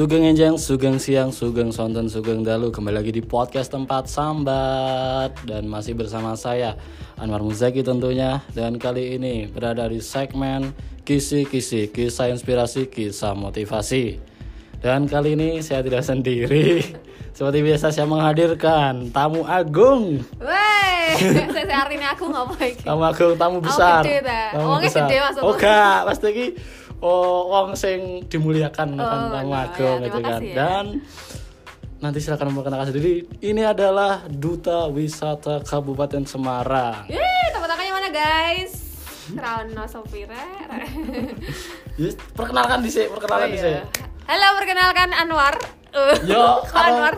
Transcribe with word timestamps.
Sugeng 0.00 0.32
Enjang, 0.32 0.56
Sugeng 0.56 0.96
Siang, 0.96 1.28
Sugeng 1.28 1.68
Sonten, 1.68 2.08
Sugeng 2.08 2.40
Dalu. 2.40 2.72
Kembali 2.72 3.04
lagi 3.04 3.12
di 3.12 3.20
podcast 3.20 3.68
tempat 3.68 4.08
sambat. 4.08 5.44
Dan 5.44 5.68
masih 5.68 5.92
bersama 5.92 6.32
saya 6.40 6.72
Anwar 7.20 7.44
Muzaki 7.44 7.84
tentunya. 7.84 8.40
Dan 8.56 8.80
kali 8.80 9.20
ini 9.20 9.44
berada 9.44 9.84
di 9.92 10.00
segmen 10.00 10.72
Kisi-kisi, 11.04 11.92
kisah 11.92 12.32
inspirasi, 12.32 12.88
kisah 12.88 13.36
motivasi. 13.36 14.16
Dan 14.80 15.04
kali 15.04 15.36
ini 15.36 15.60
saya 15.60 15.84
tidak 15.84 16.00
sendiri. 16.00 16.80
Seperti 17.36 17.60
biasa 17.60 17.92
saya 17.92 18.08
menghadirkan 18.08 19.12
tamu 19.12 19.44
agung. 19.44 20.24
Wey, 20.40 21.12
saya 21.52 21.76
hari 21.76 22.00
ini 22.00 22.08
aku 22.08 22.24
ngapain? 22.32 22.72
Tamu 22.80 23.04
agung, 23.04 23.36
tamu 23.36 23.60
besar. 23.60 24.00
gede 24.00 24.24
ta? 24.24 24.56
Gede 24.80 25.16
maksudmu? 25.20 25.44
Oh 25.44 25.56
pasti 26.08 26.56
Oh, 27.00 27.48
wong 27.48 27.72
sing 27.72 28.28
dimuliakan 28.28 28.92
Oh, 28.94 29.02
kan 29.02 29.20
tamu 29.32 29.52
agung 29.52 29.98
ya, 29.98 30.06
gitu 30.06 30.18
kan. 30.20 30.40
ya. 30.40 30.52
Dan 30.52 30.84
nanti 31.96 32.18
silakan 32.20 32.52
memperkenalkan 32.52 32.92
diri. 32.92 33.24
Ini 33.40 33.62
adalah 33.66 34.24
Duta 34.24 34.84
Wisata 34.86 35.60
Kabupaten 35.60 36.24
Semarang. 36.24 37.08
Yeay, 37.08 37.46
tepuk 37.50 37.64
tangannya 37.64 37.92
mana 37.94 38.08
guys? 38.10 38.72
Rano 39.32 39.84
Sopire. 39.86 40.36
Yes, 42.00 42.16
perkenalkan 42.32 42.80
di 42.80 42.88
sini, 42.88 43.12
perkenalkan 43.12 43.52
di 43.52 43.60
sini. 43.60 43.76
Oh, 43.76 43.84
iya. 43.84 43.84
Halo, 44.24 44.48
perkenalkan 44.56 45.12
Anwar. 45.12 45.52
Yo, 46.24 46.64
Anwar. 46.72 47.14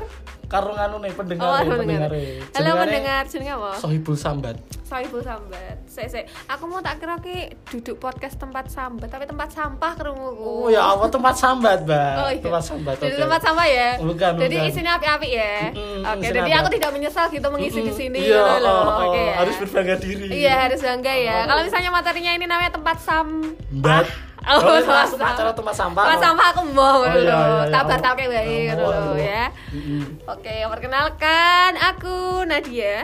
Karo 0.53 0.71
nganu 0.71 1.01
nih 1.01 1.13
pendengar 1.13 1.49
Oh, 1.49 1.57
pendengar. 1.59 2.13
pendengar. 2.13 2.53
Halo 2.53 2.71
pendengar, 2.77 3.23
jenenge 3.25 3.53
apa? 3.53 3.71
Sohibul 3.75 4.13
Sambat. 4.15 4.57
Sohibul 4.85 5.21
Sambat. 5.21 5.77
Sik, 5.87 6.07
sik. 6.07 6.25
Aku 6.47 6.69
mau 6.69 6.79
tak 6.79 7.01
kira 7.01 7.17
ki 7.17 7.37
duduk 7.67 7.97
podcast 7.97 8.37
tempat 8.37 8.69
sambat, 8.69 9.09
tapi 9.09 9.25
tempat 9.25 9.49
sampah 9.49 9.91
Oh 9.91 9.97
kerumuku. 9.97 10.53
ya, 10.69 10.93
apa 10.93 11.09
tempat 11.09 11.35
sambat, 11.35 11.79
Mbak? 11.83 12.13
Oh, 12.21 12.29
iya. 12.31 12.43
Tempat 12.43 12.63
sambat. 12.63 12.95
Jadi 12.99 13.15
oke. 13.15 13.23
tempat 13.23 13.41
sampah 13.41 13.67
ya? 13.67 13.89
Bukan, 13.99 14.33
Jadi 14.39 14.55
bukan. 14.55 14.69
isinya 14.69 14.93
api-api 14.95 15.29
ya? 15.31 15.55
Mm-mm, 15.71 16.01
Oke, 16.03 16.21
isinya 16.21 16.37
jadi 16.39 16.51
aku 16.55 16.69
tidak 16.71 16.91
menyesal 16.93 17.25
gitu 17.29 17.49
mengisi 17.49 17.79
di 17.79 17.85
Mm-mm. 17.87 17.97
sini 17.97 18.19
Iya, 18.21 18.37
gitu 18.37 18.53
loh. 18.61 18.77
oh, 18.77 18.85
oh, 18.85 19.05
Oke 19.09 19.21
ya. 19.23 19.35
harus 19.35 19.55
berbangga 19.57 19.97
diri. 19.97 20.27
Iya 20.31 20.55
harus 20.63 20.81
bangga 20.81 21.15
ya. 21.15 21.39
Kalau 21.47 21.63
misalnya 21.63 21.91
materinya 21.91 22.33
ini 22.35 22.45
namanya 22.45 22.71
tempat 22.71 22.97
sampah. 23.01 24.05
Oh, 24.43 24.59
Oh, 24.59 24.75
tempat 24.77 25.07
masuk 25.07 25.17
sampah. 25.17 25.33
acara 25.33 25.51
tempat 25.53 25.75
sampah. 25.75 26.03
Tempat 26.05 26.21
sampah 26.21 26.47
aku 26.51 26.61
mau 26.69 26.99
Oh, 26.99 27.07
gitu 27.07 27.19
iya, 27.21 27.31
iya, 27.31 27.39
iya. 27.39 27.63
Oh. 27.63 27.65
tabar 27.69 27.99
kayak 28.13 28.31
baik 28.33 28.63
gitu 28.67 28.75
Oh, 28.77 28.89
loh 28.89 28.99
aduh. 29.05 29.17
ya. 29.17 29.45
Mm-mm. 29.71 30.03
Oke, 30.27 30.55
perkenalkan 30.67 31.71
aku 31.77 32.17
Nadia. 32.43 32.97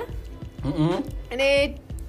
Mm-mm. 0.60 0.94
Ini 1.28 1.50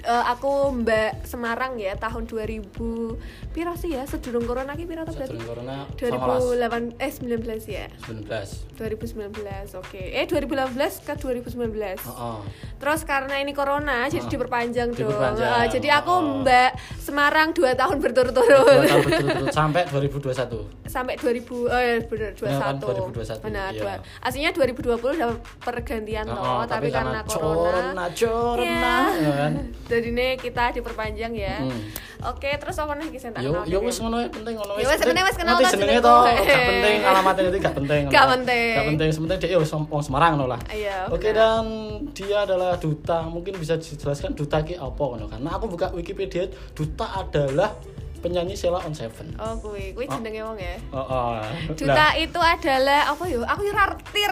eh, 0.01 0.23
aku 0.25 0.51
Mbak 0.75 1.23
Semarang 1.23 1.75
ya 1.75 1.93
tahun 1.93 2.25
2000 2.25 3.48
piro 3.49 3.73
sih 3.73 3.89
ya 3.89 4.03
sedurung 4.03 4.43
corona 4.43 4.73
ki 4.73 4.85
piro 4.85 5.01
berarti? 5.01 5.25
Sebelum 5.25 5.43
corona 5.43 5.75
2008 5.95 6.95
eh 6.97 7.11
19 7.11 7.41
ya. 7.67 7.85
19. 8.05 8.29
2019. 8.77 9.75
Oke. 9.75 10.01
Eh 10.11 10.23
2018 10.23 10.75
ke 11.01 11.13
2019. 11.15 12.05
Oh, 12.05 12.13
oh. 12.13 12.39
Terus 12.75 13.01
karena 13.03 13.35
ini 13.37 13.51
corona 13.51 14.05
jadi 14.05 14.21
Ah, 14.21 14.29
diperpanjang 14.29 14.89
dong. 14.89 14.99
diperpanjang. 14.99 15.49
Ah, 15.51 15.65
jadi 15.65 15.89
aku. 15.99 16.13
Mbak 16.39 16.69
Semarang 16.99 17.49
2 17.51 17.73
tahun 17.73 17.95
Dua 17.95 18.03
berturut-turut. 18.03 18.85
tahun 18.85 19.01
berturut-turut 19.03 19.49
sampai 19.51 19.81
2021. 19.83 20.85
Sampai 20.85 21.13
2000 21.15 21.41
oh 21.65 21.79
ya 21.79 21.95
benar 22.01 22.31
21. 22.33 22.45
Ya 22.45 22.57
kan, 22.59 22.75
2021, 22.77 23.41
Benar, 23.41 23.69
iya. 23.71 23.79
dua. 23.79 23.93
Aslinya 24.19 24.51
2020 24.51 25.17
udah 25.17 25.29
pergantian 25.59 26.25
Oh, 26.27 26.33
toh, 26.35 26.45
oh, 26.55 26.63
tapi, 26.65 26.89
karena, 26.89 27.19
corona. 27.21 27.53
corona, 27.53 28.05
corona, 28.09 28.95
Iya. 29.11 29.19
ya 29.19 29.31
kan. 29.35 29.51
Jadi 29.89 30.07
ini 30.07 30.27
kita 30.35 30.63
diperpanjang 30.71 31.33
ya. 31.33 31.57
Mm. 31.61 31.81
Oke, 32.27 32.49
terus 32.53 32.75
apa 32.75 32.93
nih 32.93 33.09
kisah 33.09 33.31
tak 33.31 33.41
Yo, 33.49 33.61
yo 33.65 33.77
wis 33.81 33.97
ngono 33.97 34.17
ya, 34.21 34.27
penting 34.29 34.53
ngono 34.53 34.71
Ya 34.77 34.87
wis, 34.87 35.01
penting 35.01 35.25
wis 35.25 35.37
kenal 35.37 35.55
kan 35.57 35.71
jenenge 35.73 36.01
to, 36.01 36.15
gak 36.29 36.63
penting 36.69 36.95
alamatnya 37.01 37.41
nanti 37.49 37.59
gak 37.59 37.75
penting. 37.75 38.01
Gak 38.13 38.27
penting. 38.37 38.73
Gak 38.77 38.87
penting, 38.93 39.09
sepenting 39.09 39.37
dia 39.41 39.49
yo 39.57 39.61
wong 39.65 40.03
Semarang 40.05 40.31
ngono 40.37 40.47
lah. 40.53 40.61
Iya, 40.69 41.09
Oke 41.09 41.33
dan 41.33 41.65
dia 42.13 42.45
adalah 42.45 42.77
duta, 42.77 43.25
mungkin 43.25 43.57
bisa 43.57 43.75
dijelaskan 43.75 44.37
duta 44.37 44.61
ki 44.61 44.77
apa 44.77 45.01
ngono 45.01 45.25
kan. 45.27 45.39
Nah, 45.41 45.57
aku 45.57 45.65
buka 45.67 45.89
Wikipedia, 45.91 46.47
duta 46.77 47.05
adalah 47.25 47.73
penyanyi 48.19 48.53
Sheila 48.53 48.83
on 48.83 48.91
Seven. 48.91 49.31
Oh, 49.39 49.55
kuwi, 49.63 49.95
kuwi 49.95 50.05
Oh. 50.05 50.15
jenenge 50.19 50.41
wong 50.43 50.57
ya. 50.59 50.75
Oh, 50.91 50.99
oh. 50.99 51.39
Duta 51.71 51.95
Lah, 51.95 52.11
itu 52.19 52.39
adalah 52.39 53.01
apa 53.15 53.23
yo? 53.31 53.41
Aku 53.47 53.61
yo 53.63 53.71
ora 53.71 53.95
ngerti 53.95 54.23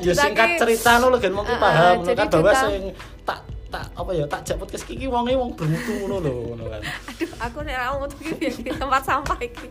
ya 0.00 0.14
singkat 0.16 0.48
cerita 0.58 0.98
lo 1.02 1.16
kan 1.20 1.32
mungkin 1.32 1.56
Uh, 1.56 1.58
uh, 1.58 1.62
paham 1.62 1.96
jadi 2.06 2.16
kan 2.16 2.28
bahwa 2.32 2.52
sing 2.56 2.82
tak 3.26 3.38
tak 3.70 3.86
apa 3.94 4.10
ya 4.10 4.26
tak 4.26 4.42
jak 4.42 4.58
podcast 4.58 4.82
kiki 4.82 5.06
wonge 5.06 5.32
wong 5.32 5.54
bermutu 5.54 5.94
ngono 6.02 6.16
lho 6.18 6.32
ngono 6.52 6.64
kan. 6.68 6.82
Aduh, 6.82 7.30
aku 7.38 7.58
nek 7.62 7.74
ora 7.78 7.86
mau 7.94 8.04
tuh 8.04 8.18
di 8.36 8.70
tempat 8.70 9.02
sampah 9.02 9.38
iki. 9.38 9.68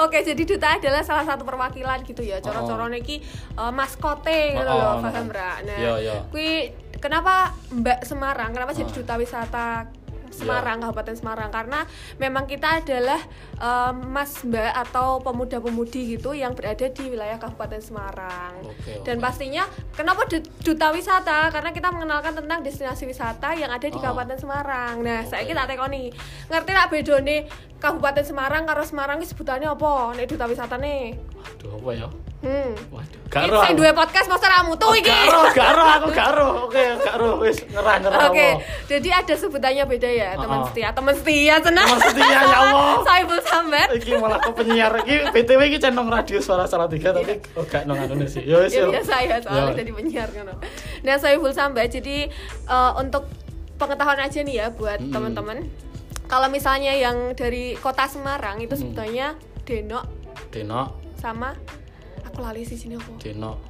Oke, 0.00 0.24
jadi 0.24 0.42
duta 0.48 0.80
adalah 0.80 1.04
salah 1.04 1.28
satu 1.28 1.44
perwakilan 1.44 2.00
gitu 2.08 2.24
ya. 2.24 2.40
Coro-corone 2.40 3.04
iki 3.04 3.20
eh, 3.52 3.72
maskote 3.74 4.56
gitu 4.56 4.64
Oh, 4.64 4.78
loh, 4.80 4.96
oh, 4.96 5.04
paham 5.04 5.28
oh. 5.28 5.34
ra? 5.34 5.60
Nah, 5.60 5.76
Iya, 5.76 5.92
iya. 6.00 6.14
kuwi 6.32 6.72
kenapa 6.96 7.52
Mbak 7.68 8.08
Semarang? 8.08 8.56
Kenapa 8.56 8.72
jadi 8.72 8.88
Oh. 8.88 8.96
duta 8.96 9.14
wisata 9.20 9.92
Semarang, 10.30 10.80
Kabupaten 10.80 11.12
Semarang? 11.12 11.50
Karena 11.50 11.84
memang 12.16 12.44
kita 12.44 12.78
adalah 12.78 13.20
eh, 13.56 13.92
Mas 14.00 14.40
Mbak 14.40 14.72
atau 14.80 15.18
pemuda-pemudi 15.20 16.14
gitu 16.14 16.32
yang 16.32 16.54
berada 16.54 16.86
di 16.86 17.04
wilayah 17.06 17.36
Kabupaten 17.36 17.78
Semarang. 17.78 18.62
Oke, 18.62 19.02
Dan 19.02 19.18
pastinya 19.18 19.66
kenapa 19.92 20.24
du- 20.24 20.42
duta 20.62 20.90
wisata? 20.90 21.50
Karena 21.50 21.70
kita 21.70 21.90
mengenalkan 21.90 22.32
tentang 22.32 22.60
destinasi 22.60 23.04
wisata 23.04 23.52
yang 23.52 23.68
ada 23.68 23.84
di 23.84 23.92
Oh. 23.92 24.00
Kabupaten 24.00 24.38
Semarang. 24.38 24.94
Nah, 25.00 25.20
Oke. 25.20 25.28
saya 25.28 25.42
kita 25.44 25.66
tekoni. 25.66 26.08
Ngerti 26.46 26.70
tak 26.70 26.88
bedone 26.88 27.36
Kabupaten 27.76 28.22
Semarang 28.22 28.62
karo 28.64 28.80
Semarang 28.80 29.18
iki 29.18 29.28
sebutannya 29.28 29.66
apa? 29.66 30.12
Nek 30.12 30.26
duta 30.26 30.44
wisatane. 30.44 31.16
Waduh 31.40 31.70
apa 31.74 31.90
ya? 31.94 32.08
Hmm. 32.40 32.72
Waduh, 32.88 33.20
sing 33.28 33.44
aku. 33.68 33.76
duwe 33.76 33.92
podcast 33.92 34.26
masa 34.26 34.48
ra 34.48 34.64
mutu 34.64 34.80
Oh, 34.82 34.92
iki. 34.92 35.12
Gak 35.52 35.68
ero, 35.70 35.84
aku 35.84 36.08
gak 36.10 36.28
ero. 36.32 36.48
Oke, 36.64 36.82
gak 36.98 37.14
ero 37.14 37.30
wis 37.36 37.60
nyerah 37.66 37.96
nyerah. 37.98 38.20
Oke, 38.28 38.40
Allah. 38.50 38.64
jadi 38.86 39.08
ada 39.14 39.34
sebutannya 39.34 39.84
beda 39.86 40.08
ya, 40.08 40.28
teman 40.34 40.56
Oh. 40.56 40.66
setia. 40.66 40.88
Teman 40.90 41.12
setia 41.14 41.54
senang. 41.58 41.84
Teman 41.86 42.00
setia, 42.02 42.32
ya 42.32 42.56
Allah. 42.58 42.94
Saiful 43.06 43.40
Sambat. 43.42 43.88
Iki 43.92 44.12
malah 44.16 44.38
ke 44.38 44.50
penyiar 44.50 44.92
iki 44.98 45.14
BTW 45.30 45.60
iki 45.66 45.78
channel 45.78 46.06
radio 46.06 46.38
suara 46.38 46.64
salah 46.64 46.86
tiga 46.86 47.12
tapi 47.12 47.44
oh 47.54 47.64
gak 47.64 47.84
nang 47.84 48.00
anu 48.00 48.24
sih. 48.24 48.40
Ya 48.42 48.56
wis 48.58 48.72
ya 48.72 48.84
yo. 48.84 48.90
biasa 48.90 49.14
ya 49.20 49.36
soalnya 49.38 49.64
Ya. 49.66 49.76
jadi 49.76 49.90
penyiar 49.92 50.28
kan 50.30 50.44
nah 51.00 51.16
Saiful 51.16 51.52
Sambat 51.52 51.88
jadi 51.90 52.28
eh, 52.66 52.92
untuk 52.94 53.28
pengetahuan 53.76 54.16
aja 54.18 54.40
nih 54.40 54.56
ya 54.58 54.66
buat 54.70 54.96
Mm-mm. 54.98 55.12
teman-teman 55.12 55.68
kalau 56.24 56.46
misalnya 56.46 56.92
yang 56.92 57.32
dari 57.32 57.76
kota 57.76 58.04
Semarang 58.04 58.60
itu 58.60 58.72
sebetulnya 58.72 59.36
Denok 59.62 60.04
Deno, 60.48 60.99
sama 61.20 61.52
aku 62.22 62.40
lali 62.40 62.64
sih 62.64 62.74
sini 62.74 62.96
aku 62.96 63.12
Deno 63.18 63.60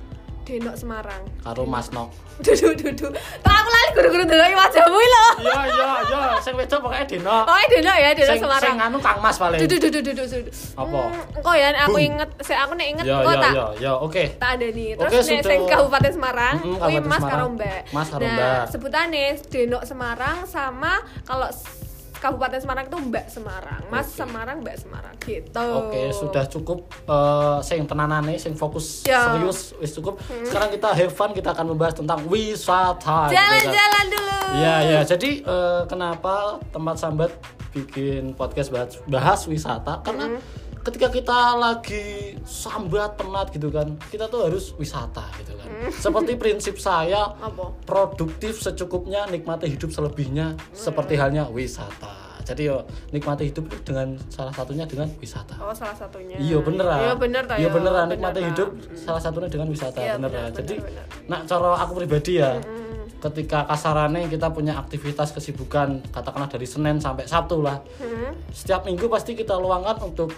Denok 0.41 0.73
Semarang 0.75 1.23
karo 1.39 1.63
Mas 1.63 1.91
Nok. 1.91 2.11
duduk 2.43 2.73
duduk 2.75 3.13
tak 3.39 3.55
aku 3.55 3.69
lali 3.69 3.89
guru-guru 3.93 4.25
dulu 4.25 4.41
wajahmu 4.51 4.99
lo 4.99 5.27
Iya 5.39 5.61
iya 5.69 5.89
iya, 6.03 6.21
sing 6.41 6.55
wedok 6.55 6.79
pokoknya 6.81 7.07
Deno. 7.07 7.39
oh 7.45 7.57
Denok 7.69 7.97
ya 7.97 8.11
Denok 8.13 8.33
Sing 8.33 8.41
Semarang 8.41 8.63
sing 8.65 8.77
anu 8.81 8.99
Kang 8.99 9.19
Mas 9.21 9.37
paling. 9.37 9.61
duduk 9.61 9.79
duduk 9.81 10.03
duduk 10.03 10.27
duduk 10.27 10.55
Apa? 10.75 11.01
hmm, 11.05 11.37
engkau 11.37 11.55
ya 11.55 11.69
aku 11.77 11.93
Bum. 11.93 12.09
inget 12.09 12.31
saya 12.41 12.59
aku 12.65 12.73
nek 12.73 12.89
inget 12.89 13.05
Ya 13.05 13.17
kok 13.17 13.31
ya 13.31 13.37
tak 13.37 13.53
ya 13.53 13.67
ya, 13.79 13.93
oke. 13.97 14.25
tak 14.39 14.51
ada 14.57 14.67
nih 14.71 14.89
terus 14.97 15.13
nek 15.29 15.43
sing 15.45 15.61
Kabupaten 15.69 16.11
Semarang 16.11 16.55
kuwi 16.59 16.73
Mas 16.73 16.83
Semarang. 16.97 17.29
karo 17.29 17.45
Mbak 17.53 17.81
Mas 17.93 18.09
karo 18.09 18.23
nah 18.25 18.33
Mbak. 18.33 18.63
sebutannya 18.71 19.25
Denok 19.45 19.83
Semarang 19.85 20.37
sama 20.47 20.93
kalau 21.23 21.47
Kabupaten 22.21 22.61
Semarang 22.61 22.85
itu 22.85 22.99
Mbak 23.01 23.27
Semarang 23.27 23.81
Mas 23.89 24.07
Oke. 24.07 24.17
Semarang 24.19 24.57
Mbak 24.61 24.77
Semarang 24.79 25.15
gitu 25.19 25.65
Oke, 25.81 26.03
sudah 26.13 26.45
cukup 26.47 26.79
eh 27.03 27.59
sing 27.61 27.83
tenanane, 27.83 28.37
sing 28.37 28.53
fokus 28.53 29.03
Ya. 29.03 29.33
serius 29.33 29.73
wis 29.75 29.91
cukup. 29.91 30.21
Sekarang 30.45 30.69
kita 30.69 30.89
have 30.91 31.11
fun, 31.11 31.33
kita 31.33 31.51
akan 31.51 31.67
membahas 31.69 31.97
tentang 31.97 32.21
wisata. 32.25 33.27
gitu 33.27 33.33
kan. 33.33 33.33
jalan-jalan 33.33 34.05
dulu 34.07 34.37
Iya, 34.53 34.75
iya. 34.85 35.01
Jadi 35.03 35.31
eh, 35.41 35.83
kenapa 35.87 36.35
tempat 36.69 36.97
sambat 36.97 37.31
bikin 37.71 38.35
podcast 38.35 38.69
bahas, 38.69 38.99
bahas 39.07 39.41
wisata? 39.47 40.03
Karena 40.03 40.37
ketika 40.81 41.09
kita 41.09 41.39
lagi 41.55 42.35
sambat 42.43 43.15
penat 43.15 43.53
gitu 43.53 43.69
kan, 43.69 43.97
kita 44.09 44.27
tuh 44.27 44.49
harus 44.49 44.73
wisata 44.77 45.29
gitu 45.37 45.53
kan. 45.55 45.69
Seperti 45.93 46.37
prinsip 46.37 46.77
saya, 46.77 47.37
apa 47.37 47.73
produktif 47.85 48.59
secukupnya, 48.59 49.29
nikmati 49.29 49.69
hidup 49.69 49.93
selebihnya, 49.93 50.57
seperti 50.73 51.17
halnya 51.17 51.45
wisata. 51.47 52.33
Jadi 52.41 52.67
yo 52.67 52.83
nikmati 53.13 53.47
hidup 53.47 53.69
dengan 53.87 54.19
salah 54.27 54.51
satunya 54.51 54.83
dengan 54.83 55.07
wisata. 55.23 55.55
oh 55.61 55.71
salah 55.71 55.95
satunya 55.95 56.35
Iya 56.35 56.59
beneran. 56.59 56.99
iya 56.99 57.15
bener 57.15 57.45
Iya 57.47 57.63
ya. 57.63 57.71
beneran 57.71 58.05
Bener, 58.09 58.13
nikmati 58.17 58.41
Ta. 58.43 58.47
hidup 58.51 58.69
salah 58.97 59.23
satunya 59.23 59.47
dengan 59.47 59.69
wisata 59.71 60.03
Iya, 60.03 60.19
bener 60.19 60.31
bener. 60.35 60.51
Jadi 60.59 60.75
bener, 60.83 61.05
nak 61.31 61.41
cara 61.47 61.79
aku 61.79 61.93
pribadi 62.03 62.43
ya. 62.43 62.59
Mm. 62.59 63.23
Ketika 63.23 63.69
kasarannya 63.69 64.27
kita 64.27 64.51
punya 64.51 64.75
aktivitas 64.81 65.31
kesibukan 65.31 66.01
katakanlah 66.11 66.49
dari 66.51 66.67
Senin 66.67 66.99
sampai 66.99 67.29
Sabtu 67.29 67.61
lah. 67.61 67.79
Hmm. 68.01 68.33
Setiap 68.51 68.83
minggu 68.83 69.07
pasti 69.07 69.37
kita 69.37 69.55
luangkan 69.55 70.01
untuk 70.01 70.33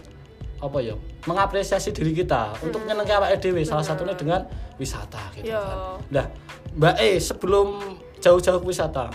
apa 0.62 0.78
ya? 0.78 0.94
Mengapresiasi 1.26 1.90
diri 1.90 2.14
kita 2.14 2.54
untuk 2.62 2.86
nyenengke 2.86 3.10
awake 3.10 3.42
dhewe 3.42 3.66
salah 3.66 3.82
satunya 3.82 4.14
dengan 4.14 4.46
wisata 4.78 5.18
gitu 5.34 5.50
Iya. 5.50 5.58
kan. 5.58 5.76
Nah, 6.08 6.26
Mbak 6.72 6.94
E 6.98 7.10
sebelum 7.18 7.68
jauh-jauh 8.16 8.62
wisata, 8.62 9.10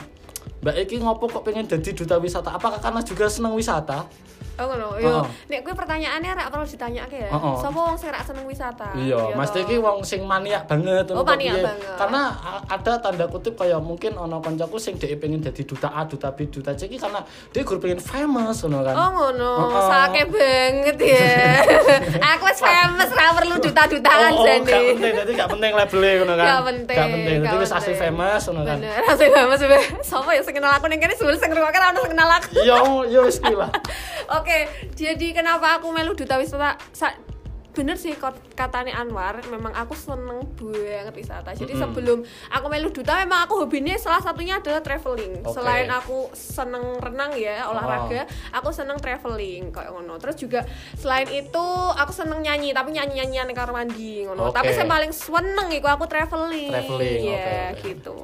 Mbak 0.60 0.76
E 0.76 0.84
ki 0.84 0.96
ngopo 1.00 1.26
kok 1.26 1.42
pengen 1.42 1.64
jadi 1.64 1.96
duta 1.96 2.20
wisata? 2.20 2.52
Apakah 2.52 2.78
karena 2.78 3.00
juga 3.00 3.32
seneng 3.32 3.56
wisata? 3.56 4.04
Oh 4.58 4.66
ngono. 4.66 4.88
Yo, 4.98 5.06
Heeh. 5.22 5.26
nek 5.54 5.60
kuwi 5.62 5.74
pertanyaannya 5.78 6.32
rak 6.34 6.48
perlu 6.50 6.66
ditanyake 6.66 7.18
ya. 7.26 7.30
Heeh. 7.30 7.56
Sapa 7.62 7.78
wong 7.78 7.94
sing 7.94 8.10
rak 8.10 8.26
seneng 8.26 8.46
wisata? 8.50 8.90
Iya, 8.98 9.38
Mas 9.38 9.54
toh. 9.54 9.62
iki 9.62 9.78
wong 9.78 10.02
sing 10.02 10.26
maniak 10.26 10.66
banget 10.66 11.14
Oh, 11.14 11.22
maniak 11.22 11.62
banget. 11.62 11.94
Karena 11.94 12.22
ada 12.66 12.94
tanda 12.98 13.26
kutip 13.30 13.54
kayak 13.54 13.78
mungkin 13.78 14.18
ana 14.18 14.42
kancaku 14.42 14.82
sing 14.82 14.98
dhek 14.98 15.22
pengen 15.22 15.46
dadi 15.46 15.62
duta 15.62 15.94
A, 15.94 16.10
duta 16.10 16.34
B, 16.34 16.50
duta 16.50 16.74
C 16.74 16.90
iki 16.90 16.98
karena 16.98 17.22
dia 17.54 17.62
gur 17.62 17.78
pengen 17.78 18.02
famous 18.02 18.66
ngono 18.66 18.82
kan. 18.82 18.94
Oh 18.98 19.10
ngono, 19.14 19.52
Heeh. 19.70 19.86
sake 19.94 20.22
banget 20.26 20.98
ya. 21.06 21.30
Aku 22.34 22.44
wis 22.50 22.60
famous 22.60 23.10
ra 23.14 23.30
perlu 23.38 23.56
duta-dutaan 23.62 24.32
oh, 24.34 24.42
oh, 24.42 24.46
jane. 24.46 24.66
gak 24.66 24.82
penting, 24.98 25.14
jadi 25.22 25.32
gak 25.38 25.50
penting 25.54 25.72
labelnya 25.78 26.12
ngono 26.18 26.34
kan. 26.34 26.46
Gak 26.50 26.64
penting. 26.66 26.98
Gak 26.98 27.08
penting, 27.14 27.36
jadi 27.46 27.54
gak 27.54 27.62
wis 27.62 27.74
asli 27.78 27.94
famous 27.94 28.42
ngono 28.50 28.62
kan. 28.66 28.78
Bener, 28.82 29.02
asli 29.06 29.28
famous. 29.30 29.60
Sapa 30.02 30.30
ya 30.34 30.42
sing 30.42 30.54
kenal 30.58 30.74
aku 30.74 30.90
ning 30.90 30.98
kene 30.98 31.14
sulit 31.14 31.38
sing 31.38 31.54
ngrungokne 31.54 31.78
ora 31.78 31.88
ono 31.94 32.00
sing 32.02 32.12
kenal 32.18 32.30
aku. 32.34 32.48
Iya, 32.58 32.78
iya 33.06 33.20
wis 33.22 33.38
kuwi 33.38 33.54
lah. 33.54 33.70
Oke, 34.38 34.47
jadi 34.96 35.28
kenapa 35.36 35.80
aku 35.80 35.92
melu 35.92 36.16
duta 36.18 36.40
wisata? 36.40 36.80
Sa 36.96 37.12
bener 37.78 37.94
sih 37.94 38.18
katanya 38.58 38.98
Anwar, 38.98 39.38
memang 39.54 39.70
aku 39.78 39.94
seneng 39.94 40.50
banget 40.58 41.14
wisata. 41.14 41.54
Jadi 41.54 41.78
Mm-mm. 41.78 41.84
sebelum 41.86 42.20
aku 42.50 42.66
melu 42.74 42.90
duta, 42.90 43.22
memang 43.22 43.46
aku 43.46 43.62
hobinya 43.62 43.94
salah 44.02 44.18
satunya 44.18 44.58
adalah 44.58 44.82
traveling. 44.82 45.46
Oke. 45.46 45.54
Selain 45.54 45.86
aku 45.94 46.34
seneng 46.34 46.98
renang 46.98 47.38
ya 47.38 47.70
olahraga, 47.70 48.26
aku 48.50 48.74
seneng 48.74 48.98
traveling 48.98 49.70
kayak 49.70 49.94
ngono. 49.94 50.18
Terus 50.18 50.36
juga 50.42 50.66
selain 50.98 51.30
itu 51.30 51.68
aku 51.94 52.10
seneng 52.10 52.42
nyanyi, 52.42 52.74
tapi 52.74 52.98
nyanyi 52.98 53.22
nyanyian 53.22 53.54
kamar 53.54 53.86
mandi 53.86 54.26
ngono. 54.26 54.50
Oke. 54.50 54.58
Tapi 54.58 54.74
yang 54.74 54.90
paling 54.90 55.14
seneng 55.14 55.70
iku 55.70 55.86
aku 55.86 56.10
traveling. 56.10 56.74
Traveling, 56.74 57.22
ya 57.30 57.78
oke. 57.78 57.86
gitu. 57.86 58.16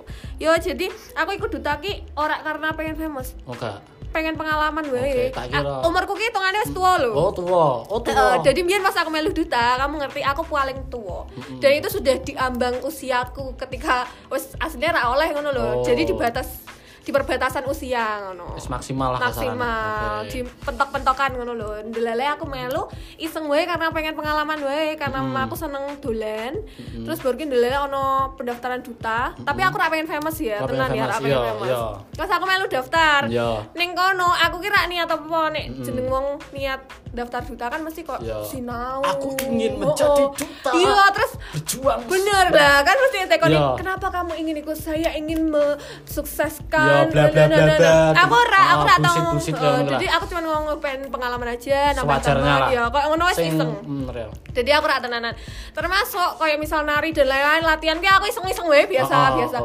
Yo 0.41 0.57
jadi 0.57 0.89
aku 1.13 1.37
ikut 1.37 1.53
duta 1.53 1.77
ki 1.77 2.17
ora 2.17 2.41
karena 2.41 2.73
pengen 2.73 2.97
famous, 2.97 3.37
Oke. 3.45 3.69
Pengen 4.13 4.37
pengalaman 4.37 4.85
wae. 4.87 5.33
Tak 5.33 5.49
kira. 5.49 5.65
Ah, 5.65 5.81
Umurku 5.81 6.13
ki 6.13 6.29
hitungane 6.29 6.61
wis 6.61 6.69
tuwa 6.69 7.01
lho. 7.01 7.11
Oh, 7.11 7.33
tua. 7.33 7.81
Oh, 7.83 7.99
Eh, 7.99 8.13
tua. 8.13 8.37
jadi 8.39 8.61
biar 8.61 8.79
pas 8.79 8.93
aku 8.93 9.09
melu 9.09 9.33
duta, 9.33 9.75
kamu 9.75 9.97
ngerti 9.99 10.21
aku 10.21 10.41
paling 10.45 10.79
tua. 10.87 11.25
Dan 11.57 11.81
itu 11.81 11.89
sudah 11.89 12.15
diambang 12.21 12.77
usiaku 12.79 13.57
ketika 13.57 14.05
wis 14.29 14.53
aslinya 14.55 14.93
ra 14.93 15.09
oleh 15.09 15.33
ngono 15.33 15.49
lho. 15.49 15.65
Oh. 15.65 15.83
Jadi 15.83 16.05
di 16.05 16.13
batas 16.13 16.61
di 17.03 17.11
perbatasan 17.11 17.67
usia 17.67 18.23
ngono. 18.23 18.55
Wis 18.55 18.71
maksimal 18.71 19.11
lah 19.11 19.19
maksimal 19.21 20.23
Oke. 20.23 20.31
di 20.31 20.39
pentok-pentokan 20.63 21.35
ngono 21.35 21.51
lho. 21.51 21.69
Ndelele 21.83 22.23
aku 22.25 22.47
melu 22.47 22.87
iseng 23.19 23.51
wae 23.51 23.67
karena 23.67 23.91
pengen 23.91 24.15
pengalaman 24.15 24.55
wae 24.63 24.95
karena 24.95 25.19
aku 25.43 25.53
seneng 25.53 25.99
dolan. 25.99 26.63
Terus 26.95 27.19
baru 27.19 27.35
ki 27.35 27.45
ndelele 27.45 27.75
ono 27.77 28.31
pendaftaran 28.33 28.79
duta, 28.79 29.35
tapi 29.35 29.61
aku 29.61 29.75
ra 29.75 29.91
pengen 29.91 30.07
famous 30.07 30.39
ya, 30.39 30.63
tenan 30.63 30.89
ya, 30.89 31.03
ra 31.05 31.19
famous, 31.19 31.21
pengen 31.21 31.35
iya, 31.35 31.51
famous. 31.51 31.67
iya. 31.67 31.83
Terus 32.15 32.29
aku 32.31 32.45
melu 32.47 32.65
daftar. 32.67 33.21
Iya. 33.27 33.49
Ning 33.75 33.91
kono 33.91 34.29
aku 34.31 34.57
kira 34.57 34.87
niat 34.87 35.09
apa 35.09 35.39
nek 35.51 35.65
jeneng 35.83 36.07
wong 36.07 36.25
niat 36.55 36.79
daftar 37.13 37.45
duta 37.45 37.65
kan 37.67 37.83
mesti 37.83 38.01
kok 38.01 38.23
Iya. 38.23 38.41
sinau. 38.41 39.03
Aku 39.03 39.35
ingin 39.43 39.75
Oh, 39.75 39.91
menjadi 39.91 40.23
oh. 40.23 40.31
duta. 40.33 40.71
Iya, 40.71 40.97
terus 41.11 41.31
Berjuang. 41.53 41.99
bener 42.07 42.45
lah 42.49 42.81
kan 42.81 42.95
mesti 42.95 43.17
tekoni 43.27 43.57
kenapa 43.75 44.07
kamu 44.09 44.33
ingin 44.35 44.55
ikut 44.57 44.73
saya 44.73 45.13
ingin 45.13 45.51
mensukseskan 45.51 46.92
Bla, 47.03 47.23
bla, 47.27 47.45
bla, 47.45 47.63
bla. 47.75 47.93
aku 48.15 48.35
ora 48.35 48.61
Ah, 48.63 48.71
aku 48.71 48.81
ora 48.83 48.95
tau 48.97 49.15
bullshit-bullshit 49.27 49.55
eh, 49.55 49.81
jadi 49.91 50.05
aku 50.11 50.23
cuma 50.25 50.41
ngomong 50.41 50.79
pengen 50.79 51.01
pengalaman 51.07 51.47
aja 51.51 51.93
nambah 51.93 52.17
teman 52.19 52.61
ya 52.69 52.81
kok 52.87 53.03
ngono 53.05 53.23
wis 53.27 53.37
iseng 53.39 53.71
real. 54.07 54.31
jadi 54.49 54.69
aku 54.73 54.83
ora 54.83 54.97
tenanan 54.97 55.33
termasuk 55.71 56.29
kayak 56.37 56.57
misal 56.57 56.81
nari 56.81 57.09
dan 57.09 57.25
lain-lain 57.25 57.63
latihan 57.63 57.97
kayak 57.97 58.15
aku 58.17 58.25
iseng-iseng 58.27 58.65
wae 58.65 58.85
biasa 58.85 59.13
Oh, 59.13 59.23
oh, 59.23 59.35
biasa 59.37 59.57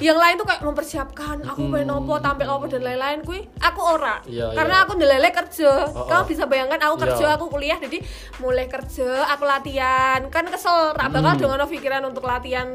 yang 0.00 0.16
lain 0.16 0.34
tuh 0.34 0.44
kayak 0.44 0.62
mempersiapkan 0.62 1.36
aku 1.42 1.62
pengen 1.68 1.90
opo 1.90 2.14
tampil 2.18 2.48
opo 2.48 2.64
dan 2.66 2.82
lain-lain 2.82 3.18
kui 3.20 3.40
aku 3.58 3.80
ora 3.80 4.20
Iya, 4.24 4.52
karena 4.52 4.74
iya. 4.74 4.84
aku 4.84 4.92
ndelele 4.94 5.30
kerja 5.30 5.72
Oh, 5.90 6.04
kamu 6.04 6.22
oh. 6.22 6.26
bisa 6.26 6.44
bayangkan 6.44 6.80
aku 6.82 6.96
kerja 7.00 7.24
Iya. 7.24 7.36
aku 7.36 7.44
kuliah 7.48 7.78
jadi 7.78 7.98
mulai 8.38 8.66
kerja 8.66 9.08
aku 9.26 9.44
latihan 9.44 10.20
kan 10.28 10.44
kesel 10.44 10.92
rak 10.92 11.08
bakal 11.08 11.30
Hmm. 11.30 11.40
dengan 11.40 11.62
pikiran 11.62 12.02
untuk 12.04 12.24
latihan 12.24 12.74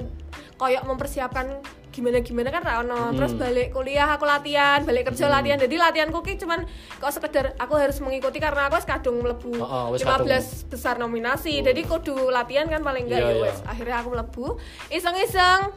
kayak 0.55 0.81
mempersiapkan 0.81 1.59
gimana 1.95 2.19
gimana 2.19 2.51
kan 2.51 2.59
ra 2.59 2.83
ono 2.83 2.91
Hmm. 3.07 3.15
terus 3.15 3.31
balik 3.33 3.71
kuliah 3.71 4.03
aku 4.09 4.27
latihan 4.27 4.83
balik 4.83 5.07
kerja 5.07 5.25
latihan 5.25 5.55
jadi 5.55 5.75
latihanku 5.79 6.19
ki 6.19 6.35
cuman 6.35 6.67
kok 6.99 7.07
sekedar 7.09 7.55
aku 7.55 7.73
harus 7.73 7.95
mengikuti 7.97 8.37
karena 8.37 8.67
aku 8.67 8.83
kadung 8.83 9.23
mlebu 9.23 9.55
Oh, 9.55 9.63
oh, 9.63 9.85
wis 9.95 10.03
15 10.03 10.67
besar 10.67 10.99
nominasi 10.99 11.63
jadi 11.63 11.79
kudu 11.81 12.27
latihan 12.27 12.67
kan 12.67 12.83
paling 12.83 13.07
enggak 13.07 13.23
Iya, 13.23 13.27
ya 13.27 13.33
iya. 13.33 13.43
wes 13.47 13.57
akhirnya 13.63 13.95
aku 13.97 14.09
mlebu 14.11 14.45
iseng-iseng 14.91 15.71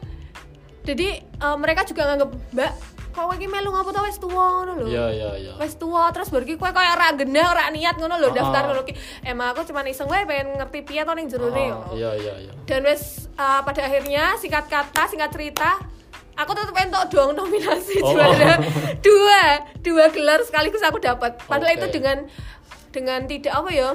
jadi 0.83 1.07
eh, 1.23 1.57
mereka 1.57 1.87
juga 1.87 2.03
nganggep 2.05 2.31
mbak 2.51 2.71
kok 3.09 3.25
kowe 3.25 3.33
iki 3.33 3.47
melu 3.47 3.71
ngopo 3.71 3.89
to 3.89 4.01
wis 4.03 4.17
tuwa 4.17 4.45
ngono 4.53 4.71
lho 4.79 4.87
Iya, 4.87 5.05
iya, 5.09 5.29
iya. 5.35 5.53
wis 5.57 5.73
terus 6.11 6.29
baru 6.29 6.45
ki 6.45 6.55
kowe 6.55 6.69
koyo 6.69 6.91
ora 6.93 7.09
genah 7.11 7.47
ora 7.47 7.63
niat 7.69 7.95
ngono 7.95 8.15
lho 8.17 8.29
Oh. 8.29 8.35
daftar 8.35 8.67
ngono 8.67 8.81
emang 9.23 9.47
aku 9.51 9.65
cuman 9.65 9.87
iseng 9.87 10.05
wae 10.05 10.23
pengen 10.23 10.55
ngerti 10.55 10.83
piye 10.83 11.01
to 11.01 11.13
ning 11.15 11.25
jerone 11.25 11.65
Oh, 11.71 11.89
ngono. 11.89 11.95
Iya, 11.95 12.11
iya, 12.15 12.33
iya. 12.43 12.51
dan 12.63 12.83
wes 12.83 13.27
uh, 13.33 13.63
pada 13.63 13.81
akhirnya 13.81 14.35
singkat 14.35 14.67
kata 14.67 15.03
singkat 15.07 15.31
cerita 15.31 15.79
aku 16.39 16.51
tetap 16.53 16.71
entuk 16.73 17.03
dong 17.09 17.29
nominasi 17.33 17.99
Oh. 17.99 18.11
juara 18.11 18.55
dua 19.05 19.41
dua 19.77 20.05
gelar 20.07 20.39
sekaligus 20.41 20.79
aku 20.81 20.97
dapat 20.97 21.35
padahal 21.41 21.69
Oke. 21.69 21.77
itu 21.77 21.87
dengan 21.93 22.17
dengan 22.89 23.19
tidak 23.23 23.53
apa 23.53 23.69
ya 23.69 23.89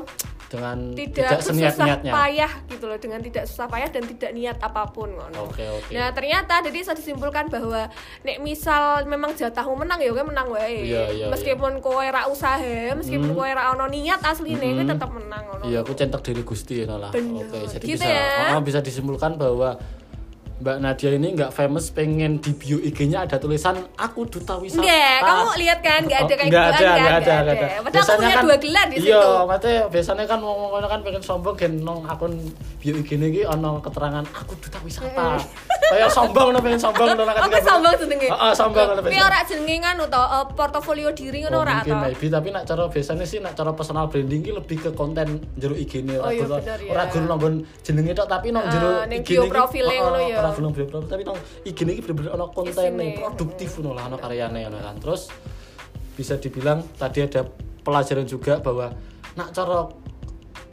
Dengan 0.44 0.94
tidak, 0.94 1.34
tidak 1.34 1.40
susah 1.40 1.50
seniat-niatnya. 1.50 2.12
payah 2.14 2.52
gitu 2.68 2.84
loh 2.86 2.94
dengan 2.94 3.18
tidak 3.18 3.42
susah 3.44 3.66
payah 3.66 3.90
dan 3.90 4.06
tidak 4.06 4.30
niat 4.30 4.54
apa 4.56 4.86
pun 4.86 5.10
ngono. 5.10 5.50
Oke, 5.50 5.66
oke. 5.66 5.90
Nah 5.90 6.14
ternyata 6.14 6.62
jadi 6.62 6.76
bisa 6.76 6.94
disimpulkan 6.94 7.50
bahwa 7.50 7.90
nek 8.22 8.38
misal 8.38 9.02
memang 9.02 9.34
jatahmu 9.34 9.74
menang 9.74 9.98
ya 9.98 10.14
kowe 10.14 10.22
menang 10.22 10.46
wae. 10.46 10.86
Iya, 10.86 11.02
iya, 11.10 11.26
meskipun 11.26 11.82
kowe 11.82 11.98
ra 12.00 12.30
usaha, 12.30 12.62
meskipun 12.94 13.34
Hmm. 13.34 13.34
kowe 13.34 13.50
ra 13.50 13.74
ono 13.74 13.90
niat 13.90 14.22
asline 14.22 14.54
kowe 14.54 14.78
Hmm. 14.78 14.90
tetap 14.94 15.10
menang 15.10 15.42
ngono. 15.44 15.64
Iya, 15.66 15.78
aku 15.80 15.90
centak 15.92 16.22
diri 16.22 16.42
Gusti 16.44 16.74
ya 16.78 16.94
lah. 16.94 17.10
Oke, 17.10 17.58
jadi 17.66 17.82
Gitu 17.82 17.98
bisa 17.98 18.06
ya. 18.06 18.54
oh, 18.54 18.62
bisa 18.62 18.78
disimpulkan 18.78 19.34
bahwa 19.34 19.74
Mbak 20.54 20.76
Nadia 20.78 21.10
ini 21.10 21.34
nggak 21.34 21.50
famous 21.50 21.90
pengen 21.90 22.38
di 22.38 22.54
bio 22.54 22.78
IG-nya 22.78 23.26
ada 23.26 23.36
tulisan 23.36 23.74
aku 23.98 24.22
duta 24.24 24.54
wisata. 24.54 24.80
Enggak, 24.80 25.18
kamu 25.20 25.50
lihat 25.58 25.78
kan 25.80 26.00
enggak 26.00 26.20
ada 26.20 26.30
kayak 26.32 26.46
Nggak 26.46 26.62
ada, 26.64 26.70
kan? 26.70 26.78
nggak 26.78 26.94
ada, 26.94 27.18
Nggak 27.34 27.42
nggak 27.42 27.56
ada. 27.58 27.66
Padahal 27.82 28.04
aku 28.04 28.14
punya 28.14 28.36
dua 28.38 28.56
gelar 28.62 28.86
di 28.86 28.96
iya, 28.96 29.18
situ. 29.18 29.30
maksudnya 29.44 29.78
biasanya 29.90 30.24
kan 30.24 30.38
ngomong-ngomong 30.38 30.86
kan 30.86 31.00
pengen 31.02 31.22
sombong 31.22 31.54
gen 31.54 31.74
nong 31.80 32.00
akun 32.06 32.32
bio 32.78 32.94
IG 32.94 33.10
ini 33.12 33.42
ono 33.42 33.82
keterangan 33.82 34.24
aku 34.30 34.52
duta 34.56 34.78
wisata. 34.80 35.26
Kayak 35.84 36.10
sombong 36.12 36.48
no 36.48 36.58
pengen 36.58 36.78
sombong 36.78 37.08
no 37.08 37.22
Oh, 37.24 37.48
kowe 37.50 37.60
sombong 37.60 37.94
jenenge. 37.98 38.28
Heeh, 38.30 38.52
sombong 38.54 38.86
no 38.88 39.00
Tapi 39.02 39.18
ora 39.18 39.38
jenenge 39.42 39.76
ngono 39.82 40.04
to, 40.06 40.22
eh, 40.22 40.44
portofolio 40.54 41.08
diri 41.10 41.38
ngono 41.42 41.56
Oh, 41.56 41.62
ora 41.62 41.74
mungkin 41.76 41.92
to. 41.92 42.02
maybe 42.06 42.26
tapi 42.30 42.48
nak 42.48 42.62
cara 42.62 42.86
biasanya 42.86 43.26
sih 43.26 43.38
nak 43.38 43.52
cara 43.52 43.74
personal 43.74 44.06
branding 44.06 44.40
ki 44.40 44.54
lebih 44.54 44.78
ke 44.80 44.90
konten 44.92 45.28
jero 45.58 45.74
IG 45.74 46.00
ini 46.00 46.14
Oh, 46.16 46.30
iya, 46.30 46.46
bener 46.46 46.78
ya. 46.78 46.90
ora 46.90 47.02
guru 47.04 47.24
nonggon 47.26 47.54
jenenge 47.82 48.14
tok 48.14 48.28
tapi 48.28 48.48
nong 48.48 48.70
jero 48.70 48.88
Ah, 48.94 49.04
ning 49.04 49.20
IG 49.20 49.28
bio 49.28 49.42
ini 49.42 49.50
profile 49.50 49.90
ngono 49.92 50.18
ya. 50.22 50.38
Ora 50.52 50.68
bio 50.74 50.84
profile 50.84 51.08
tapi 51.08 51.22
nong 51.24 51.38
IG 51.64 51.78
ini 51.86 52.02
bener-bener 52.04 52.30
ono 52.36 52.52
konten 52.52 52.92
Isine. 52.92 53.16
produktif 53.16 53.80
ngono 53.80 53.96
lah 53.96 54.04
ono 54.12 54.16
karyane 54.20 54.60
ngono 54.68 54.78
kan 54.82 54.96
terus 55.00 55.32
bisa 56.14 56.36
dibilang 56.36 56.84
tadi 56.98 57.24
ada 57.24 57.46
pelajaran 57.84 58.26
juga 58.28 58.60
bahwa 58.60 58.92
nak 59.34 59.48
cara 59.50 59.88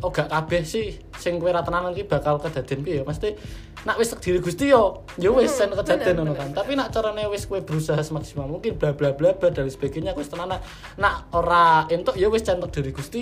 oh 0.02 0.10
gak 0.10 0.30
kabeh 0.30 0.62
sih 0.66 0.98
sing 1.22 1.38
kowe 1.38 1.54
ra 1.54 1.62
tenanan 1.62 1.94
ki 1.94 2.10
bakal 2.10 2.42
kedaden 2.42 2.82
piye 2.82 3.02
ya? 3.02 3.04
Mesti 3.06 3.38
nak 3.86 4.02
wis 4.02 4.14
diri 4.18 4.42
Gusti 4.42 4.74
yo 4.74 5.06
yo 5.22 5.38
wis 5.38 5.54
sen 5.54 5.70
kedaden 5.70 6.26
ngono 6.26 6.34
kan. 6.34 6.50
tapi 6.54 6.74
nak 6.74 6.90
carane 6.90 7.30
wis 7.30 7.46
kowe 7.46 7.62
berusaha 7.62 8.02
semaksimal 8.02 8.50
mungkin 8.50 8.78
bla 8.78 8.98
bla 8.98 9.14
bla 9.14 9.38
bla 9.38 9.50
dan 9.54 9.70
sebagainya 9.70 10.18
kowe 10.18 10.26
tenanan. 10.26 10.62
Nak 10.98 11.30
ora 11.38 11.86
entuk 11.90 12.18
yo 12.18 12.34
wis 12.34 12.42
centok 12.42 12.74
diri 12.74 12.92
Gusti 12.94 13.22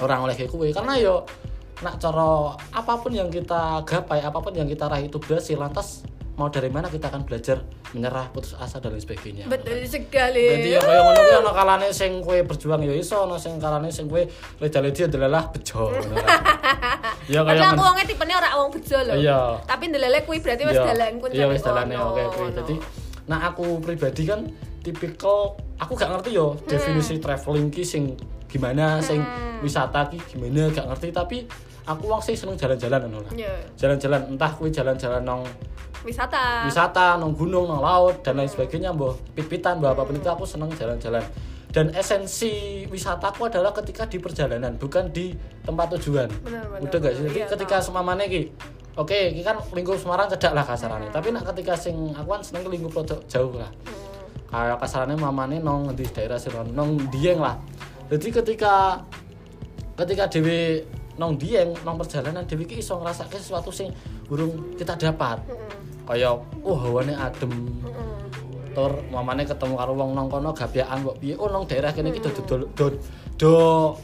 orang 0.00 0.24
oleh 0.24 0.36
kue 0.46 0.70
karena 0.72 0.94
yo 0.96 1.26
nak 1.78 1.94
cara 1.96 2.30
apa 2.72 2.92
pun 2.96 3.10
yang 3.10 3.28
kita 3.28 3.82
gapai 3.82 4.18
apa 4.20 4.38
pun 4.38 4.50
yang 4.50 4.66
kita 4.66 4.84
raih 4.84 5.06
itu 5.06 5.16
berhasil 5.16 5.54
lantas 5.54 6.02
mau 6.34 6.46
dari 6.46 6.66
mana 6.66 6.86
kita 6.86 7.06
akan 7.08 7.22
belajar 7.22 7.62
menyerah 7.90 8.30
putus 8.30 8.54
asa 8.54 8.78
dan 8.78 8.90
lain 8.90 9.00
sebagainya 9.00 9.44
Betul 9.46 9.82
sekali. 9.84 10.38
jadi 10.54 10.68
ya 10.74 10.80
kaya 10.80 11.00
ngono 11.02 11.18
kuwi 11.18 11.34
ana 11.36 11.50
kalane 11.52 11.88
sing 11.90 12.22
kowe 12.22 12.38
berjuang 12.40 12.78
ya 12.80 12.94
iso 12.94 13.16
ana 13.20 13.34
sing 13.36 13.58
kalane 13.58 13.90
sing 13.90 14.06
kowe 14.06 14.22
leda-ledi 14.56 15.02
adalah 15.04 15.50
bejo 15.50 15.90
ya 17.32 17.42
kaya 17.42 17.58
Padahal 17.58 17.62
aku 17.64 17.74
ngono. 17.74 17.88
wongnya 17.90 18.06
tipenya 18.06 18.34
ora 18.36 18.50
wong 18.54 18.70
bejo 18.70 18.98
lho. 19.00 19.14
Iya. 19.16 19.40
Tapi 19.64 19.84
ndelele 19.88 20.18
kuwi 20.22 20.38
berarti 20.38 20.62
wis 20.64 20.76
Iya. 20.76 20.84
dalan 20.86 21.12
kun 21.18 21.30
Iya 21.30 21.46
wis 21.48 21.60
dalane 21.60 21.94
oke 21.94 22.22
oke. 22.24 22.42
Jadi 22.54 22.74
nah 23.26 23.38
aku 23.44 23.66
pribadi 23.78 24.22
kan 24.24 24.40
tipikal 24.80 25.52
aku 25.76 25.92
gak 25.92 26.08
ngerti 26.08 26.30
yo 26.32 26.54
definisi 26.64 27.18
traveling 27.18 27.68
ki 27.68 27.82
sing 27.82 28.14
gimana 28.48 28.98
sing 29.04 29.20
wisata 29.60 30.08
ki 30.08 30.18
gimana 30.34 30.72
gak 30.72 30.88
ngerti 30.88 31.08
tapi 31.12 31.38
aku 31.88 32.04
wong 32.04 32.20
sih 32.20 32.36
seneng 32.36 32.56
jalan-jalan 32.60 33.08
ngono 33.08 33.24
lah. 33.24 33.32
Iya. 33.32 33.54
Jalan-jalan 33.80 34.36
entah 34.36 34.52
kuwi 34.52 34.68
jalan-jalan 34.68 35.24
nang 35.24 35.40
wisata. 36.04 36.68
wisata, 36.68 37.16
nang 37.16 37.32
gunung, 37.32 37.64
nang 37.64 37.80
laut 37.80 38.20
dan 38.20 38.36
lain 38.36 38.46
sebagainya 38.46 38.92
mbah 38.92 39.16
pit-pitan 39.32 39.80
mbah 39.80 39.96
apa 39.96 40.04
pun 40.04 40.14
itu 40.20 40.28
aku 40.28 40.44
seneng 40.44 40.68
jalan-jalan. 40.76 41.24
Dan 41.68 41.92
esensi 41.92 42.84
wisataku 42.88 43.52
adalah 43.52 43.76
ketika 43.76 44.08
di 44.08 44.16
perjalanan, 44.16 44.80
bukan 44.80 45.12
di 45.12 45.36
tempat 45.68 46.00
tujuan. 46.00 46.28
Benar, 46.40 46.64
benar, 46.64 46.80
Udah 46.80 46.98
gak 47.00 47.12
sih? 47.12 47.22
Jadi 47.28 47.38
Iya, 47.44 47.46
ketika 47.48 47.76
semamane 47.84 48.24
ki 48.28 48.42
Oke, 48.98 49.30
iki 49.30 49.46
kan 49.46 49.54
lingkup 49.70 49.94
Semarang 49.94 50.26
cedak 50.26 50.58
lah 50.58 50.66
kasarannya. 50.66 51.14
Tapi 51.14 51.30
nak 51.30 51.46
ketika 51.54 51.78
sing 51.78 52.10
aku 52.18 52.34
kan 52.34 52.42
seneng 52.42 52.66
ke 52.66 52.70
lingkup 52.74 53.06
jauh 53.30 53.54
lah. 53.54 53.70
Hmm. 53.86 54.26
Kayak 54.50 54.78
kasarannya 54.82 55.16
mamane 55.20 55.62
nong 55.62 55.94
di 55.94 56.02
daerah 56.08 56.34
sing 56.34 56.50
nong 56.50 57.06
Dieng 57.14 57.38
lah. 57.38 57.54
Jadi 58.08 58.28
ketika 58.40 59.04
ketika 59.98 60.24
dewi 60.32 60.80
nong 61.18 61.34
dieng 61.36 61.74
nong 61.82 61.98
perjalanan 62.00 62.46
dewi 62.46 62.64
ki 62.64 62.80
iso 62.80 62.96
ngerasake 63.02 63.36
sesuatu 63.36 63.68
sing 63.68 63.92
burung 64.24 64.74
kita 64.78 64.96
dapat. 64.96 65.42
Kayak 66.08 66.40
oh 66.64 66.76
hawane 66.78 67.12
adem. 67.12 67.52
Tur 68.72 68.92
mamane 69.10 69.42
ketemu 69.42 69.74
karo 69.74 69.92
wong 69.92 70.14
nang 70.14 70.30
kono 70.30 70.54
gabiakan 70.54 71.02
kok 71.02 71.16
piye? 71.18 71.34
Oh 71.36 71.50
nang 71.50 71.66
daerah 71.66 71.90
kene 71.90 72.14
iki 72.14 72.22
do 72.22 72.30
do 72.30 72.56
do, 72.78 72.86
do 73.34 73.54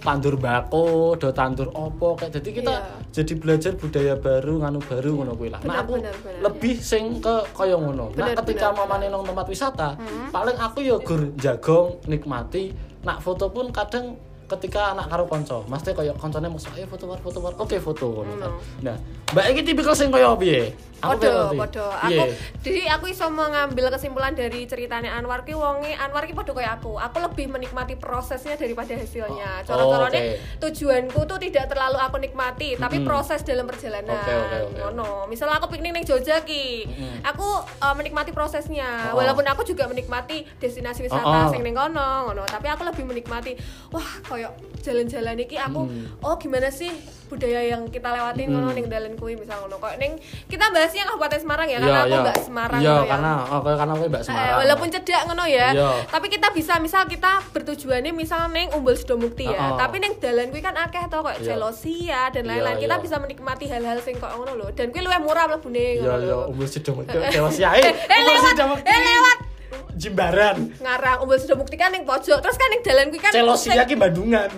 tandur 0.03 0.35
bako 0.35 1.15
do 1.15 1.31
tandur 1.31 1.71
opo 1.71 2.19
kayak 2.19 2.43
jadi 2.43 2.51
kita 2.51 2.75
Iya. 2.75 2.83
jadi 3.15 3.33
belajar 3.39 3.73
budaya 3.79 4.15
baru 4.19 4.67
nganu 4.67 4.81
baru 4.83 5.11
ngono 5.23 5.33
kuwi 5.39 5.49
lah. 5.55 5.61
Nah 5.63 5.87
aku 5.87 6.03
bener, 6.03 6.11
bener, 6.19 6.43
lebih 6.43 6.75
sing 6.83 7.23
ke 7.23 7.35
kaya 7.55 7.79
ngono. 7.79 8.11
Nah 8.19 8.35
ketika 8.35 8.75
bener, 8.75 8.79
mamane 8.83 9.07
nang 9.09 9.23
tempat 9.23 9.47
wisata 9.47 9.89
paling 10.35 10.59
aku 10.59 10.79
ya 10.83 10.97
gur 10.99 11.23
jagong 11.39 12.03
nikmati 12.11 12.75
nak 13.05 13.21
foto 13.21 13.53
pun 13.53 13.69
kadang 13.69 14.17
ketika 14.45 14.93
anak 14.93 15.09
karo 15.09 15.25
konco 15.25 15.65
mesti 15.67 15.97
kaya 15.97 16.13
koncone 16.15 16.47
mau 16.53 16.61
ayo 16.77 16.87
foto 16.87 17.05
war 17.09 17.21
foto 17.21 17.39
war 17.41 17.55
oke 17.57 17.77
foto 17.81 18.23
ngono 18.23 18.35
kan. 18.37 18.53
nah 18.85 18.97
mbak 19.33 19.45
iki 19.57 19.61
tipikal 19.73 19.97
sing 19.97 20.13
kaya 20.13 20.37
piye 20.37 20.75
Podo, 21.05 21.53
podo. 21.53 21.87
Aku 22.01 22.25
jadi 22.65 22.89
aku 22.97 23.13
iso 23.13 23.29
mengambil 23.29 23.93
kesimpulan 23.93 24.33
dari 24.33 24.65
ceritanya 24.65 25.13
Anwar 25.21 25.45
ki 25.45 25.53
wonge 25.53 25.93
Anwar 26.01 26.25
ki 26.25 26.33
podo 26.33 26.57
kayak 26.57 26.81
aku. 26.81 26.97
Aku 26.97 27.21
lebih 27.21 27.53
menikmati 27.53 28.01
prosesnya 28.01 28.57
daripada 28.57 28.97
hasilnya. 28.97 29.65
Oh, 29.65 29.69
Cara-carane 29.69 30.17
oke. 30.17 30.33
tujuanku 30.65 31.21
tuh 31.29 31.39
tidak 31.45 31.69
terlalu 31.69 31.99
aku 32.01 32.17
nikmati, 32.17 32.81
tapi 32.81 33.05
proses 33.05 33.45
dalam 33.45 33.69
perjalanan. 33.69 34.17
Oke, 34.17 34.33
oke, 34.33 34.57
oke. 34.71 34.81
Ngono. 34.81 35.09
Misal 35.29 35.53
aku 35.53 35.69
piknik 35.77 35.93
ning 35.93 36.05
Jogja 36.09 36.41
ki, 36.41 36.89
aku 37.21 37.49
uh, 37.85 37.95
menikmati 37.95 38.33
prosesnya. 38.33 39.13
Oh. 39.13 39.21
Walaupun 39.21 39.45
aku 39.45 39.63
juga 39.67 39.85
menikmati 39.85 40.49
destinasi 40.57 41.05
wisata 41.05 41.25
Oh, 41.25 41.49
oh. 41.49 41.53
sing 41.53 41.61
ning 41.61 41.77
kono, 41.77 42.33
ngono. 42.33 42.49
Tapi 42.49 42.67
aku 42.69 42.85
lebih 42.89 43.05
menikmati 43.05 43.57
wah 43.93 44.11
koyo 44.35 44.51
jalan-jalan 44.81 45.39
iki 45.39 45.57
aku 45.57 45.81
Hmm. 45.81 46.11
oh 46.21 46.35
gimana 46.37 46.69
sih 46.69 46.93
budaya 47.25 47.65
yang 47.65 47.89
kita 47.89 48.05
lewatin 48.07 48.47
ngono 48.47 48.69
ning 48.71 48.85
dalan 48.85 49.15
kuwi 49.15 49.33
misal 49.35 49.57
ngono. 49.59 49.79
Koyo 49.79 49.97
ning 49.97 50.19
kita 50.45 50.69
bahasnya 50.69 51.03
Kabupaten 51.05 51.41
Semarang 51.41 51.67
ya, 51.67 51.79
karena 51.79 52.01
aku 52.05 52.17
Mbak 52.21 52.39
Semarang 52.39 52.79
Iya, 52.79 52.91
ngono 52.91 53.01
ya. 53.01 53.09
karena 53.09 53.31
oh, 53.49 53.61
karena 53.65 53.93
aku 53.93 54.05
Mbak 54.05 54.21
Eh, 54.21 54.27
Semarang. 54.29 54.57
walaupun 54.61 54.89
cedak 54.91 55.23
ngono 55.25 55.45
ya. 55.47 55.69
Iya. 55.73 55.91
Tapi 56.07 56.27
kita 56.29 56.49
bisa 56.51 56.75
misal 56.79 57.03
kita 57.07 57.33
bertujuannya 57.49 58.13
misal 58.13 58.41
neng 58.51 58.69
Umbul 58.71 58.93
Sidomukti 58.93 59.47
ya. 59.47 59.57
Oh, 59.57 59.67
oh. 59.73 59.79
Tapi 59.79 59.97
neng 59.99 60.15
dalan 60.19 60.47
kuwi 60.49 60.61
kan 60.61 60.77
akeh 60.77 61.01
to 61.03 61.19
kayak 61.19 61.39
Iya. 61.39 61.47
Celosia 61.49 62.21
dan 62.29 62.45
lain-lain. 62.45 62.77
Iya, 62.77 62.83
kita 62.83 62.95
iya. 62.95 63.03
bisa 63.03 63.17
menikmati 63.17 63.65
hal-hal 63.67 63.99
sing 63.99 64.15
kok 64.15 64.31
ngono 64.31 64.53
lho. 64.55 64.67
Dan 64.71 64.93
kuwi 64.93 65.01
luwih 65.01 65.19
murah 65.19 65.49
mlebune 65.49 65.85
ngono 65.99 66.17
lho. 66.21 66.39
umur 66.47 66.67
sidang 66.67 67.01
itu 67.03 67.19
dewa 67.25 67.49
siae. 67.49 67.81
Eh, 67.81 67.93
Umur 68.15 68.37
lewat, 68.37 68.85
eh, 68.85 69.01
lewat. 69.01 69.39
Jimbaran. 69.95 70.57
Ngarang 70.77 71.23
Umbul 71.23 71.39
Sidomukti 71.39 71.75
kan 71.75 71.91
ning 71.91 72.03
pojok. 72.03 72.39
Terus 72.39 72.57
kan 72.57 72.69
ning 72.69 72.83
dalan 72.83 73.07
kuwi 73.09 73.21
kan 73.21 73.31
Celosia 73.31 73.83
ki 73.83 73.95
Bandungan. 73.95 74.51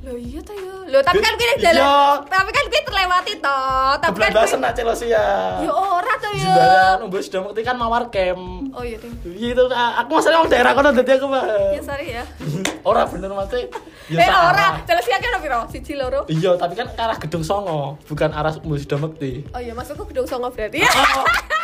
Loh 0.00 0.16
iya 0.16 0.40
ta 0.40 0.56
ya. 0.56 0.74
Loh 0.88 1.02
tapi 1.02 1.20
kan 1.20 1.32
kuwi 1.34 1.46
ning 1.46 1.60
dalan. 1.60 1.82
Iya. 1.82 1.98
Tapi 2.24 2.50
kan 2.50 2.64
kuwi 2.66 2.80
terlewati 2.82 3.32
to. 3.36 3.60
Tapi 4.00 4.16
kan 4.18 4.30
kuwi- 4.32 4.58
nak 4.58 4.72
Celosia. 4.72 5.24
Ya 5.60 5.70
ora 5.70 6.12
to 6.16 6.28
ya. 6.32 6.40
Jimbaran, 6.40 6.98
umur 7.04 7.20
sidang 7.20 7.44
bukti 7.44 7.60
kan 7.60 7.76
mawar 7.76 8.08
camp. 8.08 8.72
Oh 8.72 8.80
iya 8.80 8.96
ding. 8.96 9.12
Gitu, 9.20 9.62
aku 9.68 10.08
masalah 10.10 10.40
orang 10.40 10.50
daerah 10.50 10.72
kono 10.72 10.88
dadi 10.90 11.12
aku 11.12 11.26
mah. 11.26 11.44
Ya 11.74 11.82
sorry 11.82 12.06
ya. 12.14 12.24
Ora 12.88 13.04
bener 13.04 13.28
mate. 13.28 13.68
Ya 14.08 14.24
eh 14.24 14.32
ora, 14.32 14.80
Celosia 14.88 15.20
kan 15.20 15.36
piro? 15.36 15.60
Siji 15.68 16.00
loro. 16.00 16.24
Iya, 16.26 16.56
tapi 16.56 16.72
kan 16.72 16.88
arah 16.96 17.20
Gedung 17.20 17.44
Songo, 17.44 18.00
bukan 18.08 18.32
arah 18.32 18.56
umur 18.64 18.80
sidang 18.80 19.04
bukti. 19.04 19.44
Oh 19.52 19.60
iya, 19.60 19.76
maksudku 19.76 20.08
gedung 20.08 20.24
songo 20.24 20.48
berarti 20.48 20.80
ya. 20.80 20.88
Oh. 20.88 21.24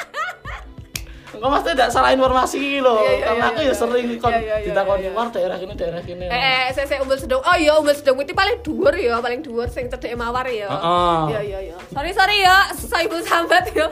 Enggak 1.36 1.50
mesti 1.52 1.70
tidak 1.76 1.90
salah 1.92 2.10
informasi 2.16 2.56
iki 2.56 2.78
lho. 2.80 2.96
Iya, 2.96 3.12
iya, 3.12 3.26
Karena 3.28 3.44
iya, 3.44 3.52
aku 3.52 3.60
ya 3.60 3.74
sering 3.76 4.06
kon 4.16 4.32
Iya, 4.32 4.40
iya, 4.40 4.56
iya, 4.56 4.66
ditakoni 4.72 5.08
war 5.12 5.28
daerah 5.28 5.58
ini 5.60 5.72
daerah 5.76 6.02
ini. 6.02 6.26
Eh, 6.26 6.32
eh, 6.32 6.64
saya 6.72 6.86
saya 6.88 6.98
umbul 7.04 7.18
sedang. 7.20 7.44
Oh 7.44 7.56
iya, 7.56 7.72
umbul 7.76 7.92
sedang 7.92 8.16
itu 8.16 8.32
paling 8.32 8.56
dhuwur 8.64 8.94
ya, 8.96 9.20
paling 9.20 9.40
dhuwur 9.44 9.68
sing 9.68 9.92
cedek 9.92 10.16
mawar 10.16 10.48
ya. 10.48 10.72
Heeh. 10.72 11.18
Iya 11.30 11.40
iya 11.44 11.58
iya. 11.72 11.76
Sorry 11.92 12.10
sorry 12.16 12.36
ya, 12.40 12.56
saya 12.72 13.04
ibu 13.04 13.20
sambat 13.20 13.68
ya. 13.76 13.88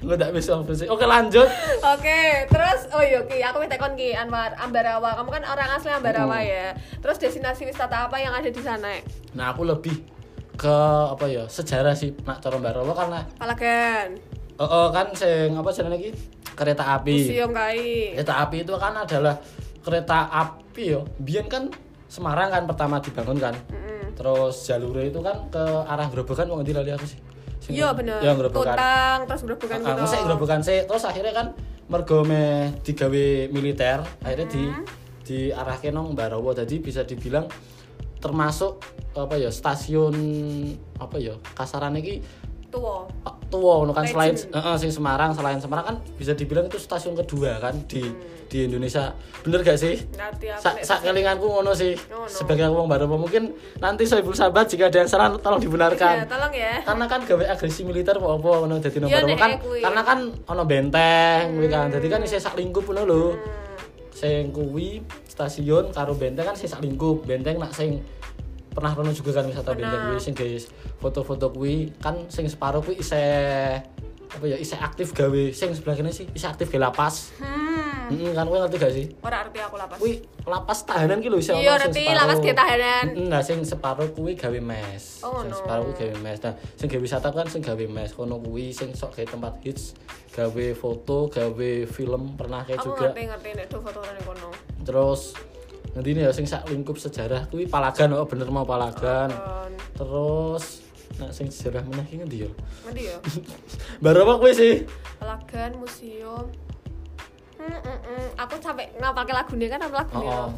Enggak 0.00 0.16
tidak 0.16 0.32
bisa 0.32 0.52
bersih. 0.64 0.88
Oke, 0.88 1.04
lanjut. 1.04 1.48
Oke, 1.84 2.20
terus 2.48 2.88
oh 2.96 3.04
iya 3.04 3.20
Ki, 3.28 3.44
aku 3.44 3.60
minta 3.60 3.76
kon 3.76 3.92
Ki 4.00 4.16
Anwar 4.16 4.56
Ambarawa. 4.56 5.12
Kamu 5.12 5.28
kan 5.28 5.44
orang 5.44 5.76
asli 5.76 5.92
Ambarawa 5.92 6.40
ya. 6.40 6.72
Terus 7.04 7.20
destinasi 7.20 7.68
wisata 7.68 8.08
apa 8.08 8.16
yang 8.16 8.32
ada 8.32 8.48
di 8.48 8.62
sana? 8.64 8.96
Nah, 9.36 9.52
aku 9.52 9.68
lebih 9.68 9.92
ke 10.56 10.76
apa 11.12 11.28
ya? 11.28 11.44
Sejarah 11.52 11.92
sih 11.92 12.16
nak 12.24 12.40
cara 12.40 12.56
Mbak 12.56 12.72
Rawa 12.80 12.92
karena 12.96 13.20
Palagan, 13.36 14.08
oh, 14.60 14.68
oh, 14.68 14.86
kan 14.92 15.08
sing 15.12 15.56
apa 15.56 15.72
jenenge 15.72 15.96
iki? 15.98 16.10
Kereta 16.52 16.84
api. 16.94 17.24
Museum 17.24 17.50
Kai. 17.50 18.12
Kereta 18.14 18.34
api 18.44 18.56
itu 18.60 18.74
kan 18.76 18.92
adalah 18.94 19.40
kereta 19.80 20.28
api 20.28 20.82
yo. 20.86 21.08
Biyen 21.16 21.48
kan 21.48 21.72
Semarang 22.06 22.50
kan 22.50 22.66
pertama 22.66 22.98
dibangun 22.98 23.38
kan. 23.38 23.54
Mm-mm. 23.70 24.18
Terus 24.18 24.66
jalurnya 24.66 25.08
itu 25.08 25.22
kan 25.22 25.46
ke 25.46 25.62
arah 25.86 26.10
Grobogan 26.10 26.50
wong 26.50 26.60
ndi 26.60 26.74
lali 26.74 26.90
aku 26.90 27.06
sih. 27.06 27.22
Iya 27.70 27.94
bener. 27.94 28.18
Ya 28.18 28.34
Grobogan. 28.34 28.74
Terus 29.24 29.46
gerobokan 29.46 29.78
Ah, 29.80 29.94
gitu. 29.94 30.02
masa 30.02 30.16
grobogan 30.20 30.60
sih 30.60 30.82
terus 30.84 31.06
akhirnya 31.06 31.30
kan 31.30 31.46
mergo 31.86 32.26
meh 32.26 32.74
digawe 32.82 33.26
militer 33.50 34.02
akhirnya 34.20 34.46
di 34.46 34.62
Hmm. 34.66 34.82
diarahke 35.22 35.94
nang 35.94 36.10
Mbarawa 36.10 36.50
jadi 36.58 36.82
bisa 36.82 37.06
dibilang 37.06 37.46
termasuk 38.18 38.82
apa 39.14 39.38
ya 39.38 39.48
stasiun 39.48 40.14
apa 40.98 41.16
ya 41.16 41.38
kasaran 41.54 41.94
iki 41.94 42.20
Tua. 42.70 43.02
ah, 43.26 43.34
tua 43.50 43.72
ngono 43.78 43.90
kan 43.90 44.06
selain 44.06 44.30
heeh 44.30 44.76
sing 44.78 44.88
Semarang 44.88 45.34
selain 45.34 45.58
Semarang 45.58 45.82
kan 45.84 45.96
bisa 46.14 46.32
dibilang 46.32 46.64
itu 46.64 46.78
stasiun 46.78 47.18
kedua 47.18 47.58
kan 47.58 47.74
di 47.84 47.98
Hmm. 48.00 48.46
di 48.46 48.66
Indonesia. 48.66 49.14
Bener 49.42 49.62
gak 49.62 49.74
sih? 49.74 49.94
Nanti 50.14 50.50
aku 50.50 50.58
Sa 50.58 50.70
sak 50.82 51.02
kelinganku 51.02 51.46
ngono 51.46 51.70
sih. 51.70 51.94
Sebagai 52.26 52.66
wong 52.66 52.86
Mbarawa 52.86 53.14
mungkin 53.14 53.54
nanti 53.78 54.02
Soebul 54.02 54.34
Sahabat 54.34 54.66
jika 54.66 54.86
ada 54.86 54.98
yang 54.98 55.06
salah 55.06 55.34
tolong 55.34 55.58
dibenarkan. 55.58 56.26
Tolong 56.26 56.50
ya. 56.50 56.82
karena 56.82 57.06
kan 57.06 57.22
gawe 57.22 57.44
agresi 57.46 57.82
militer 57.82 58.14
apa 58.14 58.26
apa 58.26 58.50
ngono 58.60 58.78
dadi 58.78 58.98
nomor 58.98 59.22
Iya, 59.22 59.34
kan 59.34 59.50
kuwi. 59.58 59.78
karena 59.82 60.02
kan 60.02 60.18
ono 60.46 60.62
benteng 60.64 61.42
kuwi 61.54 61.66
kan. 61.66 61.86
Dadi 61.90 62.06
kan 62.06 62.20
isih 62.22 62.38
sak 62.38 62.54
lingkup 62.54 62.86
ngono 62.86 63.02
lho. 63.02 63.22
Hmm. 63.34 63.38
sing 64.10 64.50
kuwi 64.50 64.98
stasiun 65.24 65.90
karo 65.90 66.12
benteng 66.12 66.42
kan 66.44 66.54
isih 66.54 66.66
sak 66.68 66.82
lingkup. 66.82 67.22
Benteng 67.22 67.54
nak 67.56 67.70
sing 67.70 68.02
pernah 68.80 68.92
rono 68.94 69.12
juga 69.12 69.30
kan 69.32 69.44
wisata 69.44 69.68
Pernah. 69.68 69.84
benteng 69.84 70.02
kuwi 70.06 70.18
sing 70.18 70.32
guys 70.32 70.64
foto-foto 70.96 71.46
kuwi 71.50 71.76
kan 71.98 72.24
sing 72.26 72.44
separuh 72.46 72.80
kuwi 72.80 72.96
isih 72.96 73.84
apa 74.30 74.44
ya 74.46 74.56
isih 74.56 74.78
aktif 74.78 75.10
gawe 75.10 75.42
sing 75.50 75.68
sebelah 75.70 75.94
kene 75.94 76.10
sih 76.10 76.24
isih 76.30 76.48
aktif 76.48 76.66
gawe 76.68 76.80
lapas 76.82 77.36
Hmm. 78.10 78.18
Heeh 78.18 78.34
kan 78.34 78.42
kowe 78.42 78.58
ngerti 78.58 78.76
gak 78.76 78.90
sih 78.90 79.06
Ora 79.20 79.38
arti 79.40 79.58
aku 79.58 79.76
lapas. 79.76 79.94
kuwi 79.96 80.18
lapas 80.42 80.82
tahanan 80.82 81.18
ki 81.18 81.28
lho 81.28 81.38
isih 81.38 81.54
Iya, 81.54 81.70
ono 81.72 81.86
sing 81.86 81.86
ngerti, 81.86 82.02
separuh. 82.02 82.18
lapas 82.18 82.38
ge 82.40 82.52
tahanan. 82.52 83.06
Heeh, 83.08 83.26
nah 83.28 83.38
sing 83.40 83.58
separuh 83.62 84.08
kuwi 84.10 84.32
gawe 84.34 84.58
mes. 84.60 85.04
Oh, 85.20 85.30
sing 85.36 85.46
ngono. 85.46 85.54
separuh 85.56 85.82
kuwi 85.84 85.96
gawe 85.96 86.14
mes. 86.20 86.38
Nah, 86.40 86.54
sing 86.74 86.86
gawe 86.86 87.00
wisata 87.00 87.28
kan 87.30 87.46
sing 87.46 87.60
gawe 87.60 87.84
mes. 87.86 88.10
Kono 88.10 88.36
kuwi 88.36 88.66
sing 88.70 88.90
sok 88.92 89.14
gawe 89.14 89.26
tempat 89.28 89.54
hits, 89.62 89.94
gawe 90.28 90.64
foto, 90.74 91.16
gawe 91.28 91.70
film 91.86 92.22
pernah 92.34 92.60
kayak 92.64 92.78
Aku 92.78 92.86
juga. 92.88 93.02
ngerti 93.08 93.22
ngerti 93.28 93.48
nek 93.52 93.66
do 93.68 93.78
foto 93.78 93.98
ning 94.04 94.24
kono. 94.24 94.48
Terus 94.82 95.20
nanti 95.90 96.08
ini 96.14 96.20
ya 96.22 96.30
sing 96.30 96.46
sak 96.46 96.70
lingkup 96.70 96.96
sejarah 96.96 97.50
kuwi 97.50 97.66
Palagan 97.66 98.14
oh 98.14 98.26
bener 98.26 98.48
mau 98.50 98.66
Palagan. 98.66 99.30
Kan. 99.30 99.72
Terus 99.98 100.86
nah 101.18 101.30
sing 101.34 101.50
sejarah 101.50 101.82
meneh 101.84 102.06
ki 102.06 102.22
ngendi 102.22 102.38
ya? 102.46 102.50
Ya? 102.94 103.16
Baru 104.04 104.24
apa 104.26 104.40
kuwi 104.40 104.52
sih? 104.54 104.74
Pelagan 105.18 105.80
museum. 105.80 106.46
Hmm. 107.60 108.28
Aku 108.40 108.56
sampai 108.56 108.88
ngapalke 108.96 109.36
lagune 109.36 109.66
kan 109.68 109.80
apa 109.84 109.94
lagune. 110.00 110.24
Oh, 110.24 110.48
oh. 110.48 110.50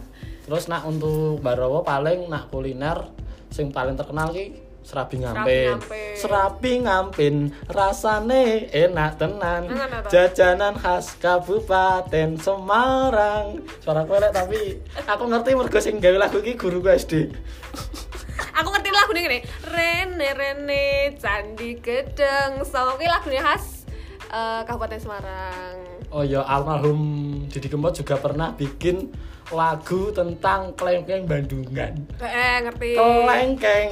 Terus 0.46 0.70
nak 0.70 0.86
untuk 0.86 1.42
Barawa 1.42 1.82
paling 1.82 2.30
nak 2.30 2.50
kuliner 2.50 3.10
sing 3.52 3.68
paling 3.74 3.94
terkenal 3.94 4.30
ki 4.32 4.72
serabi 4.82 5.22
ngampin. 5.22 5.78
Serabi 6.18 6.72
ngampin 6.82 7.34
rasane 7.70 8.68
enak 8.70 9.18
tenan. 9.18 9.70
Jajanan 10.10 10.76
khas 10.76 11.16
Kabupaten 11.18 12.36
Semarang. 12.38 13.62
Suara 13.80 14.04
lek 14.04 14.32
tapi 14.34 14.78
aku 15.06 15.24
ngerti 15.30 15.50
mergo 15.54 15.78
sing 15.78 16.02
gawe 16.02 16.18
lagu 16.18 16.42
iki 16.42 16.58
guruku 16.58 16.90
SD. 16.90 17.12
Aku 18.52 18.68
ngerti 18.68 18.90
lagune 18.92 19.20
ngene. 19.24 19.38
Rene 19.64 20.28
Rene 20.36 20.84
Candi 21.16 21.80
Gedeng. 21.80 22.60
So 22.68 22.98
kuwi 23.00 23.08
lagune 23.08 23.40
khas 23.40 23.88
eh, 24.28 24.60
Kabupaten 24.68 25.00
Semarang. 25.00 25.76
Oh 26.12 26.20
ya 26.20 26.44
almarhum 26.44 27.00
Didi 27.48 27.72
Kempot 27.72 27.96
juga 27.96 28.20
pernah 28.20 28.52
bikin 28.52 29.08
lagu 29.52 30.09
tentang 30.11 30.73
klengkeng 30.75 31.28
Bandungan. 31.28 31.92
Eh 32.18 32.56
ngerti. 32.64 32.97
Kelengkeng, 32.97 33.90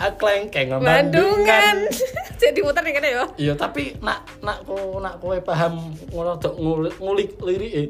ah, 0.00 0.12
klengkeng 0.16 0.68
Bandungan. 0.80 1.76
Jadi 2.42 2.58
muter 2.64 2.82
nih 2.82 2.92
kan 2.96 3.04
ya. 3.04 3.24
Iya, 3.36 3.52
tapi 3.54 3.94
nak 4.00 4.24
nak 4.40 4.64
ko 4.64 4.98
nak 4.98 5.20
kowe 5.20 5.36
paham 5.44 5.92
ngono 6.10 6.40
dok 6.40 6.56
ngulik, 6.56 6.94
ngulik 6.98 7.30
lirike. 7.44 7.82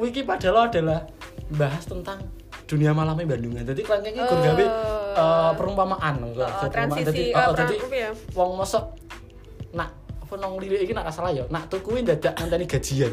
Kuwi 0.00 0.08
iki 0.10 0.22
padahal 0.24 0.72
adalah 0.72 1.04
bahas 1.52 1.84
tentang 1.84 2.24
dunia 2.64 2.96
malamnya 2.96 3.36
Bandungan. 3.36 3.62
Jadi 3.62 3.80
klengkeng 3.84 4.16
iki 4.16 4.24
gur 4.24 4.38
gawe 4.40 4.64
eh, 5.14 5.52
perumpamaan 5.54 6.14
Oh, 6.24 6.68
transisi, 6.72 7.06
Jadi 7.06 7.24
eh, 7.36 7.46
oh, 7.46 7.54
jadi 7.54 7.74
ya? 7.92 8.10
wong 8.32 8.56
mosok 8.56 8.84
nak 9.76 9.92
apa 10.24 10.34
nang 10.40 10.56
lirik 10.56 10.88
iki 10.88 10.96
nak 10.96 11.12
salah 11.12 11.30
ya. 11.30 11.44
Nak 11.52 11.68
tuku 11.68 11.92
kuwi 11.92 12.00
dadak 12.02 12.34
ngenteni 12.40 12.64
gajian. 12.64 13.12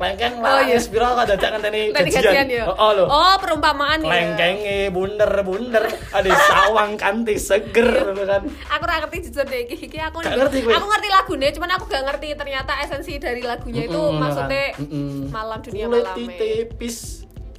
Lho. 0.00 0.06
Klengkeng 0.08 0.34
Oh, 0.40 0.48
lah, 0.48 0.64
iya. 0.64 0.80
piro 0.80 1.08
kok 1.12 1.24
ngenteni 1.28 1.82
Tadi 1.92 2.08
gajian. 2.08 2.22
gajian 2.24 2.46
ya. 2.48 2.64
Oh, 2.66 2.90
lho. 2.90 3.04
Oh, 3.04 3.34
perumpamaan 3.36 4.00
ya. 4.00 4.08
Klengkenge 4.08 4.78
bunder-bunder, 4.88 5.84
ada 6.10 6.30
sawang 6.48 6.96
kanti 6.96 7.36
seger 7.36 7.84
ngono 8.08 8.24
kan. 8.24 8.42
Aku 8.48 8.82
ora 8.82 8.96
ngerti 9.04 9.28
jujur 9.28 9.44
deh 9.44 9.60
iki, 9.62 9.76
iki 9.86 9.98
aku 10.00 10.24
Gak 10.24 10.36
ngerti 10.36 10.58
kowe? 10.64 10.72
Aku 10.72 10.86
ngerti 10.88 11.08
lagunya, 11.10 11.48
cuman 11.52 11.70
aku 11.70 11.84
gak 11.86 12.04
ngerti 12.06 12.28
ternyata 12.32 12.72
esensi 12.80 13.20
dari 13.20 13.44
lagunya 13.44 13.84
itu 13.84 14.00
maksudnya 14.10 14.72
kan. 14.72 14.88
Malam 15.30 15.58
dunia 15.60 15.84
kulit 15.84 16.00
malam. 16.02 16.16
ya. 16.16 16.38
tipis 16.40 16.96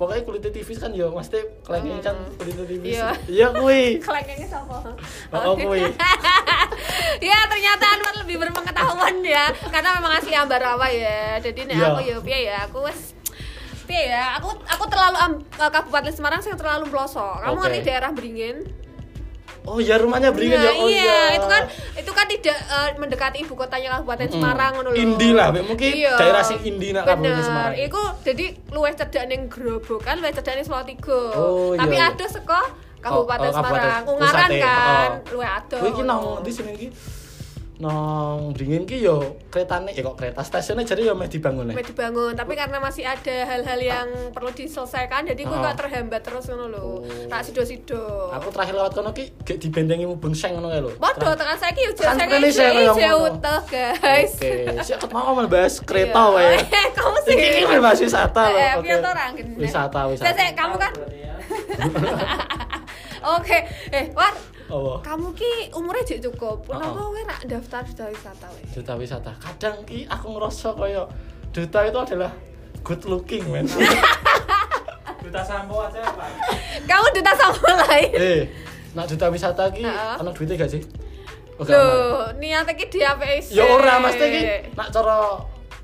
pokoknya 0.02 0.26
kulit 0.26 0.42
tipis 0.50 0.82
kan 0.82 0.90
yo. 0.90 1.14
Mesti 1.14 1.62
klengkeng 1.62 2.02
kan 2.02 2.18
kulit 2.42 2.58
tipis. 2.66 2.98
Iya. 2.98 3.14
iya 3.30 3.48
kuwi 3.54 3.84
Kelengkengnya 4.06 4.48
siapa? 4.50 4.78
Oh, 5.30 5.54
kuwi. 5.54 5.86
ya 7.30 7.38
ternyata 7.46 7.86
Anwar 7.86 8.16
lebih 8.26 8.42
berpengetahuan 8.42 9.22
ya. 9.22 9.54
Karena 9.70 10.02
memang 10.02 10.18
asli 10.18 10.34
Ambarawa 10.34 10.90
ya. 10.90 11.38
Jadi 11.38 11.70
nek 11.70 11.78
Iya. 11.78 11.86
aku 11.94 12.00
ya 12.02 12.18
piye 12.18 12.40
ya. 12.50 12.58
Aku 12.66 12.78
wes 12.82 13.14
piye 13.86 14.10
ya. 14.10 14.42
Aku 14.42 14.50
aku 14.66 14.84
terlalu 14.90 15.18
eh, 15.38 15.70
Kabupaten 15.70 16.10
Semarang 16.10 16.42
sing 16.42 16.58
terlalu 16.58 16.90
pelosok. 16.90 17.46
Kamu 17.46 17.54
Oke. 17.54 17.62
ngerti 17.70 17.80
daerah 17.86 18.10
Beringin 18.10 18.58
oh 19.66 19.78
ya 19.78 19.96
rumahnya 20.02 20.34
beringin 20.34 20.58
Nah, 20.58 20.66
ya 20.66 20.72
oh 20.78 20.88
iya, 20.90 21.04
iya 21.04 21.22
itu 21.38 21.48
kan 21.48 21.64
itu 21.94 22.12
kan 22.12 22.26
tidak 22.26 22.58
eh, 22.58 22.90
mendekati 22.98 23.38
ibu 23.46 23.54
kotanya 23.54 24.00
Kabupaten 24.00 24.26
Mm-mm. 24.26 24.36
Semarang 24.42 24.72
ngono 24.78 24.90
lho. 24.90 24.98
Indi 24.98 25.30
lah. 25.38 25.48
Mungkin 25.54 25.92
daerah 26.18 26.42
sing 26.42 26.60
indi 26.66 26.94
nak 26.96 27.06
Kabupaten. 27.06 27.44
Semarang. 27.46 27.74
Iku 27.78 28.02
jadi 28.26 28.46
luwih 28.74 28.94
cedhak 28.98 29.26
ning 29.30 29.42
Grobogan, 29.52 30.16
luwih 30.22 30.34
cedhak 30.34 30.56
ning 30.58 30.66
Salatiga. 30.66 31.22
Oh, 31.38 31.78
Tapi 31.78 31.96
iya, 31.96 32.10
iya. 32.10 32.16
ada 32.16 32.26
saka 32.26 32.60
Kabupaten 33.02 33.50
Oh, 33.50 33.54
oh, 33.54 33.54
Kabupaten 33.54 33.54
Semarang. 33.54 34.02
Ungaran 34.10 34.50
pusate, 34.50 34.60
kan, 34.62 35.10
oh. 35.12 35.30
luwih 35.34 35.50
ada. 35.50 35.78
Kuwi 35.78 35.90
iki 35.94 36.04
nang 36.06 36.20
ndi 36.42 36.52
sini 36.54 36.72
iki 36.78 36.88
nang 37.82 38.54
beringin 38.54 38.86
ki 38.86 39.02
yo 39.02 39.18
keretane 39.50 39.90
ya 39.90 40.02
kok 40.02 40.14
kereta 40.14 40.40
stasiunnya 40.40 40.86
jadi 40.86 41.02
yo 41.04 41.14
meh 41.14 41.26
dibangun 41.26 41.66
ya 41.66 41.74
Sampai 41.74 41.88
dibangun, 41.88 42.32
tapi 42.32 42.54
karena 42.54 42.78
masih 42.78 43.04
ada 43.04 43.38
hal-hal 43.44 43.80
yang 43.82 44.06
perlu 44.30 44.50
diselesaikan, 44.52 45.26
jadi 45.26 45.42
gue 45.42 45.50
Oh. 45.52 45.60
gak 45.60 45.76
terhambat 45.76 46.22
terus 46.22 46.46
ngono 46.46 46.66
lho. 46.68 46.80
Oh. 46.80 46.98
Tak 47.26 47.42
sido-sido. 47.42 48.30
aku 48.30 48.48
terakhir 48.50 48.74
lewat 48.76 48.92
kono 48.92 49.10
ki 49.10 49.34
gek 49.42 49.58
dibendengi 49.58 50.06
mubeng 50.06 50.32
seng 50.32 50.54
ngono 50.54 50.70
kae 50.70 50.80
lho 50.80 50.92
Bodoh, 50.96 51.34
tekan 51.34 51.58
saiki 51.58 51.82
yo 51.82 51.92
Tekan 51.92 52.16
saya 52.16 52.28
kene 52.30 52.48
saya 52.48 52.70
ngomong 52.72 52.98
jauh 53.00 53.28
tuh, 53.40 53.60
guys. 53.68 54.32
oke 54.32 54.52
siapa 54.82 55.06
mau 55.10 55.34
mau 55.34 55.48
bahas 55.48 55.74
kereta 55.90 56.22
Iya. 56.22 56.36
wae 56.38 56.56
Eh, 56.78 56.88
Kamu 56.92 57.18
sih. 57.24 57.34
Ini 57.34 57.78
bahas 57.78 57.98
wisata 57.98 58.44
loh. 58.46 58.58
Eh, 58.58 58.74
Oke. 58.78 58.94
Wisata, 59.58 60.00
wisata. 60.06 60.22
Saya, 60.22 60.34
saya, 60.36 60.52
kamu 60.54 60.76
kan? 60.78 60.92
Oke, 63.22 63.58
eh, 63.92 64.10
War, 64.12 64.34
Oh, 64.72 64.96
kamu 65.04 65.36
ki 65.36 65.68
umurnya 65.76 66.00
jek 66.08 66.24
cukup. 66.24 66.64
Kenapa 66.64 66.96
Oh. 66.96 67.12
kowe 67.12 67.22
rak 67.22 67.44
daftar 67.44 67.84
duta 67.84 68.08
wisata 68.08 68.48
we? 68.56 68.64
duta 68.72 68.94
wisata. 68.96 69.32
Kadang 69.36 69.84
ki 69.84 70.08
aku 70.08 70.32
ngerasa 70.32 70.72
kaya 70.74 71.04
duta 71.52 71.80
itu 71.84 72.00
adalah 72.00 72.32
good 72.82 73.04
looking, 73.04 73.44
men. 73.52 73.68
Duta 75.22 75.46
sampo 75.46 75.78
aja 75.78 76.02
Pak. 76.02 76.30
Kamu 76.90 77.08
duta 77.14 77.32
sama 77.36 77.70
lain. 77.86 78.10
eh, 78.12 78.42
nak 78.92 79.06
duta 79.06 79.30
wisata 79.30 79.70
ki 79.70 79.86
ana 79.86 80.32
duitnya 80.32 80.58
gak 80.58 80.72
sih? 80.72 80.82
Oh. 81.60 81.66
Loh, 81.68 82.34
niatnya 82.42 82.74
ki 82.74 82.90
di 82.90 83.06
apa 83.06 83.22
sih? 83.38 83.54
Ya 83.54 83.70
ora 83.70 84.02
mesti 84.02 84.26
ki 84.26 84.42
nak 84.74 84.90
cara 84.90 85.38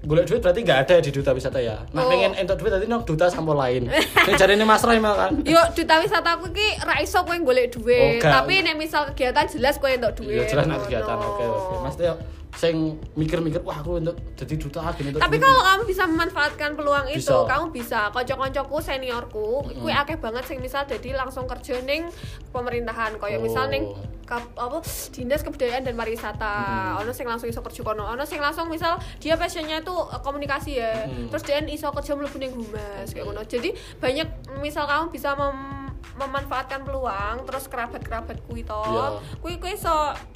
golek 0.07 0.23
duit 0.25 0.39
berarti 0.39 0.63
nggak 0.63 0.79
ada 0.81 0.95
di 0.97 1.11
duta 1.11 1.31
wisata 1.31 1.59
ya. 1.59 1.83
Nak 1.91 1.99
Oh. 1.99 2.07
pengen 2.07 2.31
entuk 2.33 2.57
duit 2.57 2.71
berarti 2.71 2.87
nang 2.87 3.03
duta 3.03 3.27
sampo 3.27 3.51
lain. 3.51 3.91
Ning 4.25 4.35
jarine 4.35 4.63
Mas 4.63 4.79
Roy 4.81 4.97
kan. 4.97 5.35
Yo 5.43 5.59
duta 5.75 5.99
wisata 5.99 6.29
aku 6.33 6.47
ki 6.49 6.67
ra 6.81 6.95
iso 6.97 7.19
kowe 7.21 7.35
golek 7.37 7.69
duit, 7.69 8.17
Oh, 8.17 8.23
gak. 8.23 8.31
tapi 8.31 8.63
nek 8.63 8.73
misal 8.73 9.11
kegiatan 9.11 9.43
jelas 9.45 9.75
kowe 9.75 9.91
entuk 9.91 10.15
duit. 10.17 10.39
Ya 10.39 10.47
jelas 10.47 10.63
ngono. 10.65 10.79
kegiatan 10.81 11.17
oke 11.17 11.43
oke. 11.43 11.75
Mas 11.83 11.95
yo 11.97 12.15
sing 12.49 12.75
mikir-mikir 13.13 13.59
wah 13.61 13.77
aku 13.77 13.99
untuk 13.99 14.15
jadi 14.33 14.55
duta 14.55 14.79
gini 14.93 15.13
Tapi 15.13 15.37
kalau 15.37 15.61
kamu 15.61 15.83
bisa 15.83 16.03
memanfaatkan 16.05 16.73
peluang 16.73 17.05
itu, 17.07 17.19
Bisa. 17.19 17.45
kamu 17.45 17.65
bisa. 17.69 17.99
Kocok-kocokku 18.09 18.77
seniorku, 18.79 19.47
kuwi 19.75 19.91
akeh 19.91 20.15
banget 20.15 20.47
sing 20.47 20.57
misal 20.57 20.81
jadi 20.83 21.13
langsung 21.13 21.45
kerja 21.45 21.83
ning 21.83 22.07
pemerintahan, 22.49 23.17
kayak 23.17 23.37
Oh. 23.37 23.43
misal 23.43 23.67
ning 23.67 23.91
kap- 24.23 24.55
apa 24.55 24.79
dinas 25.11 25.39
kebudayaan 25.39 25.83
dan 25.83 25.93
pariwisata. 25.93 26.53
Ono 26.97 27.11
sing 27.11 27.25
langsung 27.25 27.45
iso 27.45 27.61
kerja 27.61 27.81
kono, 27.83 28.03
ono 28.05 28.23
sing 28.23 28.39
langsung 28.39 28.67
misal 28.67 28.95
dia 29.17 29.35
passionnya 29.35 29.79
itu 29.79 29.93
eh, 29.93 30.19
komunikasi 30.19 30.71
ya. 30.73 31.05
Mm. 31.05 31.29
Terus 31.29 31.43
dia 31.43 31.59
iso 31.63 31.91
kerja 31.91 32.11
mlebu 32.13 32.37
ning 32.37 32.53
humas 32.53 33.07
kayak 33.07 33.25
ngono. 33.25 33.43
Jadi 33.43 33.69
banyak 33.97 34.27
misal 34.57 34.83
kamu 34.83 35.11
bisa 35.11 35.35
mem- 35.35 35.85
memanfaatkan 36.17 36.81
peluang 36.81 37.45
terus 37.45 37.67
kerabat-kerabat 37.67 38.41
kuwi 38.43 38.63
to. 38.63 38.81
Iya. 38.81 39.05
Kuwi 39.37 39.61
iso 39.69 39.93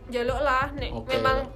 njaluk 0.07 0.39
lah 0.39 0.69
nek 0.71 0.91
Oke. 0.93 1.17
memang 1.17 1.49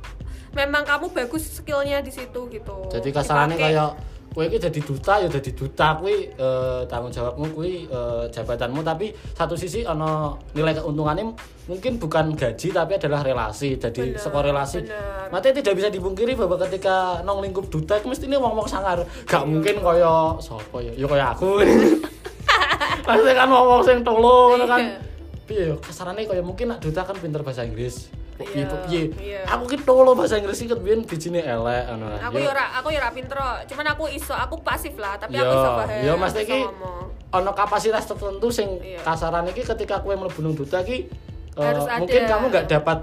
memang 0.55 0.87
kamu 0.87 1.11
bagus 1.11 1.59
skillnya 1.59 1.99
di 1.99 2.09
situ 2.09 2.47
gitu. 2.47 2.87
Jadi 2.87 3.09
kasarannya 3.11 3.59
kayak 3.59 3.89
kowe 4.35 4.43
iki 4.43 4.59
jadi 4.59 4.79
duta 4.83 5.13
ya 5.23 5.27
jadi 5.31 5.51
duta 5.55 5.95
kuwi 5.95 6.27
eh, 6.35 6.81
tanggung 6.91 7.11
jawabmu 7.11 7.45
kuwi 7.55 7.87
eh, 7.91 8.23
jabatanmu. 8.31 8.79
Tapi 8.83 9.11
satu 9.35 9.59
sisi 9.59 9.83
ono 9.83 10.39
nilai 10.55 10.75
keuntungannya 10.75 11.25
mungkin 11.67 11.99
bukan 11.99 12.35
gaji 12.35 12.71
tapi 12.71 12.95
adalah 12.95 13.21
relasi. 13.23 13.75
Jadi 13.75 14.15
Bener, 14.15 14.19
sekolah 14.19 14.45
relasi 14.47 14.83
bener. 14.83 15.27
Mati 15.31 15.51
tidak 15.51 15.73
bisa 15.75 15.87
dipungkiri 15.91 16.39
bahwa 16.39 16.55
ketika 16.67 17.19
nong 17.27 17.43
lingkup 17.43 17.67
duta 17.67 17.99
itu 17.99 18.07
mesti 18.07 18.25
ini 18.27 18.39
wong-wong 18.39 18.67
sangar. 18.67 19.03
Gak 19.27 19.43
mungkin 19.43 19.83
kaya 19.83 20.39
sapa 20.39 20.77
ya? 20.79 20.91
Ya 20.95 21.07
kaya 21.07 21.25
aku. 21.35 21.63
Pasti 23.07 23.31
kan 23.35 23.47
wong-wong 23.51 23.81
sing 23.83 23.97
tolo 24.03 24.55
ngono 24.55 24.65
kan. 24.67 24.81
Iya. 25.45 25.77
ya 25.77 25.77
kasarannya 25.77 26.25
kaya 26.25 26.41
mungkin 26.41 26.73
nak 26.73 26.81
duta 26.81 27.05
kan 27.05 27.13
pinter 27.21 27.45
bahasa 27.45 27.61
Inggris 27.61 28.09
piye 28.37 28.51
Iya, 28.53 28.65
kok 28.67 28.79
piye 28.85 29.03
iya. 29.17 29.39
aku 29.45 29.63
ki 29.65 29.77
tolo 29.81 30.11
bahasa 30.11 30.35
Inggris 30.35 30.59
iki 30.59 30.75
biyen 30.75 31.01
bijine 31.01 31.39
elek 31.39 31.83
ngono 31.89 32.05
aku 32.19 32.35
ya 32.37 32.49
ora 32.49 32.65
aku 32.75 32.87
ya 32.89 32.99
ora 32.99 33.09
pinter 33.09 33.37
kok. 33.37 33.57
cuman 33.67 33.85
aku 33.89 34.03
iso 34.09 34.33
aku 34.33 34.55
pasif 34.59 34.93
lah 34.95 35.15
tapi 35.15 35.35
Yo, 35.35 35.41
aku 35.41 35.53
iso 35.53 35.69
bahas 35.71 35.89
yo 36.01 36.13
Mas 36.15 36.35
iki 36.35 36.59
ono 37.31 37.51
kapasitas 37.51 38.03
tertentu 38.05 38.47
sing 38.49 38.69
Iya. 38.77 38.99
kasaran 39.01 39.47
iki 39.47 39.61
ketika 39.61 39.99
kowe 39.99 40.13
mlebu 40.13 40.39
nang 40.41 40.53
duta 40.53 40.79
ki 40.81 40.97
eh, 40.99 41.07
Harus 41.57 41.83
ada. 41.85 41.97
mungkin 41.97 42.21
kamu 42.25 42.45
nggak 42.49 42.65
dapat 42.69 42.99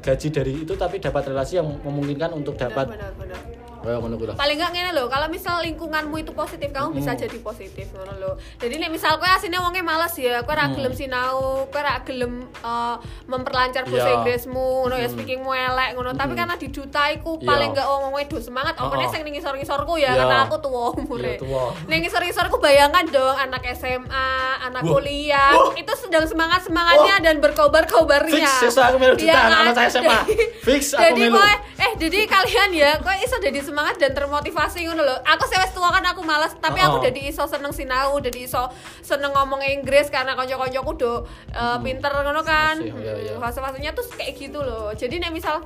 gaji 0.00 0.28
dari 0.28 0.52
itu 0.58 0.74
tapi 0.74 0.98
dapat 0.98 1.22
relasi 1.24 1.56
yang 1.56 1.70
memungkinkan 1.78 2.30
untuk 2.32 2.54
dapat 2.54 2.90
benar 2.90 3.14
benar 3.14 3.38
kayak 3.82 3.98
ngono 3.98 4.14
kuwi 4.14 4.32
paling 4.32 4.56
nggak 4.56 4.70
ngene 4.70 4.90
loh 4.92 5.06
kalau 5.06 5.26
misal 5.26 5.58
lingkunganmu 5.60 6.16
itu 6.16 6.32
positif 6.32 6.68
kamu 6.68 6.94
bisa 6.94 7.12
jadi 7.12 7.36
positif 7.38 7.86
ngono 7.90 8.12
loh 8.16 8.34
jadi 8.56 8.74
nih 8.76 8.88
misal 8.88 9.16
kowe 9.16 9.28
asine 9.28 9.56
wonge 9.56 9.80
males 9.80 10.14
ya 10.14 10.40
kowe 10.40 10.52
ora 10.52 10.66
gelem 10.68 10.92
sinau 10.92 11.38
kowe 11.66 11.78
ora 11.78 11.98
gelem 12.00 12.32
eh, 12.56 12.96
memperlancar 13.26 13.84
bahasa 13.84 14.00
Iya. 14.04 14.16
Inggrismu 14.18 14.60
ngono 14.82 14.96
ya 14.96 15.08
speakingmu 15.08 15.50
elek 15.50 15.90
ngono 15.92 16.10
tapi 16.12 16.32
karena 16.32 16.54
di 16.54 16.68
duta 16.68 17.10
iku 17.10 17.36
Iya. 17.36 17.44
paling 17.44 17.70
nggak 17.72 17.86
wong 17.86 18.02
wedo 18.12 18.38
semangat 18.38 18.74
opene 18.76 19.02
Oh, 19.02 19.08
oh. 19.08 19.10
sing 19.10 19.22
ning 19.22 19.34
ngisor-ngisorku 19.34 19.94
ya 19.96 20.10
Iya. 20.10 20.20
karena 20.20 20.36
aku 20.44 20.56
tuwa 20.58 20.92
umure 20.92 21.34
tuwa. 21.36 21.74
ning 21.84 21.98
ngisor-ngisorku 22.00 22.56
bayangkan 22.56 23.04
dong 23.08 23.36
anak 23.36 23.62
SMA 23.72 24.28
anak 24.62 24.82
Wah. 24.82 24.92
kuliah 24.92 25.50
Wah. 25.52 25.74
itu 25.74 25.92
sedang 25.96 26.22
semangat-semangatnya 26.24 27.14
dan 27.20 27.36
berkobar-kobarnya 27.38 28.46
Fix, 28.60 28.76
aku 28.76 28.96
melu 28.96 29.14
Iya 29.16 29.34
anak 29.40 29.58
kan? 29.64 29.74
saya 29.74 29.88
SMA. 29.92 30.18
Fix, 30.66 30.92
aku 30.92 31.02
jadi 31.02 31.22
kowe 31.28 31.52
eh 31.78 31.92
jadi 31.96 32.18
kalian 32.26 32.70
ya 32.72 32.90
kowe 32.98 33.14
iso 33.16 33.36
jadi 33.38 33.58
semangat 33.72 33.96
dan 33.96 34.12
termotivasi 34.12 34.84
ngono 34.84 35.00
lho 35.00 35.16
aku 35.24 35.48
sih 35.48 35.56
wis 35.56 35.72
tua 35.72 35.88
kan 35.88 36.04
aku 36.04 36.20
malas 36.20 36.52
tapi 36.60 36.84
Oh. 36.84 37.00
aku 37.00 37.08
jadi 37.08 37.32
iso 37.32 37.48
seneng 37.48 37.72
sinau 37.72 38.20
jadi 38.20 38.44
iso 38.44 38.68
seneng 39.00 39.32
ngomong 39.32 39.64
Inggris 39.64 40.12
karena 40.12 40.36
kanca-kancaku 40.36 40.92
do 41.00 41.24
uh, 41.56 41.80
pinter 41.80 42.12
ngono 42.12 42.44
kan 42.44 42.76
iya, 42.76 42.92
iya. 43.16 43.32
Hmm, 43.32 43.40
fase-fasenya 43.40 43.96
tuh 43.96 44.04
kayak 44.12 44.36
gitu 44.36 44.60
loh 44.60 44.92
jadi 44.92 45.16
nek 45.16 45.32
misal 45.32 45.64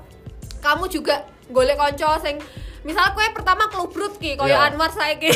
kamu 0.62 0.86
juga 0.86 1.26
golek 1.50 1.74
kanca 1.74 2.22
sing 2.22 2.38
misal 2.86 3.10
kue 3.12 3.26
pertama 3.30 3.66
klubrut 3.66 4.14
ki 4.14 4.34
koyo 4.34 4.48
Iya. 4.48 4.70
Anwar 4.70 4.88
saiki 4.88 5.26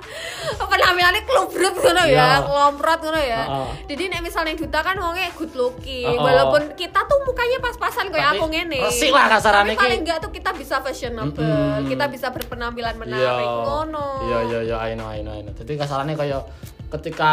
penampilannya 0.70 1.22
klubrut 1.22 1.74
ngono 1.74 2.02
Iya. 2.02 2.16
ya 2.16 2.26
ngelomprot 2.40 3.00
ngono 3.00 3.20
ya 3.20 3.42
Heeh. 3.44 3.68
jadi 3.86 4.02
nek 4.08 4.20
misalnya 4.22 4.54
duta 4.54 4.80
kan 4.80 4.96
wonge 4.96 5.26
good 5.34 5.52
looking 5.52 6.06
Heeh. 6.06 6.16
walaupun 6.18 6.72
kita 6.74 7.00
tuh 7.02 7.18
mukanya 7.22 7.58
pas-pasan 7.60 8.08
Tapi 8.08 8.22
aku 8.22 8.44
ngene 8.48 8.78
resik 8.80 9.10
lah 9.10 9.26
kasarannya 9.28 9.74
tapi 9.74 9.82
paling 9.82 10.00
enggak 10.00 10.18
tuh 10.18 10.30
kita 10.30 10.50
bisa 10.52 10.80
fashionable 10.80 11.44
Mm-mm. 11.44 11.84
kita 11.86 12.04
bisa 12.08 12.26
berpenampilan 12.30 12.94
Iya. 12.94 13.00
menarik 13.02 13.48
ngono 13.62 14.06
Iya 14.24 14.38
iya 14.42 14.58
iya 14.64 14.76
I 14.82 14.92
know 14.94 15.06
I 15.06 15.20
know 15.20 15.32
I 15.32 15.42
know. 15.42 15.52
Jadi 15.52 15.72
kasarannya 15.76 16.14
kayak 16.14 16.40
ketika 16.86 17.30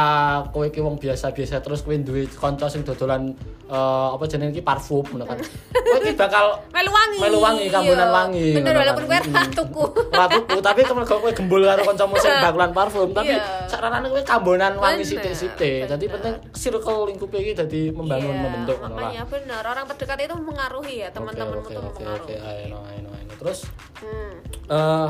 kowe 0.50 0.66
ki 0.66 0.80
wong 0.80 0.98
biasa-biasa 0.98 1.60
terus 1.60 1.82
kowe 1.82 1.94
duwe 1.94 2.26
kanca 2.28 2.66
sing 2.66 2.82
dodolan 2.82 3.38
eh, 3.66 4.08
apa 4.10 4.26
jenenge 4.26 4.52
iki 4.52 4.62
parfum 4.62 5.06
ngono 5.06 5.24
kan. 5.24 5.38
Kowe 5.84 6.02
ki 6.02 6.14
bakal 6.14 6.58
melu 6.70 6.90
wangi 6.90 7.18
melu 7.18 7.38
wangi 7.38 7.66
kambunan 7.68 8.02
Iya. 8.04 8.10
wangi 8.12 8.48
bener 8.52 8.74
walaupun 8.76 9.06
kan. 9.06 9.22
kowe 9.22 9.22
Mm. 9.24 9.36
ratuku 9.38 9.84
Ora 10.14 10.26
tuku, 10.28 10.58
tapi 10.60 10.82
kemudian 10.82 11.06
kowe 11.12 11.32
gembul 11.32 11.62
karo 11.64 11.82
kancamu 11.84 12.16
sing 12.18 12.34
bakulan 12.44 12.72
parfum, 12.72 13.10
tapi 13.10 13.30
Iya. 13.32 13.46
sarane 13.68 14.08
kowe 14.08 14.22
kambonan 14.24 14.74
wangi 14.76 15.04
sithik-sithik. 15.06 15.86
Jadi 15.86 16.02
bener. 16.04 16.14
penting 16.16 16.36
circle 16.52 17.06
lingkup 17.08 17.30
iki 17.32 17.54
dadi 17.54 17.82
membangun 17.90 18.32
Iya, 18.32 18.42
membentuk 18.42 18.78
ngono 18.80 18.90
lah. 18.90 19.00
makanya 19.06 19.24
bener 19.28 19.62
orang 19.64 19.86
terdekat 19.88 20.18
itu 20.24 20.36
mengaruhi 20.36 20.96
ya 20.98 21.10
teman-temanmu 21.10 21.62
Oke, 21.62 21.72
tuh 21.72 21.82
oke, 21.84 21.88
oke, 21.88 22.02
mengaruhi 22.02 22.34
oke, 22.34 22.66
know, 22.68 22.82
I 22.84 22.98
know, 22.98 23.12
I 23.12 23.22
know. 23.22 23.36
Terus 23.38 23.60
Hmm. 24.02 24.34
eh 24.66 25.08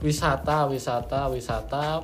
wisata, 0.00 0.66
wisata, 0.66 1.20
wisata. 1.28 2.02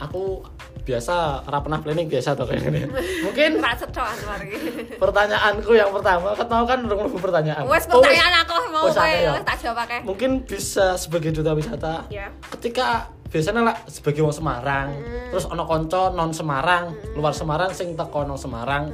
Aku 0.00 0.40
biasa 0.80 1.44
ora 1.44 1.60
pernah 1.60 1.78
planning 1.78 2.08
biasa 2.08 2.32
tuh. 2.32 2.48
Mungkin 3.26 3.50
Ra 3.60 3.76
cetho 3.76 4.00
Anwar 4.00 4.40
iki. 4.40 4.96
pertanyaanku 4.96 5.70
yang 5.72 5.90
pertama, 5.90 6.32
ketemu 6.32 6.64
kan 6.64 6.78
udah 6.82 6.96
mlebu 6.98 7.18
pertanyaan. 7.20 7.64
Wes 7.64 7.84
Oh, 7.86 8.00
wis. 8.00 8.08
pertanyaan 8.08 8.34
aku 8.40 8.54
mau 8.68 8.82
kowe 8.82 8.96
akeh 8.96 9.20
ya? 9.20 9.30
wes 9.30 9.44
tak 9.44 9.56
jawab 9.60 9.78
akeh. 9.84 10.00
Mungkin 10.02 10.30
bisa 10.42 10.96
sebagai 10.96 11.30
duta 11.30 11.52
wisata. 11.52 12.08
Ya. 12.08 12.32
Ketika 12.50 13.06
biasanya 13.28 13.62
lah 13.62 13.76
sebagai 13.86 14.20
wong 14.20 14.34
Semarang 14.34 14.90
terus 15.30 15.46
ono 15.46 15.62
konco 15.62 16.10
non 16.10 16.34
Semarang 16.34 16.90
luar 17.14 17.30
Semarang 17.30 17.70
sing 17.70 17.94
teko 17.94 18.26
nang 18.26 18.34
Semarang 18.34 18.90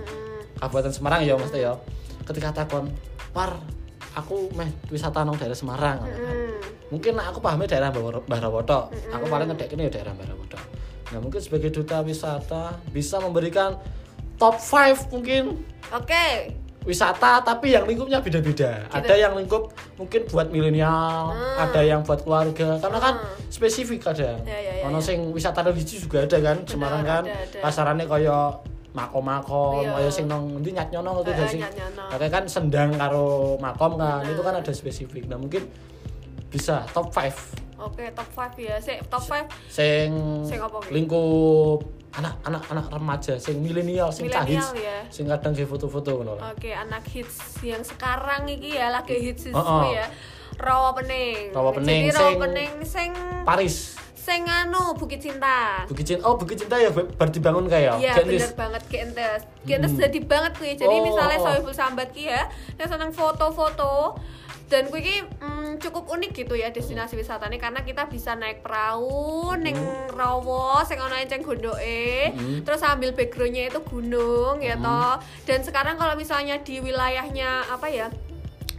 Kabupaten 0.56 0.92
Semarang 0.92 1.24
ya 1.24 1.32
mesti 1.34 1.58
ya 1.58 1.72
ketika 2.22 2.52
takon 2.52 2.92
par 3.32 3.56
aku 4.12 4.52
meh 4.52 4.68
wisata 4.88 5.24
nang 5.24 5.40
daerah 5.40 5.56
Semarang 5.56 6.04
Hmm. 6.04 6.52
mungkin 6.92 7.16
aku 7.16 7.40
pahamnya 7.40 7.64
daerah 7.66 7.88
Mbah 7.88 8.28
Mbah 8.28 8.40
Rawoto 8.42 8.92
aku 9.08 9.24
paling 9.24 9.48
ngedek 9.48 9.72
ini 9.72 9.88
ya 9.88 9.96
daerah 9.96 10.12
Mbah 10.12 10.28
Rawoto 10.28 10.58
nah 11.06 11.18
mungkin 11.18 11.38
sebagai 11.38 11.70
duta 11.70 12.02
wisata 12.02 12.74
bisa 12.90 13.18
memberikan 13.18 13.78
top 14.36 14.58
5 14.58 15.08
mungkin 15.10 15.62
Oke. 15.88 16.50
wisata 16.82 17.42
tapi 17.42 17.74
yang 17.74 17.82
lingkupnya 17.82 18.22
beda-beda. 18.22 18.86
Gitu. 18.86 18.94
Ada 18.94 19.14
yang 19.18 19.34
lingkup 19.34 19.74
mungkin 19.96 20.22
buat 20.30 20.54
milenial, 20.54 21.34
Hmm. 21.34 21.64
ada 21.66 21.82
yang 21.82 22.06
buat 22.06 22.22
keluarga. 22.22 22.78
Karena 22.78 22.98
kan 23.00 23.14
Hmm. 23.18 23.50
spesifik 23.50 24.06
kadang. 24.06 24.38
Ya, 24.46 24.54
ya, 24.54 24.72
ya, 24.82 24.84
Ono 24.86 24.98
ya. 24.98 25.02
sing 25.02 25.34
wisata 25.34 25.66
religi 25.66 25.98
juga 25.98 26.22
ada 26.22 26.38
kan, 26.38 26.62
Semarang 26.62 27.02
kan. 27.02 27.22
ada, 27.26 27.34
ada. 27.42 27.58
Kasarannya 27.58 28.06
kaya 28.06 28.38
makom-makom, 28.94 29.82
Iya. 29.82 29.92
kaya 29.98 30.10
sing 30.10 30.24
nang 30.24 30.46
endi 30.56 30.70
nyat-nyono 30.72 31.20
ngerti 31.20 31.30
Eh, 31.30 31.36
gak 31.36 31.42
eh, 31.42 31.52
sih? 31.52 31.60
Kayak 32.06 32.30
kan 32.30 32.44
sendang 32.46 32.90
karo 32.94 33.58
makom 33.58 33.98
kan, 33.98 34.22
itu 34.22 34.40
kan 34.40 34.54
ada 34.54 34.72
spesifik. 34.72 35.26
Nah, 35.26 35.36
mungkin 35.36 35.66
bisa 36.48 36.86
top 36.94 37.10
5 37.10 37.34
Oke, 37.76 38.08
top 38.10 38.28
5 38.30 38.56
ya. 38.58 38.76
Sik, 38.78 39.04
top 39.06 39.20
5 39.20 39.44
sing 39.68 40.08
Sing 40.42 40.58
apa 40.58 40.76
ki? 40.80 40.90
lingkup 40.90 41.84
anak-anak 42.10 42.62
anak 42.72 42.86
remaja 42.88 43.36
sing 43.36 43.60
milenial 43.60 44.08
sing 44.08 44.24
Milenial 44.24 44.72
ya. 44.72 45.04
sing 45.06 45.28
kadang 45.28 45.52
nge 45.52 45.64
foto-foto 45.64 46.16
ngono. 46.16 46.40
Oke, 46.48 46.72
anak 46.72 47.04
hits 47.04 47.36
yang 47.60 47.84
sekarang 47.84 48.48
iki 48.48 48.72
ya 48.72 48.88
lagi 48.88 49.20
hits 49.20 49.52
Oh, 49.52 49.60
oh. 49.60 49.92
ya. 49.92 50.08
Rawa 50.56 50.96
Pening. 50.96 51.52
Rawa 51.52 51.70
Pening, 51.76 52.08
Jadi 52.08 52.16
Rawa 52.16 52.32
Pening 52.40 52.72
sing 52.82 53.12
Paris 53.44 53.92
sing 54.16 54.42
anu 54.42 54.96
Bukit 54.96 55.20
Cinta. 55.20 55.84
Bukit 55.86 56.02
Cinta, 56.02 56.24
oh 56.24 56.34
Bukit 56.34 56.58
Cinta 56.58 56.74
ya 56.74 56.90
baru 56.90 57.30
dibangun 57.30 57.68
kayak 57.68 58.00
Iya 58.00 58.18
bener 58.18 58.50
banget 58.58 58.82
Gentes 58.88 59.40
Gentes 59.62 59.92
jadi 59.94 60.18
banget 60.24 60.52
kuy 60.56 60.74
Jadi 60.74 60.90
Oh, 60.90 61.04
misalnya 61.04 61.38
oh. 61.38 61.44
Sohibul 61.46 61.70
Sambat 61.70 62.10
ki 62.10 62.26
ya 62.26 62.42
Yang 62.74 62.88
seneng 62.90 63.14
foto-foto 63.14 64.18
dan 64.66 64.90
kuy 64.90 64.98
ki 64.98 65.16
mm, 65.38 65.78
cukup 65.78 66.10
unik 66.10 66.30
gitu 66.34 66.58
ya 66.58 66.74
destinasi 66.74 67.14
wisatanya 67.14 67.54
karena 67.60 67.86
kita 67.86 68.10
bisa 68.10 68.34
naik 68.34 68.66
perahu 68.66 69.54
neng 69.54 69.78
Rawa 70.10 70.82
sing 70.82 70.98
ana 70.98 71.22
enceng 71.22 71.44
gondoke 71.44 72.34
Hmm. 72.36 72.64
terus 72.66 72.82
sambil 72.82 73.14
backgroundnya 73.14 73.70
itu 73.70 73.80
gunung 73.86 74.58
ya 74.58 74.74
toh. 74.76 75.20
Dan 75.46 75.62
sekarang 75.62 75.94
kalau 76.00 76.18
misalnya 76.18 76.58
di 76.58 76.82
wilayahnya 76.82 77.70
apa 77.70 77.86
ya 77.86 78.06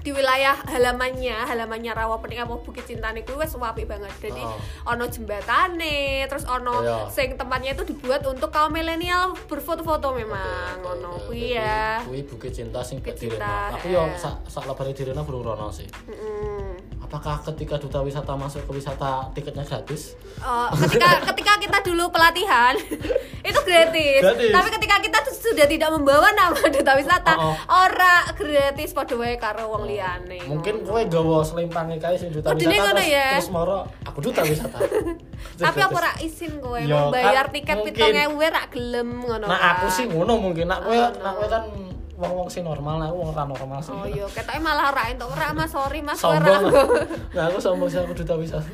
di 0.08 0.16
wilayah 0.16 0.56
halamannya 0.64 1.36
halamannya 1.44 1.92
Rawa 1.92 2.24
Pening 2.24 2.40
apa 2.40 2.56
Bukit 2.56 2.88
Cintane 2.88 3.28
kuwi 3.28 3.44
wis 3.44 3.52
apik 3.52 3.92
banget. 3.92 4.08
Jadi 4.24 4.40
Oh. 4.40 4.56
ono 4.88 5.04
jembatane, 5.04 6.24
terus 6.32 6.48
ono 6.48 6.80
Iya. 6.80 6.98
sing 7.12 7.36
tempatnya 7.36 7.76
itu 7.76 7.84
dibuat 7.84 8.24
untuk 8.24 8.48
kaum 8.48 8.72
milenial 8.72 9.36
berfoto-foto 9.52 10.16
memang 10.16 10.80
ngono 10.80 11.20
kuwi 11.28 11.60
ya. 11.60 12.00
Kuwi 12.08 12.24
Bukit 12.24 12.56
Cinta 12.56 12.80
sing 12.80 13.04
Bukit. 13.04 13.20
Cinta, 13.20 13.76
Aku 13.76 13.92
yo 13.92 14.08
eh. 14.08 14.16
sak 14.16 14.48
sak 14.48 14.64
lebare 14.64 14.96
direno 14.96 15.28
burung 15.28 15.44
rono 15.44 15.68
sih. 15.68 15.92
Mm-mm. 16.08 17.04
Apakah 17.04 17.40
ketika 17.42 17.76
duta 17.76 18.00
wisata 18.00 18.36
masuk 18.36 18.64
ke 18.64 18.72
wisata 18.74 19.28
tiketnya 19.32 19.64
gratis? 19.64 20.16
Eh, 20.38 20.70
ketika 20.78 21.08
ketika 21.36 21.54
kita 21.58 21.78
dulu 21.84 22.08
pelatihan 22.10 22.76
itu 23.48 23.60
gratis. 23.62 24.24
Gratis. 24.24 24.52
Tapi 24.52 24.70
ketika 24.72 24.96
kita 25.00 25.20
sudah 25.30 25.66
tidak 25.66 25.90
membawa 25.90 26.32
nama 26.32 26.56
duta 26.64 26.96
wisata, 26.96 27.34
Oh, 27.36 27.52
oh. 27.52 27.56
ora 27.70 28.28
gratis 28.34 28.92
padha 28.92 29.16
wae 29.16 29.36
karo 29.36 29.68
wong 29.70 29.88
liyane. 29.98 30.38
Mungkin 30.46 30.76
kowe 30.86 31.02
gawa 31.10 31.42
selimpange 31.42 31.98
kae 31.98 32.14
sing 32.14 32.30
duta 32.30 32.54
Oh, 32.54 32.56
wisata 32.56 32.94
terus, 32.94 33.10
ya? 33.10 33.28
terus 33.34 33.50
moro 33.50 33.78
aku 34.06 34.20
duta 34.22 34.42
wisata. 34.46 34.78
Tapi 35.66 35.80
aku 35.82 35.98
ora 35.98 36.12
izin 36.22 36.62
kowe 36.62 36.78
mau 36.86 37.10
bayar 37.10 37.50
kan 37.50 37.54
tiket 37.54 37.78
mungkin. 37.82 38.14
7000 38.30 38.38
ora 38.38 38.62
gelem 38.70 39.10
ngono. 39.26 39.46
Nah, 39.50 39.60
aku 39.74 39.86
sih 39.90 40.06
ngono 40.06 40.38
mungkin. 40.38 40.70
Nak 40.70 40.80
kowe 40.86 40.94
Oh, 40.94 41.10
nak 41.18 41.34
kowe 41.34 41.48
kan 41.50 41.64
wong-wong 42.18 42.48
sing 42.48 42.62
normal, 42.62 42.98
nah, 42.98 43.08
aku 43.08 43.18
wong 43.20 43.30
ora 43.30 43.46
normal 43.46 43.78
sih. 43.80 43.94
Oh 43.94 44.04
iya, 44.04 44.26
ketoke 44.26 44.58
malah 44.58 44.90
ora 44.90 45.04
entuk 45.08 45.30
ora 45.30 45.54
Mas, 45.54 45.70
sorry 45.70 46.02
Mas, 46.02 46.18
sombong 46.18 46.66
nah 47.36 47.46
aku 47.46 47.58
sombong 47.58 47.86
sih 47.86 48.00
aku 48.00 48.12
duta 48.12 48.34
wisata 48.34 48.66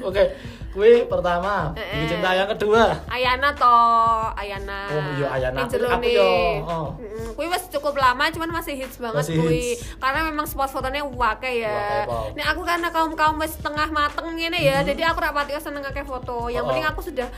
oke 0.00 0.34
kue 0.68 1.06
pertama 1.06 1.70
Eh, 1.72 1.80
eh. 1.80 2.06
cinta 2.06 2.30
yang 2.32 2.46
kedua 2.48 2.98
Ayana 3.08 3.50
toh, 3.52 4.34
Ayana. 4.34 4.80
Oh, 4.88 5.02
iya, 5.16 5.26
Ayana. 5.30 5.56
Ning 5.56 5.66
Aku- 5.68 5.78
aku 5.80 6.02
nih. 6.02 6.12
yo, 6.12 6.30
oh. 6.60 6.88
Kuwi 7.32 7.46
wis 7.48 7.64
cukup 7.68 7.94
lama 7.94 8.28
cuman 8.28 8.50
masih 8.52 8.74
hits 8.76 8.98
banget 8.98 9.22
Masih 9.24 9.34
kuwi. 9.36 9.74
hits. 9.74 9.96
Karena 9.96 10.20
memang 10.24 10.44
spot 10.44 10.68
fotonya 10.68 11.02
wake 11.02 11.50
ya. 11.56 12.04
Wake. 12.04 12.34
Nek 12.34 12.46
aku 12.48 12.62
karena 12.62 12.88
kaum-kaum 12.88 13.38
wis 13.38 13.54
setengah 13.54 13.88
mateng 13.88 14.28
ngene 14.32 14.58
ya, 14.58 14.82
jadi 14.82 15.08
aku 15.08 15.18
ra 15.18 15.30
pati 15.32 15.54
seneng 15.56 15.82
akeh 15.82 16.02
foto. 16.02 16.46
Yang 16.48 16.62
Oh, 16.62 16.68
penting 16.68 16.84
oh. 16.84 16.92
aku 16.92 17.00
sudah 17.00 17.28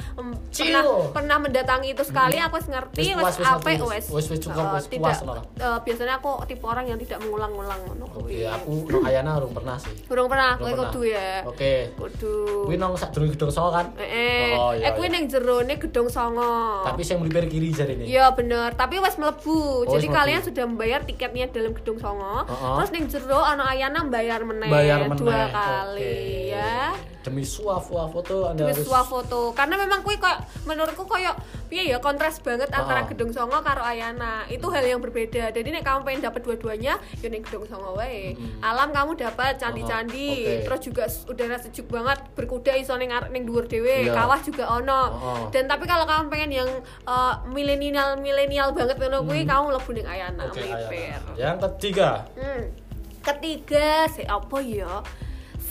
Chill. 0.51 0.73
pernah 0.73 0.83
pernah 1.13 1.37
mendatangi 1.39 1.89
itu 1.91 2.03
sekali, 2.03 2.37
aku 2.37 2.57
wis 2.57 2.67
ngerti, 2.67 3.05
Wis 3.13 3.37
apik 3.37 3.79
happy, 3.79 3.87
wis. 3.87 4.05
wis- 4.09 4.29
wis 4.29 4.41
cukup, 4.41 4.65
wis 4.75 4.87
tidak 4.87 5.17
puas. 5.21 5.41
Eh, 5.53 5.79
biasanya 5.81 6.15
aku 6.17 6.45
tipe 6.45 6.63
orang 6.63 6.85
yang 6.85 6.97
tidak 6.97 7.19
mengulang-ulang 7.19 7.81
ngono 7.83 8.05
oke 8.07 8.23
kuwi. 8.23 8.45
aku 8.45 8.87
no 8.87 8.99
Ayana 9.03 9.37
belum 9.37 9.53
pernah 9.53 9.77
sih 9.77 9.93
Burung 10.05 10.27
pernah, 10.27 10.55
pernah. 10.55 10.89
kudu 10.89 11.01
ya. 11.05 11.43
oke 11.43 11.73
Kudu. 11.95 12.37
kue 12.65 12.77
nong 12.77 12.95
sak 12.95 13.11
durung 13.11 13.29
gedung 13.29 13.49
songo 13.49 13.71
kan 13.73 13.87
Eh, 13.95 14.07
eh, 14.07 14.51
Oh, 14.53 14.71
eh 14.71 14.81
iya, 14.81 14.93
kuwi 14.93 15.07
iya. 15.07 15.13
ning 15.13 15.25
jerone 15.27 15.75
Gedung 15.77 16.07
Songo. 16.07 16.83
tapi 16.83 17.01
saya 17.01 17.17
melipir 17.17 17.45
kiri 17.47 17.71
jari 17.71 17.95
ini 17.95 18.05
Iya 18.07 18.31
bener, 18.31 18.73
tapi 18.73 18.97
wes 18.97 19.15
melebu. 19.15 19.59
Oh, 19.81 19.89
Jadi 19.89 20.07
wes 20.07 20.15
kalian 20.15 20.39
mlebu. 20.39 20.49
sudah 20.49 20.65
membayar 20.65 21.01
tiketnya 21.01 21.47
dalam 21.49 21.73
gedung 21.73 21.97
Songo. 21.97 22.43
Uh-uh. 22.43 22.77
Terus 22.77 22.91
ning 22.91 23.05
jero 23.07 23.41
ana 23.41 23.65
ayana 23.67 24.05
bayar 24.05 24.43
meneh 24.43 24.67
bayar 24.67 25.05
meneh 25.05 25.17
dua 25.17 25.49
kali 25.49 26.17
ya. 26.49 26.93
Demi 27.21 27.45
suah 27.45 27.77
suah 27.81 28.09
foto 28.09 28.49
anda 28.49 28.65
Demi 28.65 28.73
harus 28.73 28.87
suah 28.89 29.05
foto. 29.05 29.53
Karena 29.53 29.77
memang 29.77 30.01
kuwi 30.01 30.17
kok 30.17 30.65
menurutku 30.65 31.05
koyo 31.05 31.37
piye 31.69 31.87
ya 31.87 32.01
kontras 32.03 32.41
banget 32.41 32.73
antara 32.73 33.05
Uh-uh. 33.05 33.11
gedung 33.13 33.31
Songo 33.31 33.61
karo 33.61 33.85
Ayana. 33.85 34.49
Itu 34.49 34.73
hal 34.73 34.83
yang 34.83 34.99
berbeda. 35.05 35.53
Jadi 35.53 35.69
nek 35.71 35.85
kamu 35.85 36.03
pengen 36.03 36.23
dapat 36.27 36.41
dua-duanya, 36.43 36.99
ya 37.21 37.29
ning 37.31 37.45
gedung 37.45 37.69
Songo 37.69 37.95
wae. 37.95 38.35
Mm-mm. 38.35 38.65
Alam 38.65 38.91
kamu 38.91 39.15
dapat 39.21 39.61
candi-candi. 39.61 40.29
Uh-uh. 40.33 40.41
Oke. 40.41 40.65
Terus 40.67 40.81
juga 40.81 41.05
udara 41.29 41.57
sejuk 41.61 41.87
banget, 41.93 42.19
berkuda 42.35 42.73
iso 42.75 42.97
ning 42.97 43.13
ning 43.31 43.45
dhuwur 43.45 43.69
dhewe. 43.69 44.09
Iya. 44.09 44.17
Kawah 44.17 44.41
juga 44.41 44.65
ono. 44.67 45.01
Uh-uh. 45.13 45.41
Dan 45.55 45.69
tapi 45.71 45.85
kalau 45.85 46.09
kamu 46.09 46.27
pengen 46.33 46.51
yang 46.65 46.71
uh, 47.07 47.39
milenial 47.53 48.19
milenial 48.19 48.73
banget 48.73 48.97
ngono 48.99 49.23
kuwi, 49.29 49.45
kamu 49.45 49.77
lebu 49.77 49.91
ning 49.95 50.09
Ayana 50.09 50.49
Hmm. 50.51 50.57
Mayfair. 50.57 51.21
Ayana 51.21 51.33
yang 51.39 51.57
ketiga 51.61 52.25
Hmm. 52.35 52.73
Ketiga 53.21 54.09
si 54.09 54.25
apa 54.25 54.59
ya? 54.65 55.05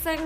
Sing 0.00 0.20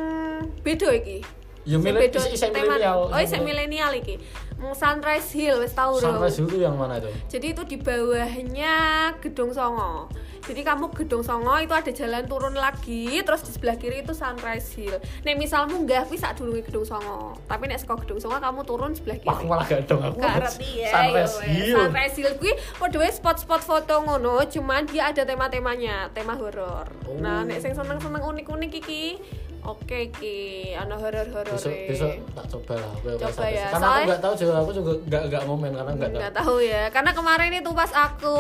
beda 0.60 0.88
iki. 0.92 1.18
Ya, 1.64 1.74
Sing 1.74 1.82
mile- 1.82 2.00
beda 2.02 2.20
isi- 2.20 2.36
isi 2.36 2.46
teman. 2.46 2.76
milenial. 2.76 3.08
Oh, 3.08 3.20
sing 3.24 3.40
milenial 3.42 3.92
iki. 3.92 4.16
Sunrise 4.64 5.28
Hill 5.30 5.60
wis 5.60 5.72
tau 5.72 5.92
sunrise 5.94 6.40
itu 6.40 6.56
yang 6.56 6.72
mana 6.72 6.96
itu 6.96 7.10
Jadi 7.28 7.52
itu 7.52 7.62
di 7.66 7.76
bawahnya 7.76 8.74
Gedung 9.18 9.52
Songo. 9.52 10.08
Jadi 10.40 10.60
kamu 10.62 10.88
Gedung 10.90 11.20
Songo 11.20 11.52
itu 11.58 11.68
ada 11.70 11.90
jalan 11.90 12.24
turun 12.24 12.54
lagi, 12.54 13.20
terus 13.20 13.42
di 13.42 13.50
sebelah 13.50 13.76
kiri 13.76 14.00
itu 14.00 14.12
Sunrise 14.12 14.72
Hill. 14.72 14.96
Nek 15.20 15.36
misal 15.36 15.66
munggah 15.66 16.04
kuwi 16.04 16.16
sak 16.16 16.38
durunge 16.38 16.62
Gedung 16.62 16.80
Songo. 16.82 17.36
Tapi 17.44 17.64
nek 17.66 17.76
saka 17.76 17.98
Gedung 17.98 18.16
Songo 18.18 18.38
kamu 18.38 18.60
turun 18.62 18.92
sebelah 18.94 19.20
Wah, 19.20 19.26
aku 19.26 19.36
kiri. 19.38 19.50
malah 19.50 19.66
gak 19.66 19.80
dong 19.84 20.00
aku 20.02 20.16
Gak 20.16 20.32
ngerti 20.38 20.68
ya. 20.78 20.90
sunrise 20.90 21.12
yo 21.12 21.20
wes. 21.20 21.32
hill 21.44 21.76
Sunrise 21.76 22.16
Hill 22.16 22.32
kuwi 22.38 22.52
padha 22.74 23.08
spot-spot 23.10 23.60
foto 23.62 23.94
ngono, 24.00 24.34
cuman 24.46 24.82
dia 24.86 25.02
ada 25.06 25.22
tema-temanya, 25.22 26.08
tema 26.10 26.32
horor. 26.34 26.88
Oh. 27.04 27.18
Nah, 27.18 27.42
nek 27.42 27.58
sing 27.58 27.72
seneng-seneng 27.72 28.22
unik-unik 28.22 28.72
iki, 28.74 29.20
oke 29.64 29.98
iki 30.04 30.36
ana 30.70 30.94
horor-horor. 30.94 31.48
besok 31.50 31.72
besok 31.88 32.10
tak 32.30 32.46
coba 32.46 32.74
lah. 32.76 32.92
Aku 32.94 33.16
Coba 33.18 33.44
ya, 33.44 33.64
karena 33.64 33.64
aku 33.64 33.80
soalnya- 33.80 34.06
nggak 34.06 34.20
tahu 34.20 34.34
juga 34.36 34.52
aku 34.54 34.70
juga 34.70 34.92
nggak 35.02 35.22
nggak 35.26 35.42
momen 35.44 35.70
karena 35.70 35.90
nggak 35.90 36.04
tahu 36.06 36.20
nggak 36.20 36.34
tahu. 36.34 36.56
ya. 36.60 36.82
Karena 36.88 37.10
kemarin 37.12 37.52
itu 37.54 37.70
pas 37.72 37.90
aku 37.90 38.34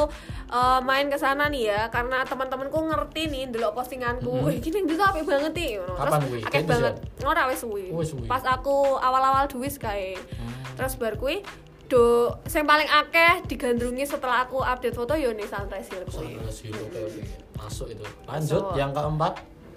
uh, 0.46 0.80
main 0.80 1.06
ke 1.06 1.16
sana 1.16 1.44
nih 1.46 1.64
ya 1.66 1.80
karena 1.88 2.22
teman-temanku 2.22 2.78
ngerti 2.84 3.22
nih 3.26 3.44
delok 3.48 3.72
postinganku. 3.74 4.28
Mhm. 4.30 4.44
wih 4.44 4.56
gini 4.58 4.78
gitu 4.84 5.00
apik 5.00 5.24
banget 5.24 5.52
nih. 5.52 5.70
Kapan 5.80 6.10
terus 6.14 6.24
kuwi? 6.26 6.40
akeh 6.40 6.50
Kayak 6.52 6.66
banget. 6.68 6.94
Bisa? 7.14 7.24
ora 7.24 7.42
wis 7.46 7.58
suwi 7.58 7.84
pas 8.24 8.42
aku 8.42 8.76
awal-awal 8.94 9.44
duwis 9.46 9.76
kae. 9.76 10.14
Hmm. 10.14 10.52
terus 10.74 10.94
bar 10.94 11.14
kuwi 11.14 11.40
do 11.84 12.04
sing 12.44 12.64
paling 12.64 12.84
akeh 12.86 13.44
digandrungi 13.46 14.04
setelah 14.04 14.42
aku 14.42 14.58
update 14.58 14.92
foto 14.92 15.14
yo 15.14 15.30
nih 15.30 15.44
sunrise 15.44 15.88
hill 15.88 16.04
kuwi. 16.04 16.36
Sunrise 16.36 16.60
hill 16.62 16.76
oke 16.78 16.98
oke. 17.02 17.22
Masuk 17.54 17.86
itu. 17.88 18.04
Lanjut 18.24 18.60
Masuk. 18.62 18.76
yang 18.76 18.90
keempat 18.90 19.32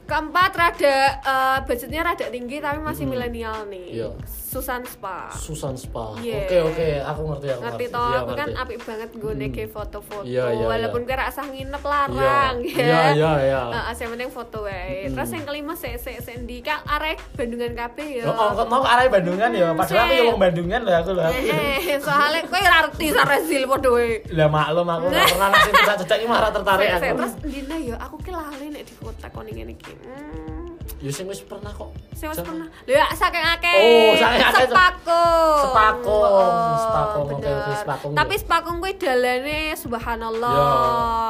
keempat 0.07 0.51
rada 0.53 0.97
uh, 1.21 1.57
budgetnya 1.61 2.01
rada 2.01 2.25
tinggi 2.25 2.57
tapi 2.57 2.79
masih 2.79 3.03
Mhm. 3.03 3.11
milenial 3.11 3.57
nih 3.67 3.87
Iya. 3.93 4.09
Susan 4.57 4.81
Spa 4.83 5.17
Susan 5.31 5.75
Spa 5.75 6.05
Yeah. 6.17 6.41
oke 6.41 6.57
oke 6.67 6.87
aku 6.99 7.21
ngerti 7.29 7.47
aku 7.47 7.61
ngerti 7.63 7.85
toh 7.87 8.01
Iya, 8.03 8.17
aku 8.17 8.31
kan 8.33 8.47
ngerti. 8.47 8.61
apik 8.63 8.79
banget 8.83 9.09
gue 9.13 9.33
Hmm. 9.37 9.69
foto-foto 9.69 10.25
Iya, 10.25 10.45
iya, 10.51 10.65
walaupun 10.65 11.01
iya. 11.01 11.07
kira 11.07 11.23
asah 11.25 11.45
nginep 11.45 11.83
larang 11.83 12.55
Iya, 12.59 12.73
ya 12.73 12.83
iya, 12.83 13.01
iya, 13.13 13.31
iya. 13.43 13.61
Heeh, 13.71 13.93
sing 13.93 14.07
penting 14.09 14.29
foto 14.29 14.57
wae 14.63 15.07
terus 15.07 15.27
Hmm. 15.27 15.35
yang 15.35 15.45
kelima 15.45 15.73
se 15.73 15.89
se 15.95 16.11
se 16.17 16.31
ndi 16.35 16.57
kak 16.59 16.81
arek 16.83 17.17
Bandungan 17.33 17.71
kabeh 17.71 18.07
ya 18.17 18.23
Oh, 18.25 18.49
kok 18.51 18.65
mau 18.65 18.81
arah 18.81 19.05
Bandungan 19.07 19.49
ya? 19.51 19.67
Hmm, 19.67 19.77
Padahal 19.77 20.03
aku 20.03 20.13
ya 20.15 20.23
wong 20.25 20.39
Bandungan 20.39 20.81
lah 20.81 20.95
aku 20.97 21.11
lah. 21.13 21.29
eh 21.29 21.97
soalnya 21.99 22.41
kowe 22.43 22.57
ora 22.59 22.77
ngerti 22.83 23.05
saresil 23.11 23.63
padha 23.63 23.89
wae 23.91 24.11
Lah 24.31 24.47
maklum 24.47 24.87
aku 24.87 25.05
nggak 25.07 25.25
pernah 25.29 25.47
ngasih 25.49 25.71
cecak-cecak 25.75 26.17
ini 26.17 26.27
malah 26.27 26.49
tertarik 26.49 26.87
aku. 26.89 27.05
terus 27.15 27.33
Dina 27.43 27.75
ya 27.77 27.95
aku 27.97 28.15
ki 28.17 28.31
lali 28.31 28.65
nek 28.69 28.83
di 28.83 28.93
kota 28.95 29.27
kon 29.29 29.45
ngene 29.45 29.71
iki 29.71 29.93
hmm 29.93 30.56
Ya 30.97 31.11
sing 31.11 31.25
wis 31.25 31.41
pernah 31.41 31.69
kok. 31.69 31.89
Saya 32.11 32.31
wis 32.31 32.39
pernah. 32.39 32.65
Lho 32.83 32.93
ya 32.93 33.05
saking 33.11 33.45
akeh. 33.45 33.75
Oh, 33.75 34.11
saking 34.15 34.43
akeh. 34.43 34.65
Sepakung. 34.65 35.59
Sepakung. 35.59 36.23
Oh, 36.25 36.75
Sepakung, 36.75 37.23
oke, 37.23 37.31
bener. 37.37 37.53
oke, 37.55 37.73
sepakung. 37.75 38.11
Tapi 38.13 38.33
sepakung 38.35 38.75
kuwi 38.79 38.93
dalane 38.95 39.59
subhanallah. 39.73 40.57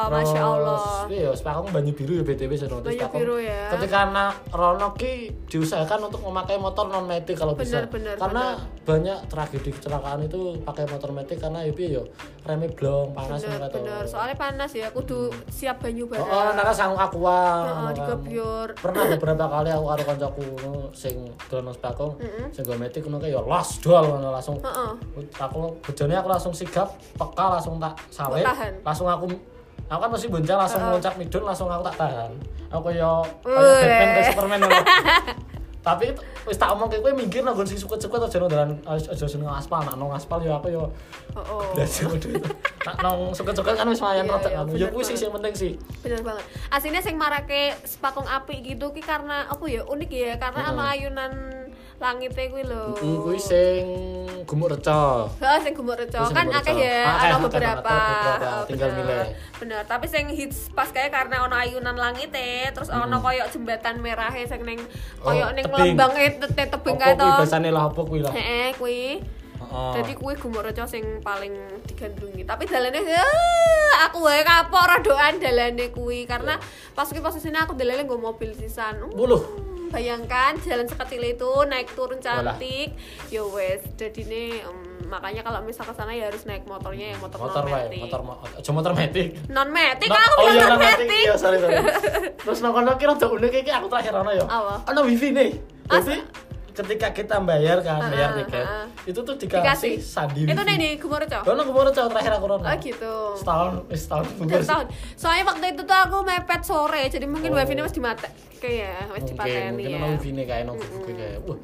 Ya, 0.02 0.10
Masya 0.10 0.41
Allah. 0.41 0.82
Iya, 1.08 1.30
sepakung 1.34 1.67
banyu 1.70 1.91
biru 1.91 2.13
ya 2.13 2.24
BTW 2.24 2.52
sedang 2.54 2.80
Banyu 2.80 3.08
biru 3.12 3.36
ya. 3.38 3.72
Ketika 3.74 3.98
anak 4.06 4.32
Rono 4.50 4.93
ki 4.93 5.13
diusahakan 5.48 6.08
untuk 6.08 6.22
memakai 6.24 6.56
motor 6.56 6.88
non 6.88 7.06
matic 7.06 7.36
kalau 7.36 7.54
bisa. 7.54 7.84
Bener, 7.84 7.86
bener, 7.89 8.15
karena 8.17 8.46
banyak 8.82 9.17
tragedi 9.28 9.70
kecelakaan 9.72 10.24
itu 10.24 10.56
pakai 10.62 10.88
motor 10.88 11.12
matic 11.12 11.38
karena 11.38 11.60
ya 11.62 11.72
piye 11.72 11.89
yo 11.93 12.04
remnya 12.43 12.72
blong 12.72 13.12
panas 13.12 13.43
Bener, 13.43 13.67
bener. 13.67 14.04
Soalnya 14.08 14.36
panas 14.36 14.72
ya, 14.72 14.88
kudu 14.89 15.28
siap 15.48 15.84
banyu 15.84 16.08
Oh, 16.08 16.10
bareng. 16.10 16.24
oh 16.26 16.52
nara 16.54 16.72
sang 16.72 16.96
aqua. 16.96 17.39
Heeh, 17.60 17.76
kan. 17.76 17.93
digebyur. 17.93 18.67
Pernah 18.78 19.04
beberapa 19.10 19.43
kali 19.49 19.69
aku 19.73 19.86
karo 19.88 20.03
kancaku 20.03 20.45
sing 20.93 21.15
dolan 21.47 21.73
sepakung, 21.73 22.13
sing 22.53 22.63
go 22.67 22.75
matic 22.77 23.01
ngono 23.03 23.17
kayak 23.17 23.36
yo 23.36 23.41
las 23.47 23.79
dol 23.81 24.03
ngono 24.05 24.29
langsung 24.36 24.57
Heeh. 24.62 24.91
aku 25.39 25.60
bejone 25.83 26.15
aku 26.15 26.29
langsung 26.29 26.53
sigap 26.53 26.93
peka 27.17 27.45
langsung 27.57 27.81
tak 27.81 27.95
tahan? 28.12 28.73
langsung 28.86 29.07
aku 29.07 29.25
aku 29.88 29.99
kan 30.03 30.10
mesti 30.12 30.27
bonceng 30.27 30.60
langsung 30.60 30.81
loncat 30.83 31.13
midun 31.15 31.43
langsung 31.47 31.67
aku 31.71 31.83
tak 31.88 31.95
tahan 31.95 32.31
aku 32.67 32.88
yo 32.91 33.23
kayak 33.43 33.60
Weh. 33.63 33.81
Batman 33.83 34.07
kayak 34.12 34.27
Superman. 34.31 34.60
tapi 35.88 36.12
wis 36.43 36.60
tak 36.60 36.76
omong 36.76 36.91
kowe 36.91 37.12
minggir 37.15 37.47
nang 37.47 37.56
sing 37.63 37.80
suket-suket 37.80 38.19
aja 38.28 38.38
nang 38.43 38.52
dalan 38.52 38.69
aja 38.84 39.23
sing 39.23 39.39
nang 39.39 39.56
aspal 39.56 39.80
nak 39.88 39.95
nang 39.95 40.12
aspal 40.12 40.43
yo 40.43 40.52
aku 40.60 40.67
yo 40.76 40.84
oh. 41.32 41.71
belajar 41.71 42.12
nak 42.91 42.95
nang 43.00 43.32
suket-suket 43.32 43.80
kan 43.80 43.88
wis 43.88 44.04
lumayan 44.04 44.28
Iya, 44.28 44.34
rada 44.34 44.50
iya, 44.50 44.60
anu 44.63 44.71
ya 44.76 44.88
kuwi 44.91 45.04
sih 45.06 45.15
sing 45.15 45.32
penting 45.32 45.54
sih. 45.54 45.71
Bener 46.02 46.21
banget. 46.26 46.43
Aslinya 46.73 47.02
sing 47.02 47.15
marake 47.15 47.78
sepakung 47.86 48.28
api 48.28 48.65
gitu 48.65 48.91
ki 48.91 49.02
karena 49.06 49.45
apa 49.47 49.63
ya 49.69 49.86
unik 49.86 50.12
ya 50.12 50.36
karena 50.41 50.62
Heeh. 50.67 50.73
ana 50.76 50.84
ayunan 50.91 51.34
langitnya 51.97 52.45
kuwi 52.53 52.62
lho 52.62 52.93
Mm, 53.01 53.17
kuwi 53.25 53.39
sing 53.41 53.83
gumuk 54.45 54.69
reca 54.69 55.25
Heeh, 55.41 55.60
sing 55.65 55.73
gumuk 55.73 55.97
sing 55.97 56.13
kan 56.13 56.45
akeh 56.47 56.77
ya, 56.77 57.03
ana 57.10 57.38
beberapa. 57.41 57.97
Oh, 58.38 58.63
Tinggal 58.69 58.89
milih. 58.93 59.33
Bener, 59.57 59.81
tapi 59.83 60.05
sing 60.05 60.29
hits 60.29 60.69
pas 60.71 60.88
kayak 60.88 61.10
karena 61.10 61.41
ana 61.43 61.65
ayunan 61.65 61.97
langit 61.97 62.29
terus 62.71 62.88
ana 62.88 63.17
koyo 63.17 63.43
jembatan 63.49 63.97
merahnya 63.99 64.45
sing 64.45 64.62
ning 64.62 64.77
Oh, 65.19 65.33
koyo 65.33 65.49
ning 65.57 65.65
lembang 65.65 66.13
e 66.15 66.38
te- 66.38 66.69
tebing 66.69 66.95
kae 66.95 67.17
to. 67.17 67.25
kuwi 67.25 67.41
basane 67.41 67.69
lah 67.73 67.89
apa 67.89 68.01
kuwi 68.05 68.19
lah 68.21 68.31
Heeh, 68.31 68.77
kuwi. 68.77 69.01
Heeh. 69.57 69.91
Jadi 69.97 70.12
kuwi 70.15 70.33
gumuk 70.38 70.63
reco 70.63 70.86
sing 70.86 71.03
paling 71.25 71.51
digandrungi. 71.83 72.45
Tapi 72.45 72.69
dalane 72.69 73.01
ah, 73.10 74.05
aku 74.05 74.21
wae 74.21 74.45
kapok 74.45 74.86
rodoan 74.86 75.41
dalane 75.41 75.89
kuwi 75.89 76.23
karena 76.23 76.62
pas 76.93 77.10
kuwi 77.10 77.19
posisinya 77.19 77.65
aku 77.65 77.73
dalane 77.73 78.05
nggo 78.05 78.21
mobil 78.21 78.53
sisan. 78.53 79.01
Uh, 79.01 79.10
Buluh. 79.12 79.66
Bayangkan 79.89 80.60
jalan 80.60 80.86
sekecil 80.86 81.23
itu 81.26 81.52
naik 81.63 81.89
turun 81.91 82.17
cantik. 82.17 82.93
Yo 83.28 83.50
wes, 83.50 83.82
jadi 83.93 84.21
nih 84.21 84.50
makanya 85.06 85.39
kalau 85.39 85.60
misal 85.62 85.84
ke 85.84 85.93
sana 85.93 86.12
ya 86.12 86.28
harus 86.28 86.43
naik 86.43 86.63
motornya 86.63 87.12
yang 87.12 87.19
motor, 87.19 87.39
motor 87.39 87.63
non 87.63 87.71
wae 87.71 87.88
matic. 87.88 88.02
motor 88.02 88.21
mo- 88.21 88.39
aja 88.43 88.71
motor 88.73 88.91
matic 88.91 89.28
Non 89.47 89.69
matic, 89.69 90.10
Nah, 90.10 90.19
aku 90.19 90.34
oh 90.34 90.43
bilang 90.43 90.52
iya 90.52 90.60
non 90.60 90.69
non 90.69 90.80
matic 90.82 91.00
matic. 91.02 91.23
iya 91.23 91.34
sorry 91.34 91.58
sorry 91.58 91.76
terus 92.43 92.60
nang 92.60 92.73
kono 92.73 92.91
kira 92.93 93.13
rada 93.13 93.28
unik 93.30 93.54
iki 93.58 93.71
aku 93.71 93.88
terakhir 93.88 94.12
ana 94.13 94.32
ya 94.34 94.43
Apa? 94.43 94.76
ana 94.86 95.00
wifi 95.02 95.32
nih 95.32 95.50
Asa? 95.88 96.12
Ketika 96.77 97.07
kita 97.09 97.41
bayar 97.41 97.81
kan 97.81 97.97
Ah, 97.97 98.07
bayar 98.07 98.29
tiket 98.37 98.65
itu 99.03 99.19
tuh 99.19 99.33
dikasih, 99.33 99.57
Dikasih. 99.57 99.93
sandi 99.97 100.45
Itu 100.45 100.53
wifi 100.55 100.75
nih 100.75 100.91
di. 100.95 101.41
Kono 101.41 101.63
kemarin 101.63 101.89
cowok 101.89 102.09
terakhir 102.11 102.31
aku 102.33 102.45
rono. 102.47 102.61
Oh 102.61 102.75
gitu. 102.77 103.13
Setahun, 103.33 103.71
eh, 103.87 103.97
setahun 103.97 104.25
bungkus. 104.35 104.61
setahun. 104.61 104.85
Soalnya 105.15 105.43
waktu 105.47 105.65
itu 105.67 105.81
tuh 105.81 105.97
aku 105.97 106.17
mepet 106.21 106.61
sore, 106.61 107.01
jadi 107.07 107.25
mungkin 107.25 107.49
Oh. 107.49 107.57
wifi-nya 107.57 107.81
masih 107.81 107.97
dimata. 107.97 108.29
Kayak 108.57 109.09
masih 109.09 109.25
dipateni 109.27 109.69
mungkin 109.71 109.89
ya. 109.91 110.07
wifi 110.11 110.29
nih 110.31 110.45
kayak 110.45 110.63
nong 110.65 110.77
wifi 110.77 111.11
kayak, 111.13 111.37
wah, 111.43 111.57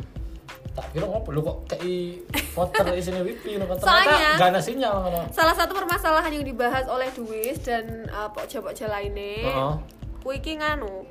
tak 0.73 0.85
kira 0.89 1.05
ngopo 1.05 1.29
lu 1.29 1.41
kok 1.41 1.57
kayak 1.67 2.25
voter 2.51 2.85
isinya 2.97 3.21
wifi 3.21 3.51
no 3.55 3.65
Soalnya- 3.77 4.33
gak 4.35 4.49
ada 4.49 4.61
sinyal. 4.61 4.95
Salah 5.29 5.53
satu 5.53 5.71
permasalahan 5.71 6.31
yang 6.31 6.41
dibahas 6.43 6.85
oleh 6.85 7.09
Duis 7.11 7.61
dan 7.61 7.85
uh, 8.09 8.29
pokja-pokja 8.29 8.87
lainnya, 8.87 9.45
kuwi 10.21 10.37
iki 10.37 10.55
nganu. 10.55 11.05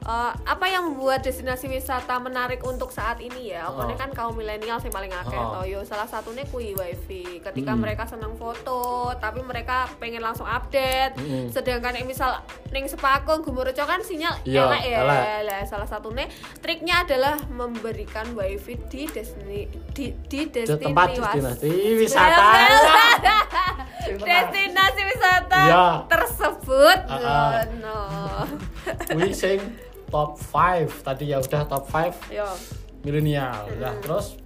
Uh, 0.00 0.32
apa 0.36 0.64
yang 0.64 0.86
membuat 0.88 1.20
destinasi 1.20 1.66
wisata 1.66 2.18
menarik 2.18 2.60
untuk 2.62 2.88
saat 2.88 3.18
ini 3.18 3.50
ya? 3.50 3.66
Oh. 3.66 3.74
Pokoknya 3.74 3.96
kan 3.96 4.10
kaum 4.12 4.34
milenial 4.34 4.76
yang 4.76 4.90
paling 4.90 5.10
akeh 5.10 5.34
Oh. 5.34 5.54
toh. 5.54 5.64
Yo 5.64 5.80
salah 5.82 6.04
satunya 6.04 6.44
kui 6.44 6.72
wifi. 6.72 7.40
Ketika 7.40 7.72
Mm. 7.72 7.80
mereka 7.80 8.04
senang 8.04 8.34
foto, 8.34 8.78
tapi 9.16 9.40
mereka 9.40 9.68
pengen 9.96 10.20
langsung 10.20 10.44
update. 10.44 11.16
Mm. 11.16 11.48
Sedangkan 11.48 11.94
yang 11.94 12.06
misal 12.06 12.38
ning 12.68 12.84
Sepakung 12.84 13.40
Gumurejo 13.40 13.82
kan 13.82 13.98
sinyal 14.00 14.36
Iya, 14.42 14.62
elek 14.64 14.82
ya. 14.84 14.98
elek. 15.00 15.26
Lah, 15.44 15.62
salah 15.64 15.86
satunya 15.86 16.28
triknya 16.58 17.02
adalah 17.02 17.34
memberikan 17.48 18.28
wifi 18.32 18.76
di 18.86 19.06
destinasi 19.06 19.64
di, 19.90 20.04
di 20.24 20.40
destinasi 20.46 20.84
tempat 20.84 21.08
was- 21.14 21.34
destinasi 21.34 21.70
wisata. 21.96 22.44
destinasi 24.20 25.00
wisata 25.04 25.60
Iya. 25.60 25.86
tersebut 26.06 26.98
Ah, 27.06 27.18
ah. 27.18 27.62
no. 27.76 27.98
Wih 29.14 29.32
sing 29.32 29.58
top 30.08 30.40
5 30.40 31.04
tadi 31.04 31.32
ya 31.32 31.38
udah 31.40 31.62
top 31.68 31.84
5 31.88 32.32
yo. 32.32 32.48
Milenial. 33.06 33.68
Nah, 33.78 33.94
terus 34.02 34.36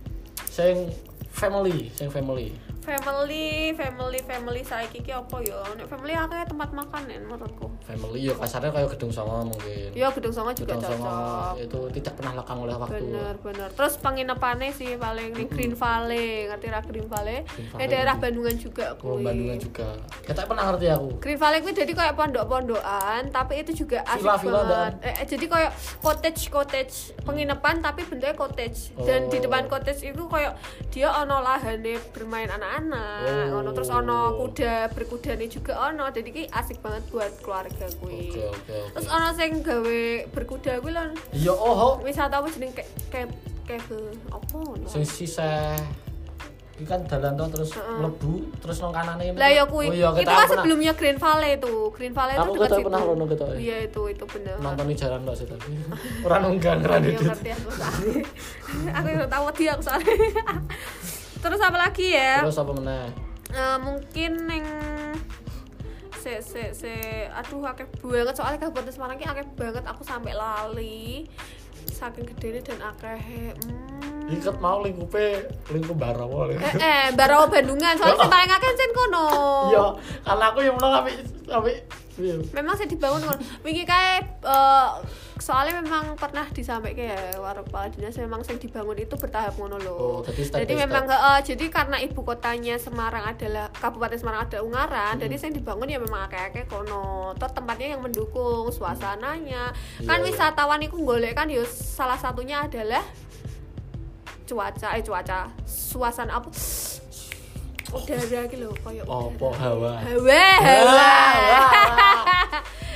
sing 0.50 0.92
family, 1.32 1.88
sing 1.94 2.12
family. 2.12 2.52
family 2.82 3.70
family 3.78 4.20
family 4.26 4.62
saiki 4.66 5.00
ki 5.06 5.14
apa 5.14 5.38
yo? 5.46 5.62
Nek 5.78 5.86
family 5.86 6.18
akeh 6.18 6.50
tempat 6.50 6.70
makan 6.74 7.02
ya 7.06 7.18
menurutku 7.22 7.70
Family 7.82 8.20
ya 8.22 8.34
kasarnya 8.34 8.70
kayak 8.70 8.88
gedung 8.90 9.10
songo 9.10 9.44
mungkin. 9.44 9.90
yo 9.92 10.06
gedung 10.10 10.30
songo 10.30 10.50
juga 10.52 10.72
gedung 10.72 10.86
songo 10.88 11.02
cocok 11.02 11.54
itu 11.60 11.78
tidak 11.94 12.12
pernah 12.14 12.32
lekang 12.34 12.58
oleh 12.58 12.74
waktu. 12.74 12.94
bener 13.02 13.34
bener 13.38 13.68
terus 13.70 13.94
penginapannya 13.96 14.70
sih 14.70 14.94
paling 14.94 15.30
di 15.30 15.44
Green 15.44 15.74
Valley 15.74 16.46
ngerti 16.46 16.66
ra 16.68 16.80
Green 16.80 17.04
Valley 17.04 17.38
eh 17.74 17.86
daerah 17.86 18.14
Bandungan 18.14 18.54
juga 18.56 18.94
Oh, 18.94 19.12
kuwi 19.12 19.24
Bandungan 19.24 19.58
juga. 19.58 19.88
Kita 20.22 20.44
pernah 20.44 20.64
ngerti 20.68 20.86
aku. 20.88 21.08
Green 21.18 21.36
Valley 21.36 21.58
kuwi 21.60 21.72
jadi 21.74 21.92
kayak 21.92 22.14
pondok-pondokan 22.14 23.22
tapi 23.30 23.52
itu 23.58 23.72
juga 23.76 24.04
asik 24.04 24.22
banget. 24.44 24.92
Eh, 25.00 25.14
eh, 25.14 25.26
jadi 25.26 25.44
kayak 25.46 25.70
cottage 25.98 26.42
cottage 26.48 26.94
penginapan 27.20 27.80
tapi 27.80 28.04
bentuknya 28.04 28.34
cottage. 28.34 28.94
Dan 28.96 29.26
di 29.26 29.38
Oh. 29.38 29.42
depan 29.42 29.66
cottage 29.66 30.02
itu 30.04 30.22
kayak 30.24 30.54
dia 30.88 31.10
ono 31.10 31.40
lahane 31.40 31.94
bermain 32.10 32.46
anak-anak, 32.46 33.50
Oh. 33.50 33.58
ono 33.58 33.70
terus 33.72 33.90
ono 33.90 34.18
kuda 34.38 34.72
berkudane 34.90 35.46
juga 35.46 35.74
ono. 35.82 36.06
Jadi 36.08 36.28
ki 36.30 36.42
asik 36.48 36.78
banget 36.78 37.02
buat 37.08 37.32
keluarga 37.40 37.70
kuwi. 38.00 38.30
Oke, 38.30 38.42
oke, 38.48 38.74
oke. 38.76 38.76
Terus 38.96 39.08
ono 39.08 39.28
sing 39.36 39.50
gawe 39.60 40.00
berkuda 40.30 40.72
kuwi 40.82 40.92
lho. 40.92 41.04
Iya, 41.32 41.52
oh, 41.54 42.00
Wisata 42.02 42.40
apa 42.40 42.48
jeneng 42.50 42.72
kayak 42.72 42.90
kayak 43.08 43.28
kayak 43.66 43.84
apa 44.30 44.56
ngono. 44.58 44.86
sing 44.90 45.06
sisa 45.06 45.76
iki 46.82 46.88
kan 46.88 47.04
dalan 47.06 47.38
to 47.38 47.44
terus 47.52 47.70
Heeh. 47.78 47.98
mlebu 48.02 48.32
terus 48.58 48.76
nang 48.82 48.90
kanane. 48.90 49.38
Lah 49.38 49.50
ya 49.52 49.64
kuwi. 49.68 49.86
Oh 49.86 49.94
iya, 49.94 50.08
itu 50.18 50.26
kan 50.26 50.48
sebelumnya 50.50 50.92
Green 50.98 51.18
Valley 51.20 51.60
itu. 51.60 51.74
Green 51.94 52.10
Valley 52.10 52.34
itu 52.34 52.50
dekat 52.58 52.70
situ. 52.74 52.86
pernah 52.90 53.00
rono 53.06 53.24
ya. 53.30 53.46
Iya 53.54 53.76
itu 53.86 54.02
itu 54.10 54.24
bener. 54.26 54.56
nonton 54.58 54.84
di 54.90 54.96
jalan 54.98 55.20
tok 55.22 55.34
sih 55.38 55.46
tapi. 55.46 55.70
Ora 56.26 56.36
nunggang 56.42 56.82
ora 56.82 56.96
ngerti 56.98 57.50
aku 58.96 59.06
yang 59.06 59.30
tahu 59.30 59.44
dia 59.54 59.70
aku 59.78 59.82
soalnya. 59.84 60.14
Terus 61.42 61.60
apa 61.62 61.76
lagi 61.78 62.06
ya? 62.14 62.42
Terus 62.42 62.58
apa 62.58 62.72
meneh? 62.74 63.06
Eh, 63.52 63.78
mungkin 63.84 64.32
yang 64.48 64.66
se 66.22 66.38
se 66.38 66.62
se 66.70 66.94
aduh 67.34 67.66
akeh 67.66 67.90
banget 67.98 68.34
soalnya 68.38 68.62
kabupaten 68.62 68.94
Semarang 68.94 69.18
ki 69.18 69.26
akeh 69.26 69.46
banget 69.58 69.82
aku 69.82 70.06
sampai 70.06 70.30
lali 70.38 71.26
saking 71.90 72.30
gedene 72.30 72.62
dan 72.62 72.78
akeh 72.78 73.18
hmm. 73.58 74.21
Iket 74.32 74.56
mau 74.58 74.80
lingkupe 74.80 75.24
lingkup 75.68 75.94
barawa. 75.94 76.48
eh 76.48 76.58
eh 76.74 77.04
Barawa 77.12 77.46
Bandungan 77.46 77.94
soalnya 77.94 78.18
sing 78.18 78.28
paling 78.28 78.50
akeh 78.50 78.70
sen 78.72 78.90
kono 78.92 79.26
Iya, 79.68 79.84
karena 80.22 80.44
aku 80.46 80.58
yang 80.60 80.74
menang 80.74 80.92
tapi 80.98 81.12
tapi 81.44 81.72
memang 82.50 82.74
sih 82.74 82.84
dibangun 82.86 83.20
kon 83.22 83.36
wingi 83.62 83.82
kae 83.82 84.20
eh, 84.22 84.88
soalnya 85.38 85.74
memang 85.76 86.14
pernah 86.14 86.44
disampaikan 86.46 87.08
ya 87.08 87.18
warung 87.36 87.64
kepala 87.64 87.88
dinas 87.88 88.14
memang 88.14 88.40
sing 88.40 88.56
dibangun 88.56 88.94
itu 88.96 89.16
bertahap 89.16 89.56
ngono 89.56 89.74
loh 89.76 89.96
Oh, 89.98 90.18
jadi 90.22 90.40
step 90.44 90.58
jadi 90.60 90.72
by 90.72 90.80
memang 90.82 91.04
step. 91.04 91.18
eh, 91.18 91.40
jadi 91.42 91.64
karena 91.68 91.96
ibu 91.98 92.20
kotanya 92.22 92.76
Semarang 92.76 93.24
adalah 93.26 93.72
kabupaten 93.72 94.14
Semarang 94.14 94.44
ada 94.44 94.60
Ungaran 94.60 95.12
Hmm. 95.12 95.22
jadi 95.24 95.34
sing 95.36 95.50
dibangun 95.52 95.88
ya 95.88 95.98
memang 95.98 96.22
akeh-akeh 96.22 96.64
kono 96.66 97.02
terus 97.34 97.52
tempatnya 97.52 97.88
yang 97.90 98.02
mendukung 98.02 98.68
suasananya 98.68 99.72
kan 99.98 100.06
Iya, 100.14 100.20
iya. 100.20 100.22
wisatawan 100.22 100.80
itu 100.80 100.94
golek 100.94 101.32
kan 101.32 101.48
ya 101.48 101.64
salah 101.66 102.16
satunya 102.16 102.60
adalah 102.60 103.02
cuaca 104.52 104.88
eh 104.92 105.02
cuaca 105.02 105.48
suasana 105.64 106.36
apa 106.36 106.48
udara 107.92 108.40
gitu 108.46 108.56
loh 108.62 108.72
kayak 108.78 109.04
Apa 109.04 109.48
hawa? 109.56 109.92
hawa 109.92 109.92
hawa 110.00 110.38
Hawa. 110.62 111.10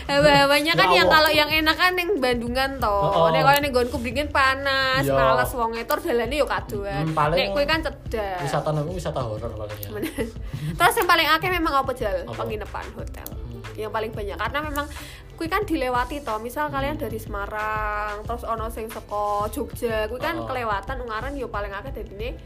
hawa-hawanya 0.07 0.73
kan 0.73 0.89
Ya 0.89 0.97
yang 0.97 1.09
kalau 1.11 1.29
yang 1.29 1.51
enak 1.51 1.75
kan 1.75 1.93
yang 1.93 2.17
Bandungan 2.17 2.79
toh 2.79 3.03
Oh, 3.03 3.27
oh. 3.27 3.29
nek 3.29 3.43
koyo 3.43 3.59
ning 3.59 3.73
nggonku 3.73 3.99
panas 4.31 5.03
Iya. 5.03 5.13
males 5.13 5.51
wong 5.51 5.75
etor 5.75 5.99
dalane 5.99 6.33
yo 6.33 6.47
kadoan 6.47 7.05
Hmm, 7.07 7.35
nek 7.35 7.51
kowe 7.51 7.65
kan 7.65 7.83
cedak 7.83 8.39
wisata 8.41 8.69
nang 8.71 8.87
wisata 8.89 9.21
horor 9.21 9.51
paling 9.51 9.77
ya 9.77 9.91
terus 10.73 10.95
yang 10.95 11.09
paling 11.11 11.29
akeh 11.29 11.51
memang 11.51 11.75
apa 11.77 11.93
jal 11.93 12.17
Apa? 12.23 12.33
penginapan 12.39 12.87
hotel. 12.95 13.29
Yang 13.75 13.91
paling 13.91 14.15
banyak. 14.15 14.39
Karena 14.39 14.63
memang 14.63 14.87
kuwi 15.35 15.51
kan 15.51 15.67
dilewati 15.67 16.23
toh. 16.23 16.39
Misal 16.39 16.71
kalian 16.71 16.95
dari 16.95 17.19
Semarang 17.19 18.23
terus 18.23 18.47
ono 18.47 18.71
sing 18.71 18.87
saka 18.87 19.51
Jogja 19.51 20.07
kuwi 20.07 20.23
kan 20.23 20.39
Oh. 20.39 20.47
kelewatan 20.47 21.03
ungaran 21.03 21.35
yo 21.35 21.51
paling 21.51 21.75
akeh 21.75 21.91
dadine 21.93 22.39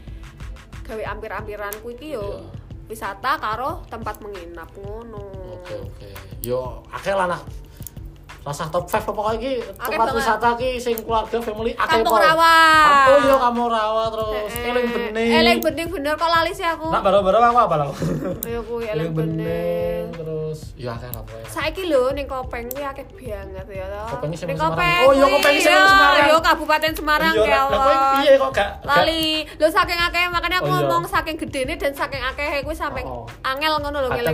gawe 0.81 1.03
ampir-ampiran 1.07 1.71
iki 1.85 2.17
yo 2.17 2.25
Iya. 2.25 2.41
wisata 2.89 3.37
karo 3.37 3.85
tempat 3.87 4.19
menginap 4.19 4.67
ngono. 4.75 5.29
Oke 5.61 5.77
oke. 5.77 6.09
Yo 6.41 6.83
akeh 6.89 7.13
lah 7.13 7.39
rasa 8.41 8.65
top 8.67 8.83
5 8.83 9.05
apa 9.05 9.11
kok 9.13 9.33
iki 9.37 9.53
Akeh 9.77 9.85
tempat 9.87 10.01
banget. 10.03 10.17
wisata 10.17 10.47
iki 10.55 10.69
sing 10.75 10.95
keluarga 10.97 11.37
family 11.37 11.71
akeh 11.71 11.93
Kampung. 11.95 12.17
Rawa. 12.17 12.55
oh 13.07 13.17
yo 13.21 13.35
kamu 13.37 13.63
rawa 13.67 14.03
terus 14.09 14.49
Eh, 14.51 14.65
eling 14.67 14.85
bening 14.89 15.29
eling 15.31 15.59
bening 15.59 15.87
bener 15.87 16.13
kok 16.15 16.25
lali 16.27 16.49
sih 16.49 16.63
aku 16.63 16.89
nak 16.89 17.01
baru-baru 17.01 17.37
apa 17.37 17.61
apa 17.61 17.75
lah 17.77 17.87
ayo 18.41 18.59
kuwi 18.63 18.85
eling 18.87 19.13
bening 19.13 20.09
terus 20.11 20.73
yo 20.73 20.89
akeh 20.89 21.05
lah 21.07 21.21
pokoknya 21.21 21.45
saiki 21.47 21.83
lho 21.85 22.03
ning 22.11 22.25
Kopeng 22.25 22.65
kuwi 22.67 22.81
akeh 22.81 23.05
banget 23.05 23.65
ya 23.67 23.85
toh. 23.85 24.05
Kopeng 24.11 24.29
iki 24.31 24.37
sing 24.39 24.47
Semarang. 24.51 25.01
Oh, 25.03 25.11
kuwi, 25.11 25.21
Kopeng 25.31 25.55
sing 25.55 25.75
Semarang. 25.77 26.25
Yo 26.25 26.37
Kabupaten 26.39 26.91
Semarang 26.91 27.33
Iya, 27.33 27.45
lah, 27.45 27.61
lah, 27.61 27.77
kowe 27.77 27.93
kelon. 27.93 28.13
piye 28.15 28.33
kok 28.35 28.49
gak 28.51 28.69
Lali, 28.81 29.25
lho 29.53 29.67
saking 29.69 29.99
akeh 30.01 30.25
makanya 30.27 30.57
aku 30.57 30.65
Oh, 30.65 30.71
iya. 30.71 30.81
ngomong 30.81 31.03
saking 31.05 31.37
gedene 31.37 31.73
dan 31.75 31.93
saking 31.93 32.23
akeh 32.23 32.49
kuwi 32.61 32.73
sampe 32.73 33.01
Oh, 33.03 33.21
oh. 33.21 33.25
angel 33.43 33.77
ngono 33.77 33.97
lho 33.99 34.09
iki. 34.09 34.25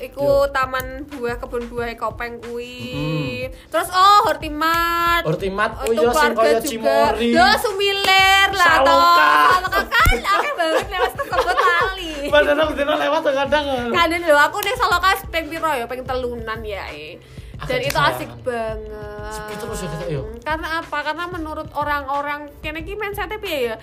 Iku 0.00 0.28
taman 0.48 0.86
buah 1.08 1.36
kebun 1.36 1.66
buah 1.66 1.90
Kopeng 1.92 2.19
kuwi. 2.44 3.48
Terus 3.72 3.88
oh 3.88 4.28
Hortimat. 4.28 5.22
Hortimat, 5.24 5.70
oh 5.80 5.88
Untuk 5.88 6.04
iya 6.04 6.12
sing 6.12 6.32
keluarga 6.32 6.40
kaya 6.44 6.58
juga. 6.60 6.68
Cimori. 6.68 7.28
Yo 7.32 7.46
Sumilir 7.56 8.48
lah 8.52 8.74
toh. 8.84 9.00
Saloka. 9.00 9.80
Kan 9.88 10.16
akeh 10.20 10.52
banget 10.52 10.86
lewat 10.92 11.12
tersebut 11.16 11.56
lali. 11.56 12.12
Padahal 12.28 12.68
dino 12.76 12.94
lewat 12.94 13.22
kadang 13.32 13.64
Kadang 13.88 14.22
lho 14.28 14.36
aku 14.36 14.56
ning 14.60 14.76
Saloka 14.76 15.08
ping 15.32 15.46
piro 15.48 15.70
ya 15.72 15.86
ping 15.88 16.02
telunan 16.04 16.60
ya 16.60 16.84
eh. 16.92 17.16
Dan 17.60 17.80
itu 17.84 18.00
asik 18.00 18.30
banget. 18.40 19.32
Sepi 19.36 19.54
terus 19.60 19.84
ya, 19.84 19.88
kita, 19.92 20.06
yo. 20.08 20.22
Karena 20.40 20.80
apa? 20.80 21.04
Karena 21.04 21.28
menurut 21.28 21.68
orang-orang 21.76 22.48
kene 22.64 22.80
iki 22.80 22.96
mindsetnya 22.96 23.36
piye 23.36 23.68
ya? 23.68 23.76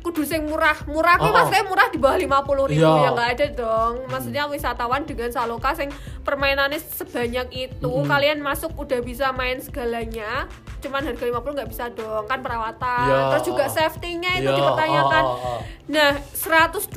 Kudu 0.00 0.22
sing 0.22 0.44
murah. 0.44 0.76
Murah 0.84 1.16
kuwi 1.16 1.28
Oh, 1.28 1.30
oh. 1.30 1.36
maksudnya 1.36 1.64
murah 1.64 1.88
di 1.88 1.98
bawah 1.98 2.16
lima 2.16 2.38
puluh 2.42 2.64
ribu 2.64 2.80
Iya. 2.80 3.04
ya 3.04 3.10
nggak 3.12 3.30
ada 3.34 3.46
dong. 3.52 3.94
Maksudnya 4.06 4.42
wisatawan 4.46 5.02
dengan 5.02 5.28
saloka 5.28 5.70
sing 5.72 5.90
permainannya 6.22 6.78
sebanyak 6.78 7.46
itu 7.52 7.92
kalian 8.04 8.38
masuk 8.38 8.72
udah 8.74 9.00
bisa 9.00 9.30
main 9.30 9.58
segalanya. 9.58 10.46
Cuman 10.78 11.02
harga 11.02 11.18
50 11.20 11.58
nggak 11.58 11.70
bisa 11.70 11.90
dong 11.90 12.24
kan 12.24 12.38
perawatan. 12.38 13.02
Iya, 13.04 13.18
terus 13.34 13.44
juga 13.44 13.64
safety-nya 13.66 14.38
itu 14.38 14.46
Iya, 14.46 14.54
dipertanyakan 14.54 15.22
oh, 15.26 15.58
nah 15.88 16.14
120 16.30 16.94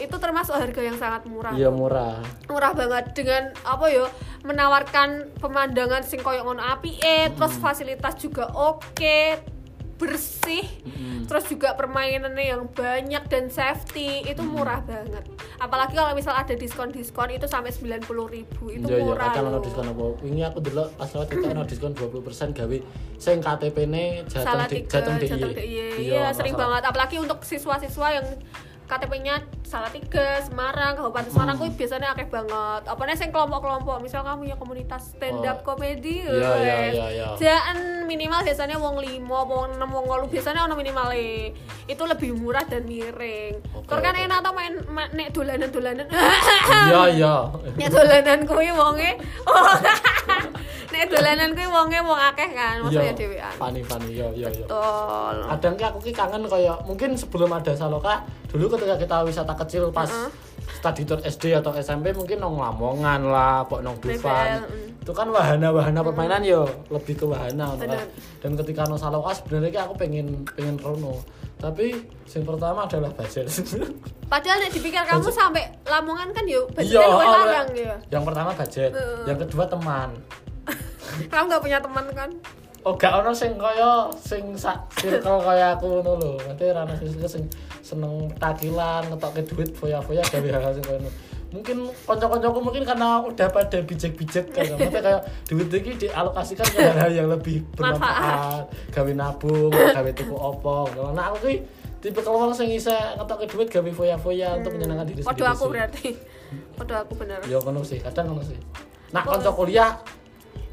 itu 0.00 0.16
termasuk 0.18 0.50
harga 0.52 0.80
yang 0.82 0.98
sangat 0.98 1.22
murah. 1.24 1.54
Iya 1.54 1.70
murah. 1.70 2.18
murah 2.50 2.74
banget 2.74 3.14
dengan 3.14 3.54
apa 3.62 3.86
ya 3.86 4.10
menawarkan 4.42 5.08
pemandangan 5.38 6.02
sing 6.02 6.18
koyo 6.20 6.42
ngono 6.42 6.60
api 6.60 6.98
eh 6.98 7.30
terus 7.30 7.54
fasilitas 7.56 8.14
juga 8.16 8.50
oke 8.50 9.53
bersih 9.94 10.66
Mm-mm. 10.82 11.24
terus 11.24 11.46
juga 11.46 11.72
permainannya 11.72 12.46
yang 12.48 12.66
banyak 12.66 13.24
dan 13.24 13.46
safety 13.46 14.22
itu 14.22 14.42
murah 14.42 14.82
banget 14.82 15.22
apalagi 15.56 15.94
kalau 15.94 16.10
misal 16.12 16.32
ada 16.32 16.52
diskon 16.52 16.90
diskon 16.90 17.30
itu 17.30 17.46
sampai 17.46 17.70
90.000 17.70 18.02
ribu 18.28 18.64
itu 18.68 18.84
iya 18.84 18.98
murah 19.00 19.30
ono 19.32 19.50
loh. 19.50 19.62
diskon 19.62 19.86
apa. 19.86 20.04
Wingi 20.20 20.42
aku 20.42 20.58
delok 20.60 20.88
pas 20.94 21.08
lewat 21.08 21.28
itu 21.30 21.46
ono 21.46 21.62
diskon 21.62 21.92
20% 21.92 22.20
gawe 22.52 22.76
sing 23.16 23.36
KTP-ne 23.38 24.04
salah 24.26 24.66
Jateng 24.66 24.68
di- 24.68 24.76
tiga 24.80 24.90
Jateng 24.92 25.16
jateng 25.16 25.38
DIY. 25.38 25.54
DIY. 25.54 25.64
Iya, 25.64 25.86
iya 25.96 26.24
sering 26.30 26.54
banget 26.54 26.82
apalagi 26.84 27.16
untuk 27.16 27.40
siswa-siswa 27.40 28.08
yang 28.12 28.26
KTP-nya 28.84 29.40
salah 29.64 29.88
tiga 29.88 30.38
Semarang 30.40 30.92
Kabupaten 30.94 31.26
Semarang 31.26 31.56
Hmm. 31.56 31.64
kuwi 31.64 31.74
biasanya 31.74 32.12
akeh 32.12 32.28
banget 32.28 32.82
apa 32.84 33.02
nih 33.02 33.16
sing 33.16 33.30
kelompok-kelompok 33.30 33.96
misal 33.98 34.20
kamu 34.20 34.46
ya 34.46 34.54
komunitas 34.54 35.10
stand 35.10 35.40
up 35.42 35.58
Oh. 35.58 35.72
comedy 35.72 36.20
Iya, 36.20 36.30
iya, 36.30 36.52
wes. 36.54 36.92
iya, 36.92 37.06
iya. 37.10 37.26
Jangan 37.34 37.76
minimal 38.04 38.40
biasanya 38.42 38.76
wong 38.76 38.96
limo 38.98 39.34
apa 39.34 39.52
wong 39.56 39.70
enam 39.74 39.90
wong 39.90 40.04
walu 40.04 40.26
biasanya 40.28 40.62
ono 40.62 40.74
minimal 40.74 41.08
itu 41.82 42.02
lebih 42.02 42.30
murah 42.34 42.62
dan 42.62 42.84
miring 42.84 43.56
Oke, 43.72 43.88
Tur 43.88 43.98
kan 43.98 44.12
oke. 44.12 44.22
enak 44.22 44.38
tau 44.38 44.52
main 44.52 44.74
ma- 44.86 45.10
nek 45.10 45.28
dolanan-dolanan 45.30 46.06
Iya 46.06 47.02
iya. 47.10 47.34
nek 47.78 47.88
dolanan 47.88 48.40
kuwi 48.44 48.68
wonge 48.70 49.10
nek 50.92 51.08
dolanan 51.08 51.50
kuwi 51.50 51.66
wonge 51.66 51.98
wong 52.00 52.20
akeh 52.22 52.48
kan 52.52 52.78
maksudnya 52.78 53.02
Iya. 53.06 53.16
dhewean 53.16 53.54
Fani 53.54 53.80
fani 53.82 54.06
iya 54.12 54.28
iya 54.30 54.48
iya. 54.48 54.62
betul 54.62 55.36
kadang 55.48 55.74
ki 55.74 55.84
aku 55.84 55.98
ki 56.00 56.12
kangen 56.12 56.42
kayak 56.44 56.76
mungkin 56.84 57.10
sebelum 57.14 57.50
ada 57.50 57.72
Saloka 57.72 58.22
dulu 58.46 58.70
ketika 58.70 58.94
kita 58.96 59.16
wisata 59.22 59.53
kecil 59.56 59.88
pas 59.88 60.06
Heeh. 60.06 60.30
study 60.74 61.02
tour 61.02 61.18
SD 61.18 61.54
atau 61.54 61.70
SMP 61.74 62.10
mungkin 62.10 62.38
nong 62.38 62.56
Lamongan 62.56 63.20
lah, 63.24 63.62
pok 63.62 63.80
nong 63.80 63.96
Dufan. 63.98 64.62
mm. 64.62 65.02
Itu 65.04 65.12
kan 65.12 65.28
wahana-wahana 65.28 66.00
permainan 66.00 66.40
yo 66.40 66.64
lebih 66.88 67.14
ke 67.14 67.24
wahana 67.24 67.70
ngono 67.70 67.84
kan. 67.86 68.08
Dan 68.40 68.56
ketika 68.56 68.84
nong 68.84 68.96
Saloka 68.96 69.32
sebenarnya 69.32 69.84
aku 69.84 69.94
pengen 69.94 70.42
pengen 70.50 70.76
rono. 70.76 71.20
Tapi 71.54 71.92
yang 72.26 72.44
pertama 72.44 72.84
adalah 72.84 73.12
budget. 73.12 73.46
Padahal 74.32 74.56
nek 74.58 74.72
dipikir 74.72 75.00
kamu 75.00 75.28
sampai 75.28 75.64
Lamongan 75.84 76.32
kan 76.32 76.44
yo 76.44 76.64
Iya, 76.74 76.98
budgetnya 76.98 77.06
luwih 77.06 77.28
larang 77.28 77.68
ya. 77.70 77.94
yang 78.10 78.24
pertama 78.24 78.50
budget, 78.52 78.90
Heeh. 78.90 79.24
yang 79.28 79.38
kedua 79.38 79.64
teman. 79.64 80.08
Kamu 81.30 81.44
nggak 81.46 81.62
punya 81.62 81.78
teman 81.78 82.04
kan? 82.10 82.30
Oh 82.84 82.92
gak 83.00 83.24
ono 83.24 83.32
sing 83.32 83.56
kaya 83.56 84.12
sing 84.12 84.52
sak 84.60 84.76
circle 85.00 85.40
kaya 85.40 85.72
aku 85.72 85.88
ngono 85.88 86.20
lho. 86.20 86.32
Nanti 86.44 86.68
ra 86.68 86.84
ono 86.84 86.92
sing 87.00 87.16
sing 87.24 87.44
seneng 87.80 88.28
takilan, 88.36 89.08
ngetokke 89.08 89.40
duit 89.48 89.72
foya-foya 89.72 90.20
gawe 90.20 90.48
hal-hal 90.52 90.72
sing 90.76 90.84
kaya 90.84 91.00
ngono. 91.00 91.12
Mungkin 91.54 91.76
kanca-kancaku 92.04 92.58
mungkin 92.60 92.84
karena 92.84 93.24
udah 93.24 93.48
pada 93.48 93.78
bijak-bijak 93.80 94.52
kan. 94.52 94.68
Maksudnya 94.76 95.00
kayak 95.00 95.22
duit 95.48 95.68
iki 95.72 95.92
dialokasikan 95.96 96.66
ke 96.68 96.78
hal-hal 96.82 97.10
yang 97.14 97.28
lebih 97.32 97.64
bermanfaat. 97.72 98.68
Gawe 98.92 99.12
nabung, 99.16 99.72
gawe 99.72 100.10
tuku 100.12 100.36
opo. 100.36 100.84
Nah 101.16 101.32
aku 101.32 101.48
ki 101.48 101.54
tipe 102.04 102.20
kalau 102.20 102.52
sing 102.52 102.68
isa 102.68 103.16
ngetokke 103.16 103.48
duit 103.48 103.72
gawe 103.72 103.90
foya-foya 103.96 104.60
untuk 104.60 104.76
menyenangkan 104.76 105.08
diri 105.08 105.24
sendiri. 105.24 105.40
Podo 105.40 105.44
aku 105.48 105.64
sih. 105.64 105.72
berarti. 105.72 106.06
Podo 106.76 106.94
aku 107.00 107.12
bener. 107.16 107.40
Ya 107.48 107.56
ngono 107.64 107.80
sih, 107.80 107.96
kadang 108.04 108.28
ngono 108.28 108.44
sih. 108.44 108.60
Nak 109.16 109.24
kanca 109.24 109.48
kuliah 109.56 109.96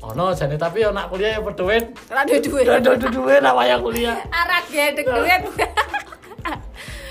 ono 0.02 0.34
jane 0.34 0.58
tapi 0.58 0.82
yo 0.82 0.90
nak 0.90 1.14
kuliah 1.14 1.38
ya 1.38 1.40
berduit 1.46 1.94
Ora 2.10 2.26
ada 2.26 2.36
duit. 2.42 2.66
Udah 2.66 2.78
ada 2.82 2.94
duit 2.98 3.42
kuliah. 3.86 4.18
Arak 4.34 4.64
gedek 4.74 5.06
duit. 5.06 5.42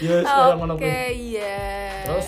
Ya, 0.01 0.25
sekarang 0.25 0.65
ngono 0.65 0.75
Oke, 0.81 0.89
kuwi. 0.89 1.37
iya. 1.37 1.61
Terus 2.09 2.27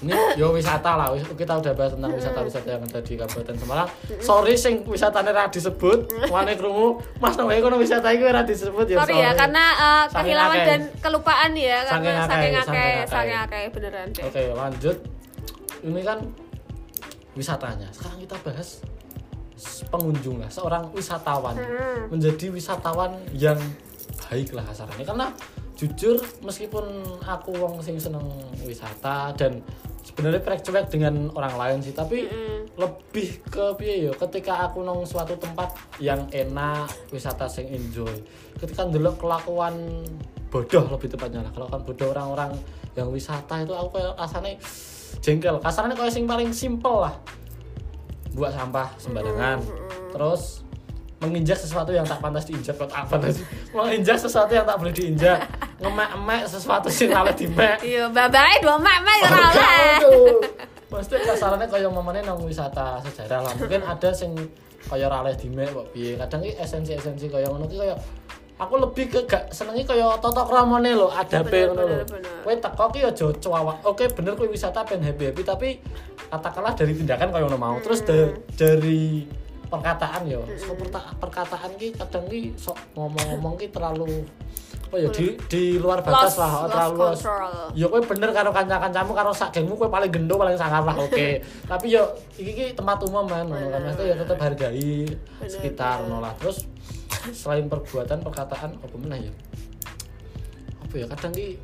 ini 0.00 0.16
yo 0.40 0.56
wisata 0.56 0.96
lah, 0.96 1.12
kita 1.12 1.60
udah 1.60 1.72
bahas 1.76 1.92
tentang 1.92 2.16
wisata-wisata 2.16 2.68
yang 2.72 2.82
ada 2.88 3.00
di 3.04 3.12
Kabupaten 3.20 3.56
Semarang. 3.60 3.88
Sorry 4.24 4.56
sing 4.56 4.80
wisatane 4.88 5.28
ra 5.28 5.52
disebut, 5.52 6.08
wane 6.32 6.56
krungu, 6.56 7.04
Mas 7.20 7.36
nang 7.36 7.52
kono 7.52 7.76
wisata 7.76 8.08
iki 8.16 8.24
ora 8.24 8.40
disebut 8.40 8.88
ya. 8.88 9.04
Sorry 9.04 9.20
ya, 9.20 9.36
karena 9.36 9.64
uh, 9.76 10.04
Saking 10.08 10.32
kehilangan 10.32 10.58
dan 10.64 10.80
kelupaan 11.04 11.50
ya, 11.52 11.78
karena 11.84 12.24
saking 12.24 12.54
akeh, 12.56 12.92
saking 13.04 13.38
akeh 13.44 13.62
beneran 13.68 14.08
deh. 14.16 14.24
Oke, 14.24 14.42
lanjut. 14.56 14.96
Ini 15.84 16.00
kan 16.00 16.18
wisatanya. 17.36 17.92
Sekarang 17.92 18.16
kita 18.24 18.36
bahas 18.40 18.80
pengunjung 19.88 20.40
lah, 20.40 20.48
seorang 20.48 20.88
wisatawan. 20.92 21.56
Hmm. 21.56 22.08
Menjadi 22.12 22.50
wisatawan 22.50 23.16
yang 23.36 23.58
baik 24.28 24.56
lah 24.56 24.64
kasarannya. 24.66 25.06
Karena 25.06 25.26
jujur 25.80 26.20
meskipun 26.44 26.84
aku 27.24 27.56
wong 27.56 27.80
sing 27.80 27.96
seneng 27.96 28.24
wisata 28.68 29.32
dan 29.32 29.64
sebenarnya 30.04 30.40
prek 30.44 30.60
cuek 30.60 30.92
dengan 30.92 31.32
orang 31.32 31.56
lain 31.56 31.78
sih, 31.80 31.96
tapi 31.96 32.28
Mm-mm. 32.28 32.76
lebih 32.76 33.40
ke 33.48 33.64
piye 33.80 34.08
yo 34.08 34.12
ketika 34.16 34.68
aku 34.68 34.84
nong 34.84 35.08
suatu 35.08 35.36
tempat 35.40 35.72
yang 36.00 36.28
enak 36.32 36.88
wisata 37.12 37.48
sing 37.48 37.68
enjoy 37.68 38.12
ketika 38.60 38.84
ndelok 38.88 39.20
kelakuan 39.20 40.04
bodoh 40.52 40.84
lebih 40.88 41.08
tepatnya 41.12 41.44
lah 41.46 41.52
kelakuan 41.52 41.80
bodoh 41.84 42.08
orang-orang 42.12 42.52
yang 42.98 43.08
wisata 43.08 43.62
itu 43.62 43.72
aku 43.72 44.00
kayak 44.00 44.12
rasanya 44.18 44.52
jengkel 45.20 45.56
kasarnya 45.62 45.94
kayak 45.94 46.12
sing 46.12 46.24
paling 46.26 46.50
simple 46.50 47.06
lah 47.06 47.14
buat 48.34 48.52
sampah 48.54 48.88
sembarangan 48.96 49.58
terus 50.14 50.62
menginjak 51.20 51.58
sesuatu 51.60 51.92
yang 51.92 52.06
tak 52.08 52.16
pantas 52.24 52.48
diinjak 52.48 52.74
kok 52.80 52.88
tak 52.88 53.04
pantas 53.04 53.44
menginjak 53.76 54.16
sesuatu 54.16 54.52
yang 54.56 54.64
tak 54.64 54.76
boleh 54.80 54.94
diinjak 54.94 55.38
ngemek-emek 55.80 56.42
sesuatu 56.48 56.88
sing 56.88 57.12
salah 57.12 57.32
dimek 57.32 57.76
Iya, 57.84 58.08
babae 58.08 58.54
dua 58.64 58.76
mak 58.80 58.96
ya 59.04 59.28
ora 59.28 59.48
aduh. 59.96 60.40
Mesti 60.90 61.22
kasarannya 61.22 61.70
kaya 61.70 61.86
mamane 61.86 62.18
nang 62.26 62.42
wisata 62.42 62.98
sejarah 63.06 63.46
lah. 63.46 63.54
Mungkin 63.54 63.78
ada 63.86 64.10
sing 64.10 64.34
kaya 64.90 65.06
ra 65.06 65.22
oleh 65.22 65.38
dimek 65.38 65.70
kok 65.70 65.86
piye. 65.94 66.18
Kadang 66.18 66.42
ki 66.42 66.58
esensi-esensi 66.58 67.30
kaya 67.30 67.46
ngono 67.46 67.70
ki 67.70 67.78
kaya 67.78 67.94
aku 68.60 68.74
lebih 68.76 69.08
ke 69.08 69.20
gak 69.24 69.48
senengi 69.48 69.82
kaya 69.82 70.20
tata 70.20 70.44
kramane 70.44 70.92
lho 70.92 71.08
adabe 71.08 71.72
ngono 71.72 71.82
lho. 71.82 71.98
kowe 72.44 72.54
teko 72.54 72.84
ki 72.92 73.00
aja 73.02 73.26
cuawak 73.32 73.80
oke 73.82 74.04
bener 74.12 74.36
kowe 74.36 74.44
wisata 74.46 74.84
pengen 74.84 75.08
happy 75.08 75.32
happy 75.32 75.42
tapi 75.42 75.68
katakanlah 76.28 76.76
dari 76.76 76.92
tindakan 76.94 77.32
kaya 77.32 77.42
ngono 77.48 77.58
mau. 77.58 77.76
Terus 77.80 78.04
da- 78.04 78.36
dari 78.54 79.24
perkataan 79.66 80.26
ya 80.26 80.38
so, 80.58 80.74
perta- 80.74 81.14
perkataan 81.16 81.70
ki 81.74 81.94
kadang 81.94 82.26
ki 82.26 82.52
sok 82.54 82.74
ngomong-ngomong 82.92 83.54
ki 83.56 83.70
terlalu 83.70 84.26
apa 84.90 84.98
ya 84.98 85.08
di 85.14 85.38
di 85.46 85.62
luar 85.78 86.02
batas 86.02 86.34
Lost- 86.34 86.42
lah 86.42 86.66
terlalu 86.66 86.94
luas. 86.98 87.22
ya 87.78 87.86
kowe 87.86 88.02
bener 88.02 88.34
karo 88.34 88.50
kanca-kancamu 88.50 89.14
karo 89.14 89.30
sak 89.30 89.54
gengmu 89.54 89.78
kowe 89.78 89.86
paling 89.86 90.10
gendo 90.10 90.34
paling 90.34 90.58
sangar 90.58 90.82
lah 90.82 90.98
oke. 90.98 91.26
Tapi 91.70 91.86
yo 91.94 92.02
iki 92.34 92.50
ki 92.58 92.64
tempat 92.74 92.98
umum 93.06 93.22
ngono 93.22 93.54
kan. 93.70 93.78
Maksudnya 93.86 94.10
ya 94.10 94.14
tetep 94.18 94.38
hargai 94.42 95.06
sekitar 95.46 96.02
ngono 96.02 96.18
lah. 96.18 96.34
Terus 96.42 96.66
selain 97.30 97.70
perbuatan 97.70 98.18
perkataan 98.18 98.82
apa 98.82 98.96
meneh 98.98 99.30
ya? 99.30 99.32
Apa 100.82 100.94
ya 100.98 101.06
kadang 101.06 101.38
ki 101.38 101.62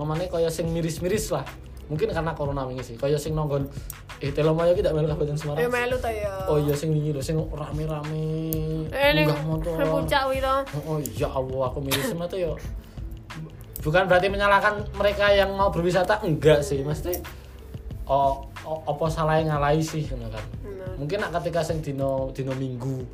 mamane 0.00 0.24
kaya 0.32 0.48
sing 0.48 0.72
miris-miris 0.72 1.36
lah 1.36 1.44
mungkin 1.86 2.10
karena 2.10 2.34
corona 2.34 2.66
wingi 2.66 2.82
sih 2.82 2.96
kaya 2.98 3.14
sing 3.14 3.38
nonggon 3.38 3.62
eh 4.18 4.32
Telomaya 4.34 4.74
ki 4.74 4.82
tak 4.82 4.96
melu 4.96 5.06
Kabupaten 5.06 5.36
Ya 5.36 5.38
Semarang 5.38 5.70
melu 5.70 5.96
ta 6.00 6.10
ya. 6.10 6.32
oh 6.50 6.58
iya 6.58 6.74
sing 6.74 6.90
wingi 6.90 7.14
lho 7.14 7.22
sing 7.22 7.36
rame-rame 7.36 8.56
Eh 8.90 9.10
ning 9.12 9.26
munggah 9.28 9.44
motor 9.44 9.74
puncak 10.06 10.22
kuwi 10.30 10.38
to. 10.38 10.56
Oh 10.86 10.98
ya 11.02 11.28
Allah, 11.28 11.62
aku 11.68 11.78
miris 11.82 12.06
sama 12.08 12.24
tuh 12.30 12.38
ya. 12.38 12.52
Bukan 13.82 14.02
berarti 14.10 14.26
menyalahkan 14.26 14.82
mereka 14.98 15.30
yang 15.30 15.54
mau 15.54 15.70
berwisata, 15.70 16.18
enggak 16.26 16.62
sih, 16.62 16.82
mesti 16.82 17.22
oh, 18.10 18.46
oh 18.66 18.78
apa 18.86 19.04
salahnya 19.06 19.54
ngalai 19.54 19.78
sih 19.78 20.06
kan. 20.06 20.18
Mungkin 20.96 21.22
nak 21.22 21.38
ketika 21.42 21.62
sing 21.62 21.84
dino 21.84 22.32
dino 22.32 22.56
minggu 22.56 23.04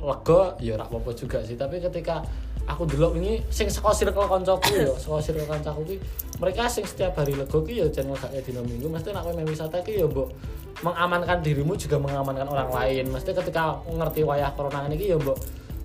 lega 0.00 0.56
ya 0.62 0.80
ora 0.80 0.86
apa-apa 0.88 1.10
juga 1.12 1.42
sih, 1.44 1.56
tapi 1.58 1.80
ketika 1.82 2.24
aku 2.70 2.86
delok 2.86 3.18
ini 3.18 3.42
sing 3.50 3.66
saka 3.66 3.90
circle 3.90 4.30
kancaku 4.30 4.70
ya, 4.78 4.94
saka 5.02 5.18
circle 5.18 5.46
kancaku 5.50 5.80
ki 5.84 5.96
mereka 6.38 6.70
sing 6.70 6.86
setiap 6.86 7.18
hari 7.18 7.34
lega 7.34 7.58
ki 7.58 7.74
ya 7.74 7.86
jan 7.90 8.08
ngegake 8.08 8.40
dino 8.46 8.62
minggu, 8.64 8.86
mesti 8.88 9.10
nak 9.10 9.26
kowe 9.26 9.34
main 9.34 9.48
wisata 9.48 9.82
ki 9.82 10.00
ya 10.00 10.06
mbok 10.06 10.28
mengamankan 10.80 11.44
dirimu 11.44 11.76
juga 11.76 12.00
mengamankan 12.00 12.48
orang 12.48 12.72
lain. 12.72 13.04
Mesti 13.12 13.36
ketika 13.36 13.76
ngerti 13.84 14.24
wayah 14.24 14.48
corona 14.56 14.88
ini 14.88 15.12
ya 15.12 15.20
mbok 15.20 15.36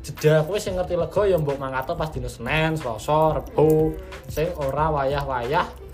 jeda 0.06 0.46
kowe 0.46 0.56
sing 0.62 0.78
ngerti 0.78 0.96
lega 0.96 1.22
ya 1.26 1.38
mbok 1.42 1.58
mangkat 1.58 1.92
pas 1.98 2.10
dino 2.14 2.30
Senin, 2.30 2.78
Selasa, 2.78 3.42
Rebo, 3.42 3.92
sing 4.30 4.48
ora 4.56 4.94
wayah-wayah 4.94 5.85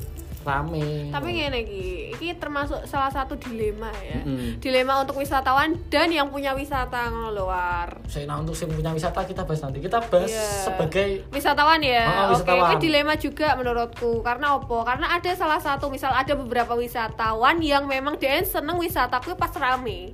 rame. 0.44 1.10
Tapi 1.10 1.28
ngene 1.32 1.60
iki, 1.62 1.84
iki 2.12 2.28
termasuk 2.36 2.84
salah 2.84 3.08
satu 3.08 3.34
dilema 3.36 3.90
ya. 4.02 4.22
Dilema 4.58 5.00
untuk 5.00 5.18
wisatawan 5.18 5.74
dan 5.88 6.08
yang 6.08 6.28
punya 6.28 6.52
wisata 6.52 7.08
ngono 7.08 7.32
luar. 7.32 7.88
saya 8.06 8.26
nah 8.26 8.38
untuk 8.38 8.52
sing 8.52 8.68
punya 8.68 8.92
wisata 8.92 9.24
kita 9.24 9.42
bahas 9.42 9.62
nanti. 9.62 9.80
Kita 9.80 10.04
bahas 10.04 10.28
Iya. 10.28 10.48
sebagai 10.66 11.10
wisatawan 11.30 11.80
ya. 11.80 12.04
Ah, 12.04 12.14
Oke, 12.28 12.44
wisatawan. 12.44 12.68
ini 12.68 12.76
dilema 12.80 13.14
juga 13.16 13.48
menurutku. 13.54 14.12
Karena 14.22 14.48
apa? 14.54 14.78
Karena 14.84 15.08
ada 15.12 15.32
salah 15.32 15.58
satu 15.58 15.88
misal 15.88 16.12
ada 16.12 16.34
beberapa 16.34 16.74
wisatawan 16.74 17.60
yang 17.60 17.86
memang 17.86 18.16
dia 18.16 18.42
seneng 18.42 18.76
wisata 18.76 19.18
kuwi 19.18 19.34
pas 19.34 19.52
rame. 19.54 20.12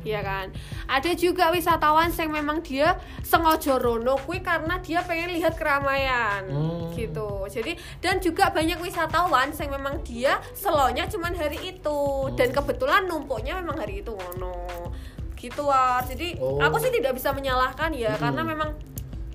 Iya 0.00 0.20
kan? 0.24 0.46
Ada 0.88 1.12
juga 1.12 1.52
wisatawan 1.52 2.08
yang 2.08 2.30
memang 2.32 2.64
dia 2.64 2.96
sengaja 3.20 3.76
rono 3.76 4.16
kuwi 4.24 4.40
karena 4.40 4.80
dia 4.80 5.04
pengen 5.04 5.36
lihat 5.36 5.60
keramaian. 5.60 6.48
Hmm. 6.48 6.88
Gitu. 6.96 7.28
Jadi 7.52 7.76
dan 8.00 8.20
juga 8.20 8.48
banyak 8.48 8.80
wisatawan 8.80 9.52
yang 9.52 9.70
memang 9.76 10.00
dia 10.00 10.40
selonya 10.56 11.04
cuman 11.08 11.36
hari 11.36 11.76
itu 11.76 12.00
dan 12.36 12.48
kebetulan 12.50 13.04
numpuknya 13.04 13.60
memang 13.60 13.76
hari 13.76 14.00
itu 14.00 14.12
ngono. 14.16 14.92
Gitu 15.36 15.62
War. 15.64 16.04
Jadi 16.04 16.36
Oh. 16.40 16.60
aku 16.60 16.76
sih 16.80 16.92
tidak 16.92 17.16
bisa 17.16 17.32
menyalahkan 17.32 17.92
ya 17.96 18.16
karena 18.16 18.44
memang 18.44 18.72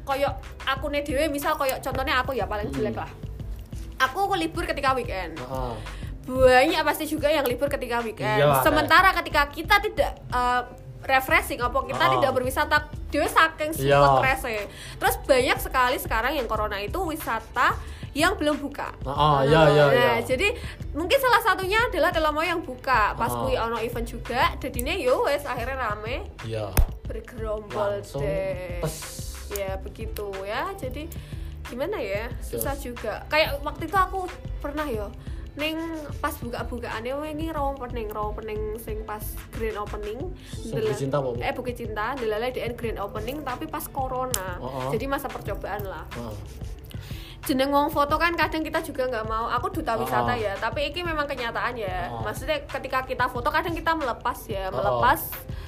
koyok 0.05 0.33
aku 0.69 0.85
dewe 1.01 1.25
misal 1.33 1.57
koyok 1.57 1.81
contohnya 1.81 2.21
aku 2.21 2.37
ya 2.37 2.45
paling 2.45 2.69
jelek 2.69 2.93
lah 2.93 3.09
aku 3.97 4.29
libur 4.37 4.61
ketika 4.69 4.93
weekend 4.93 5.33
Heeh. 5.33 5.73
Banyak 6.25 6.81
pasti 6.81 7.05
juga 7.05 7.27
yang 7.27 7.43
libur 7.43 7.67
ketika 7.67 8.01
weekend 8.01 8.25
Iya, 8.35 8.49
ada. 8.51 8.61
sementara 8.61 9.09
ketika 9.13 9.45
kita 9.47 9.77
tidak 9.79 10.11
eh, 10.25 10.61
refreshing 11.03 11.59
apa 11.59 11.85
kita 11.85 12.01
Oh. 12.03 12.11
tidak 12.15 12.31
berwisata 12.33 12.75
dia 13.07 13.27
saking 13.27 13.71
Iya. 13.77 14.01
stresnya 14.11 14.65
terus 14.95 15.15
banyak 15.21 15.57
sekali 15.59 15.97
sekarang 15.97 16.33
yang 16.33 16.45
corona 16.45 16.77
itu 16.77 16.97
wisata 16.99 17.77
yang 18.11 18.33
belum 18.33 18.57
buka 18.57 18.89
Oh, 19.03 19.43
iya, 19.43 19.69
iya, 19.69 19.85
nah, 19.85 19.91
iya. 19.91 20.13
jadi 20.19 20.49
mungkin 20.91 21.13
salah 21.15 21.41
satunya 21.43 21.77
adalah 21.83 22.09
Telomo 22.09 22.41
yang 22.41 22.59
buka 22.59 23.13
pas 23.13 23.29
Oh. 23.29 23.45
kui 23.45 23.53
ono 23.53 23.77
event 23.77 24.07
juga 24.07 24.49
jadinya 24.57 24.91
yo 24.91 25.23
wes 25.23 25.45
akhirnya 25.45 25.77
rame 25.85 26.25
Iya. 26.41 26.73
bergerombol 27.05 28.01
Langsung 28.01 28.19
deh 28.19 28.81
pes. 28.81 28.97
ya 29.51 29.77
begitu 29.77 30.25
ya 30.41 30.73
jadi 30.73 31.05
gimana 31.63 31.97
ya 31.97 32.33
susah 32.41 32.73
juga 32.73 33.21
kayak 33.25 33.61
waktu 33.61 33.85
itu 33.85 33.93
aku 33.95 34.25
pernah 34.57 34.85
yo 34.85 35.13
neng 35.55 35.79
pas 36.19 36.35
buka-bukaannya 36.35 37.15
ini 37.31 37.47
rawang 37.47 37.79
pening 37.79 38.11
rawang 38.11 38.35
pening 38.35 38.59
sing 38.77 38.99
pas 39.03 39.23
grand 39.49 39.79
opening 39.79 40.19
Bukit 40.67 40.95
Cinta 40.97 41.17
apa, 41.17 41.31
eh 41.39 41.53
bukit 41.53 41.75
cinta 41.75 42.11
delala 42.13 42.47
DN 42.49 42.75
grand 42.75 42.99
opening 42.99 43.39
tapi 43.39 43.63
pas 43.65 43.87
corona 43.87 44.59
Oh, 44.59 44.67
oh. 44.67 44.89
jadi 44.91 45.07
masa 45.07 45.27
percobaan 45.27 45.79
lah 45.81 46.03
Heeh. 46.11 46.35
jeneng 47.45 47.69
wong 47.69 47.87
foto 47.87 48.17
kan 48.17 48.33
kadang 48.33 48.65
kita 48.65 48.81
juga 48.81 49.05
nggak 49.05 49.25
mau 49.25 49.47
aku 49.47 49.71
duta 49.71 49.95
Oh. 49.95 50.01
wisata 50.01 50.33
ya 50.33 50.57
tapi 50.57 50.89
ini 50.89 51.05
memang 51.05 51.23
kenyataan 51.23 51.77
ya 51.77 52.09
Oh. 52.09 52.19
maksudnya 52.19 52.59
ketika 52.61 53.05
kita 53.05 53.25
foto 53.25 53.47
kadang 53.47 53.71
kita 53.71 53.93
melepas 53.93 54.35
ya 54.45 54.67
Oh. 54.67 54.99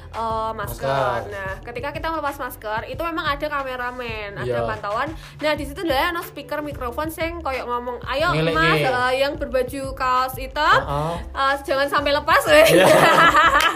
Eh, 0.10 0.52
masker. 0.54 0.88
Masker. 0.88 1.22
nah 1.30 1.52
ketika 1.62 1.90
kita 1.90 2.08
melepas 2.10 2.36
masker 2.38 2.82
itu 2.86 3.02
memang 3.02 3.26
ada 3.28 3.46
kameramen 3.46 4.30
ada 4.36 4.46
Iya. 4.46 4.64
pantauan 4.64 5.10
nah 5.38 5.54
di 5.54 5.64
situ 5.64 5.82
ada 5.82 6.12
no 6.12 6.22
speaker 6.22 6.60
mikrofon 6.62 7.08
sing 7.08 7.40
koyok 7.40 7.64
ngomong 7.64 7.98
ayo 8.08 8.32
Ngelek, 8.32 8.54
mas 8.54 8.80
eh, 8.80 9.14
yang 9.20 9.36
berbaju 9.36 9.84
kaos 9.94 10.36
hitam 10.36 10.80
Heeh. 10.80 11.16
eh, 11.32 11.54
jangan 11.62 11.88
sampai 11.88 12.12
lepas 12.12 12.42
weh. 12.46 12.66
Iya. 12.70 12.86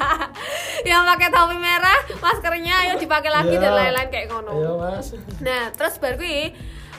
yang 0.83 1.05
pakai 1.05 1.29
topi 1.29 1.57
merah 1.57 1.93
maskernya 2.17 2.75
ayo 2.81 2.93
dipakai 2.97 3.29
lagi 3.29 3.53
Iya. 3.53 3.61
dan 3.61 3.73
lain-lain 3.73 4.09
kayak 4.09 4.27
ngono 4.27 4.51
Ayo, 4.53 4.71
Mas. 4.77 5.07
Nah, 5.39 5.69
terus 5.71 5.95
baru 5.97 6.17
gue 6.17 6.51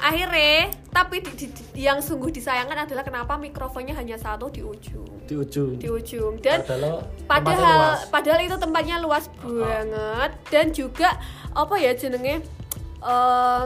akhirnya 0.03 0.67
tapi 0.91 1.23
di- 1.23 1.37
di- 1.39 1.49
di- 1.49 1.81
yang 1.81 1.99
sungguh 1.99 2.29
disayangkan 2.29 2.75
adalah 2.83 3.01
kenapa 3.01 3.39
mikrofonnya 3.39 3.95
hanya 3.95 4.15
satu 4.17 4.49
di 4.49 4.61
ujung 4.61 5.07
Di 5.23 5.35
ujung. 5.35 5.79
di 5.79 5.87
ujung 5.87 6.37
dan 6.37 6.61
Padahal 6.61 7.07
padahal 7.25 7.63
luas. 7.95 8.01
padahal 8.11 8.41
itu 8.43 8.57
tempatnya 8.57 8.97
luas 8.99 9.31
banget 9.41 10.31
dan 10.49 10.67
juga 10.71 11.15
apa 11.53 11.75
ya 11.77 11.93
jenenge 11.93 12.43
eh 13.01 13.63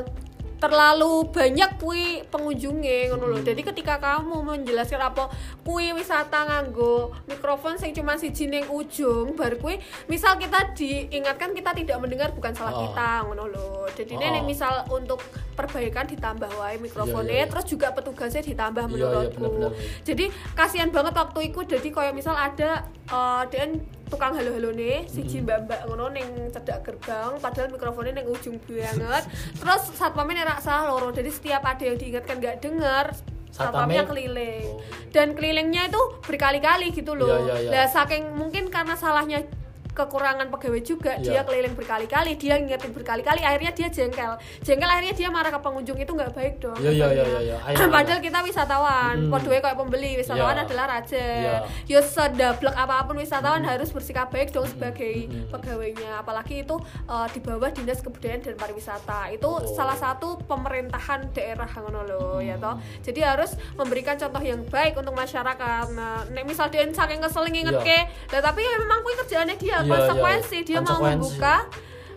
terlalu 0.56 1.28
banyak 1.28 1.76
kui 1.76 2.24
pengunjungnya 2.26 3.10
ngono 3.10 3.24
Hmm. 3.26 3.32
lho. 3.34 3.44
Jadi 3.44 3.60
ketika 3.62 3.96
kamu 3.96 4.40
menjelaskan 4.42 5.00
apa 5.04 5.28
kui 5.60 5.92
wisata 5.92 6.44
nganggo 6.44 7.12
mikrofon 7.24 7.76
sing 7.76 7.92
cuma 7.92 8.16
siji 8.16 8.46
ning 8.46 8.64
ujung 8.66 9.34
bar 9.34 9.56
kui 9.56 9.76
misal 10.06 10.36
kita 10.36 10.72
diingatkan 10.72 11.52
kita 11.52 11.70
tidak 11.72 11.96
mendengar 11.98 12.32
bukan 12.32 12.52
salah 12.52 12.72
Oh. 12.72 12.80
kita 12.88 13.08
ngono 13.22 13.44
lho. 13.46 13.68
Jadi 13.92 14.16
Oh. 14.16 14.42
misal 14.42 14.84
untuk 14.88 15.20
perbaikan 15.52 16.04
ditambah 16.04 16.48
wae 16.54 16.76
mikrofonnya 16.76 17.32
iya, 17.32 17.44
iya. 17.44 17.50
terus 17.50 17.64
juga 17.64 17.88
petugasnya 17.90 18.40
ditambah 18.42 18.82
Iya, 18.82 18.90
iya, 18.90 18.96
menurutku. 18.96 19.36
bener-bener. 19.38 19.72
Jadi 20.02 20.24
kasihan 20.52 20.88
banget 20.88 21.14
waktu 21.14 21.40
itu 21.46 21.60
jadi 21.66 21.88
kayak 21.90 22.12
misal 22.12 22.32
ada 22.32 22.84
eh 23.06 23.42
DN 23.48 23.95
tukang 24.06 24.38
halo-halo 24.38 24.70
nih 24.70 25.02
siji 25.10 25.42
mbak-mbak 25.42 25.82
ngono 25.90 26.14
ning 26.14 26.50
cedak 26.54 26.86
gerbang 26.86 27.34
padahal 27.42 27.68
mikrofonnya 27.74 28.22
ning 28.22 28.26
ujung 28.30 28.56
banget. 28.66 29.24
Terus 29.58 29.82
satpamnya 29.98 30.46
nerak 30.46 30.62
salah 30.62 30.86
loro 30.86 31.10
jadi 31.10 31.30
setiap 31.30 31.62
ada 31.66 31.82
yang 31.82 31.98
diingatkan 31.98 32.38
nggak 32.38 32.56
dengar 32.62 33.10
satpamnya? 33.50 34.04
keliling. 34.04 34.68
Oh. 34.68 34.80
dan 35.10 35.32
kelilingnya 35.32 35.88
itu 35.88 36.00
berkali-kali 36.28 36.92
gitu 36.92 37.16
loh. 37.16 37.40
Iya, 37.48 37.54
iya. 37.66 37.70
Lah, 37.72 37.88
saking 37.88 38.36
mungkin 38.36 38.68
karena 38.68 38.94
salahnya 38.94 39.48
kekurangan 39.96 40.46
pegawai 40.48 40.82
juga 40.82 41.16
dia 41.16 41.32
Iya. 41.32 41.42
keliling 41.42 41.72
berkali-kali 41.72 42.36
dia 42.36 42.54
ngingetin 42.54 42.92
berkali-kali 42.92 43.40
akhirnya 43.40 43.72
dia 43.72 43.88
jengkel 43.88 44.32
jengkel 44.60 44.84
akhirnya 44.86 45.14
dia 45.14 45.28
marah 45.28 45.48
ke 45.48 45.58
pengunjung 45.58 45.96
itu 45.96 46.12
nggak 46.12 46.32
baik 46.32 46.54
dong 46.58 46.76
Iya, 46.76 46.90
iya, 46.90 47.06
iya, 47.06 47.06
katanya. 47.16 47.40
iya, 47.40 47.56
iya. 47.56 47.56
Ayo, 47.74 47.88
padahal 47.88 48.20
kita 48.20 48.38
wisatawan 48.42 49.14
Mm. 49.18 49.30
podoe 49.30 49.58
kayak 49.58 49.74
pembeli 49.74 50.10
wisatawan 50.14 50.52
Iya. 50.54 50.62
adalah 50.62 50.86
raja 50.90 51.24
Iya. 51.40 51.56
yo 51.86 51.98
sedablek 52.00 52.74
apa 52.74 52.96
pun 53.02 53.16
wisatawan 53.16 53.62
harus 53.62 53.88
bersikap 53.88 54.28
baik 54.28 54.50
dong 54.50 54.66
sebagai 54.66 55.26
Mm. 55.26 55.48
pegawainya 55.48 56.20
apalagi 56.20 56.60
itu 56.60 56.76
eh, 57.06 57.26
di 57.30 57.40
bawah 57.40 57.70
dinas 57.70 57.98
kebudayaan 57.98 58.42
dan 58.42 58.54
pariwisata 58.54 59.30
itu 59.30 59.46
Oh. 59.46 59.64
salah 59.72 59.96
satu 59.96 60.36
pemerintahan 60.42 61.30
daerah 61.30 61.68
ngono 61.68 62.02
loh 62.04 62.38
ya 62.38 62.54
Mm. 62.54 62.62
toh 62.62 62.74
jadi 63.02 63.32
harus 63.32 63.50
memberikan 63.74 64.16
contoh 64.16 64.42
yang 64.42 64.60
baik 64.66 64.92
untuk 64.94 65.14
masyarakat 65.14 65.86
nah 65.92 66.20
nek 66.26 66.44
misal 66.44 66.66
dia 66.66 66.84
saking 66.84 67.18
kesel 67.18 67.46
nginget 67.46 67.72
Iya. 67.74 67.86
ke 67.86 67.98
lah 68.32 68.42
tapi 68.42 68.60
ya 68.60 68.76
memang 68.76 69.00
kuwi 69.00 69.14
kerjaannya 69.16 69.56
dia 69.56 69.78
Iya, 69.86 69.92
konsekuensi 69.92 70.56
iya. 70.58 70.66
dia 70.66 70.78
mau 70.80 70.98
membuka 71.00 71.56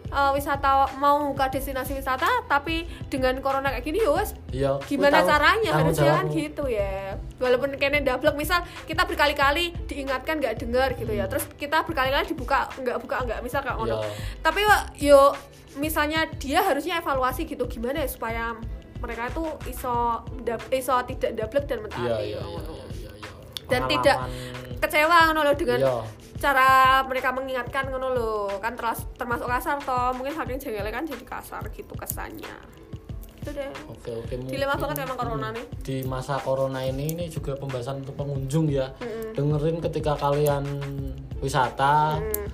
eh, 0.09 0.31
wisata 0.33 0.69
mau 0.97 1.21
buka 1.27 1.45
destinasi 1.47 1.93
wisata 1.93 2.25
tapi 2.43 2.81
dengan 3.07 3.37
corona 3.39 3.69
kayak 3.69 3.83
gini 3.83 3.99
ya 3.99 4.09
wes 4.11 4.33
Iya. 4.49 4.81
gimana 4.83 5.21
tanggung- 5.21 5.29
caranya 5.31 5.71
kan 5.71 5.85
jawabmu. 5.91 6.33
gitu 6.33 6.63
ya 6.65 7.13
walaupun 7.37 7.69
kayaknya 7.75 8.01
dablek 8.09 8.33
misal 8.35 8.57
kita 8.83 9.05
berkali-kali 9.05 9.69
diingatkan 9.85 10.37
nggak 10.37 10.57
dengar 10.57 10.89
gitu 10.93 11.13
ya 11.13 11.25
terus 11.25 11.45
kita 11.53 11.81
berkali-kali 11.83 12.25
dibuka 12.27 12.65
nggak 12.75 12.97
buka 12.97 13.21
nggak 13.21 13.39
misal 13.39 13.61
kayak 13.61 13.77
ngono 13.77 14.01
Iya. 14.01 14.09
tapi 14.41 14.59
yo 14.99 15.21
misalnya 15.75 16.25
dia 16.35 16.59
harusnya 16.59 16.97
evaluasi 16.97 17.45
gitu 17.45 17.69
gimana 17.69 18.01
ya 18.01 18.09
supaya 18.09 18.57
mereka 18.97 19.29
itu 19.29 19.45
iso 19.69 20.25
iso 20.71 20.95
tidak 21.05 21.37
dablek 21.37 21.65
dan 21.65 21.77
Iya, 21.77 21.83
mentaati 21.83 22.09
iya, 22.09 22.17
iya, 22.19 22.39
iya, 22.41 22.61
iya, 22.65 23.11
iya. 23.13 23.29
dan 23.63 23.79
Pengalaman- 23.79 23.89
tidak 23.93 24.17
kecewa 24.79 25.29
ngono 25.29 25.41
loh 25.43 25.55
dengan 25.55 25.79
Iya. 25.79 25.95
cara 26.39 26.69
mereka 27.03 27.29
mengingatkan 27.29 27.87
ngono 27.87 28.07
loh 28.09 28.47
kan 28.57 28.73
teras, 28.73 29.03
termasuk 29.13 29.45
kasar 29.45 29.77
toh 29.79 30.15
mungkin 30.15 30.31
saking 30.31 30.57
jengkelnya 30.57 30.89
kan 30.89 31.03
jadi 31.03 31.23
kasar 31.23 31.63
gitu 31.69 31.91
kesannya 31.93 32.55
itu 33.39 33.55
deh 33.55 33.71
Oke 33.87 34.11
oke. 34.13 34.33
dilema 34.47 34.75
banget 34.75 35.03
memang 35.03 35.15
corona 35.15 35.47
nih 35.51 35.65
Di 35.79 35.97
masa 36.03 36.35
corona 36.37 36.79
ini 36.81 37.11
ini 37.13 37.25
juga 37.27 37.55
pembahasan 37.55 38.03
untuk 38.03 38.15
pengunjung 38.15 38.67
ya. 38.67 38.91
Mm-mm. 38.99 39.31
Dengerin 39.31 39.79
ketika 39.79 40.15
kalian 40.15 40.63
wisata, 41.39 42.19
Hmm. 42.19 42.47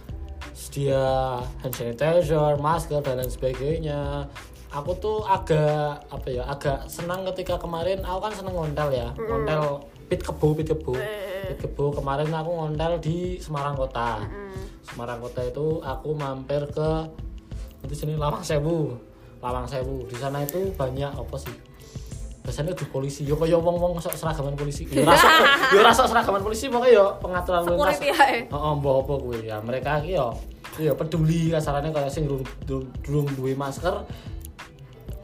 sedia 0.53 1.41
hand 1.59 1.73
sanitizer, 1.73 2.53
masker 2.55 3.01
dan 3.01 3.17
lain 3.17 3.28
sebagainya. 3.28 4.30
Aku 4.69 4.93
tuh 4.95 5.23
agak 5.23 6.05
apa 6.05 6.28
ya, 6.28 6.43
agak 6.45 6.86
senang 6.86 7.26
ketika 7.32 7.57
kemarin 7.57 7.99
aku 7.99 8.19
kan 8.21 8.34
seneng 8.36 8.53
ngontel 8.53 8.89
ya. 8.91 9.07
Ngontel 9.15 9.82
pit 10.05 10.21
kebo, 10.21 10.53
pit 10.53 10.67
kebo. 10.69 10.93
Eh. 10.97 11.53
Pit 11.53 11.59
kebo 11.65 11.93
kemarin 11.93 12.29
aku 12.29 12.49
ngontel 12.53 13.01
di 13.01 13.37
Semarang 13.41 13.75
Kota. 13.77 14.21
Semarang 14.85 15.19
Kota 15.21 15.41
itu 15.41 15.81
aku 15.81 16.13
mampir 16.13 16.65
ke 16.69 16.89
itu 17.85 17.93
sini 17.93 18.13
Lawang 18.17 18.41
Sewu. 18.41 18.97
Lawang 19.41 19.65
Sewu. 19.69 20.05
Di 20.09 20.17
sana 20.17 20.45
itu 20.45 20.73
banyak 20.73 21.11
apa 21.13 21.35
sih? 21.37 21.53
Biasanya 22.45 22.77
di 22.77 22.85
polisi, 22.85 23.25
yo 23.25 23.41
kaya 23.41 23.57
wong-wong 23.57 23.97
sok 23.97 24.13
seragaman 24.13 24.53
polisi. 24.53 24.85
Yo 24.85 25.01
rasa 25.01 25.29
yo 25.73 25.81
rasa 25.81 26.05
seragaman 26.05 26.45
polisi 26.45 26.69
pokoknya 26.69 26.93
yo 26.93 27.05
pengaturan 27.17 27.65
lalu 27.65 27.89
lintas. 27.89 27.97
ya 28.05 28.13
Heeh, 28.45 28.73
mbok 28.77 28.95
apa 29.01 29.13
kuwi 29.17 29.49
ya. 29.49 29.57
Mereka 29.65 30.05
iki 30.05 30.13
yo 30.13 30.37
yo 30.77 30.93
peduli 30.93 31.49
kasarannya 31.49 31.89
kayak 31.89 32.13
sing 32.13 32.29
durung 32.29 33.25
duwe 33.33 33.57
masker 33.57 34.05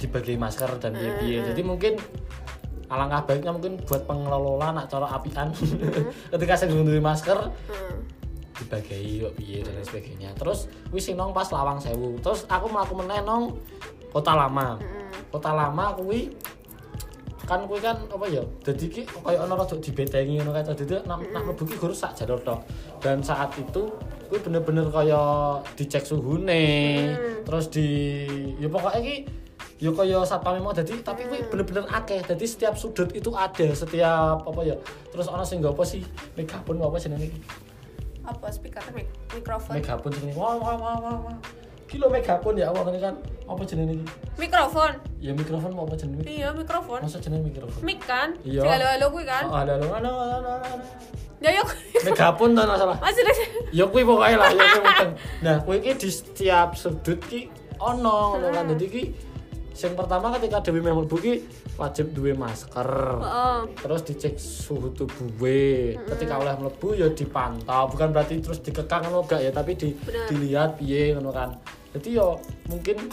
dibagi 0.01 0.33
masker 0.33 0.81
dan 0.81 0.97
piye-piye. 0.97 1.45
Jadi 1.53 1.61
mungkin 1.61 1.93
alangkah 2.91 3.23
baiknya 3.23 3.55
mungkin 3.55 3.79
buat 3.87 4.03
pengelola 4.03 4.75
nak 4.75 4.91
cara 4.91 5.07
apian. 5.15 5.55
Ketika 6.35 6.53
sing 6.59 6.75
durung 6.75 6.91
duwe 6.91 6.99
masker 6.99 7.39
Hmm. 7.71 8.03
dibagi 8.61 9.25
yuk 9.25 9.33
piye 9.39 9.65
dan 9.65 9.73
lain 9.73 9.85
sebagainya. 9.87 10.29
Terus 10.37 10.69
wis 10.93 11.09
nong 11.15 11.33
pas 11.33 11.49
lawang 11.49 11.81
sewu. 11.81 12.19
Terus 12.21 12.45
aku 12.45 12.69
melaku 12.69 12.93
meneh 12.99 13.23
nong 13.25 13.57
kota 14.13 14.37
lama. 14.37 14.77
Kota 15.31 15.55
lama 15.55 15.95
kuwi 15.97 16.29
kan 17.49 17.65
kuwi 17.65 17.81
kan 17.81 17.97
apa 18.07 18.25
ya 18.31 18.45
jadi 18.63 18.85
ki 18.85 19.01
kaya 19.11 19.43
ana 19.43 19.59
rada 19.59 19.75
dibetengi 19.75 20.39
ngono 20.39 20.55
kae 20.55 20.63
dadi 20.71 21.03
nak 21.03 21.19
nak 21.35 21.41
mlebu 21.41 21.67
ki 21.67 21.75
guru 21.81 21.95
sak 21.95 22.13
jalur 22.13 22.37
tok. 22.43 22.61
Dan 23.01 23.25
saat 23.25 23.49
itu 23.57 23.89
kuwi 24.29 24.39
bener-bener 24.45 24.87
kaya 24.93 25.57
dicek 25.73 26.05
suhune 26.05 26.63
terus 27.43 27.65
di 27.73 27.87
ya 28.61 28.69
pokoknya 28.69 28.99
ki 29.01 29.15
ya 29.81 29.89
kaya 29.89 30.21
satpam 30.21 30.61
mau 30.61 30.69
jadi 30.69 30.93
tapi 31.01 31.25
kuwi 31.25 31.41
bener-bener 31.49 31.89
akeh. 31.89 32.21
Jadi 32.21 32.45
setiap 32.45 32.77
sudut 32.77 33.09
itu 33.17 33.33
ada 33.33 33.73
setiap 33.73 34.45
apa 34.45 34.61
ya. 34.61 34.77
Terus 35.09 35.25
ana 35.25 35.41
sing 35.41 35.57
nggo 35.57 35.73
apa 35.73 35.81
sih? 35.81 36.05
Megapun 36.37 36.77
apa 36.77 37.01
jenenge 37.01 37.33
iki? 37.33 37.41
Apa 38.21 38.53
speaker 38.53 38.85
mik 38.93 39.09
mikrofon? 39.33 39.73
Megapun 39.81 40.13
jenenge. 40.13 40.37
Wah 40.37 40.53
wah 40.61 40.77
wah 40.77 40.95
wah 41.01 41.17
wah. 41.25 41.37
Kilo 41.89 42.07
megapun 42.13 42.61
ya 42.61 42.69
Allah 42.69 42.93
ini 42.93 43.01
kan? 43.01 43.17
Apa 43.49 43.61
jenenge 43.65 43.97
iki? 43.97 44.05
Mikrofon. 44.37 44.91
Ya 45.17 45.33
mikrofon 45.33 45.73
apa 45.73 45.95
jenenge? 45.97 46.23
Iya 46.29 46.53
mikrofon. 46.53 47.01
Masa 47.01 47.17
jenenge 47.17 47.49
mikrofon? 47.49 47.81
Mic 47.81 48.05
kan? 48.05 48.37
Iya. 48.45 48.61
Sing 48.61 48.69
halo-halo 48.69 49.05
kuwi 49.09 49.25
kan? 49.25 49.49
Oh 49.49 49.57
ada 49.57 49.81
lo 49.81 49.89
ada 49.97 50.09
ada 50.13 50.51
ada 50.61 50.85
ya 51.41 51.57
yuk 51.57 51.73
megapun 52.05 52.53
tuh 52.53 52.69
masalah 52.69 53.01
masih 53.01 53.25
deh 53.25 53.37
ya 53.73 53.89
kuwi 53.89 54.05
pokoknya 54.05 54.37
lah 54.37 54.49
ya 54.53 54.61
kuwi 54.61 54.81
mudeng. 54.85 55.11
nah 55.41 55.55
kuwi 55.65 55.81
iki 55.81 55.91
di 55.97 56.09
setiap 56.13 56.77
sudut 56.77 57.17
ki 57.25 57.49
ono 57.81 58.37
ngono 58.37 58.47
kan? 58.53 58.69
Dadi 58.69 58.85
ki 58.85 59.03
sing 59.71 59.95
pertama 59.95 60.35
ketika 60.35 60.59
Dewi 60.59 60.83
meh 60.83 60.91
mlebu 60.91 61.17
ki 61.17 61.33
wajib 61.79 62.11
duwe 62.11 62.35
masker. 62.35 62.89
Oh 63.19 63.63
terus 63.79 64.01
dicek 64.05 64.35
suhu 64.37 64.91
tubuhnya 64.93 65.99
ketika 66.15 66.37
oleh 66.37 66.53
mlebu 66.59 66.87
ya 66.95 67.07
dipantau. 67.11 67.89
Bukan 67.91 68.11
berarti 68.11 68.39
terus 68.43 68.59
dikekang 68.61 69.07
ngono 69.07 69.23
gak 69.25 69.41
ya 69.41 69.51
tapi 69.51 69.75
di, 69.79 69.95
Bener. 69.95 70.27
dilihat 70.27 70.77
piye 70.77 71.15
ngono 71.15 71.31
kan. 71.31 71.55
Jadi 71.91 72.09
yo 72.15 72.39
mungkin 72.71 73.09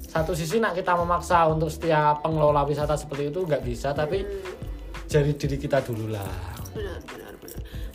satu 0.00 0.36
sisi 0.36 0.60
nak 0.60 0.76
kita 0.76 0.92
memaksa 0.92 1.48
untuk 1.48 1.72
setiap 1.72 2.20
pengelola 2.20 2.68
wisata 2.68 2.92
seperti 2.92 3.32
itu 3.32 3.48
nggak 3.48 3.64
bisa 3.64 3.96
tapi 3.96 4.20
dari 5.08 5.32
diri 5.32 5.56
kita 5.56 5.80
dulu 5.80 6.12
lah. 6.12 6.28
Benar 6.76 7.00
benar 7.08 7.31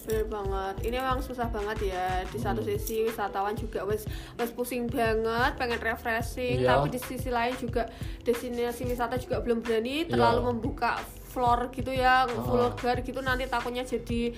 benar 0.08 0.24
banget 0.26 0.76
ini 0.88 0.96
memang 0.96 1.20
susah 1.20 1.52
banget 1.52 1.92
ya 1.92 2.24
di 2.24 2.40
satu 2.40 2.64
Hmm. 2.64 2.70
sisi 2.72 3.04
wisatawan 3.04 3.54
juga 3.54 3.84
wes 3.84 4.08
wes 4.34 4.50
pusing 4.50 4.88
banget 4.88 5.52
pengen 5.54 5.78
refreshing 5.78 6.64
Iya. 6.64 6.80
tapi 6.80 6.88
di 6.90 7.00
sisi 7.00 7.28
lain 7.28 7.52
juga 7.54 7.92
destinasi 8.24 8.88
wisata 8.88 9.20
juga 9.20 9.44
belum 9.44 9.60
berani 9.60 10.08
Iya. 10.08 10.16
terlalu 10.16 10.42
membuka 10.48 10.96
floor 11.28 11.70
gitu 11.70 11.92
ya 11.92 12.24
Oh. 12.26 12.40
vulgar 12.72 13.04
gitu 13.04 13.20
nanti 13.20 13.46
takutnya 13.46 13.84
jadi 13.84 14.32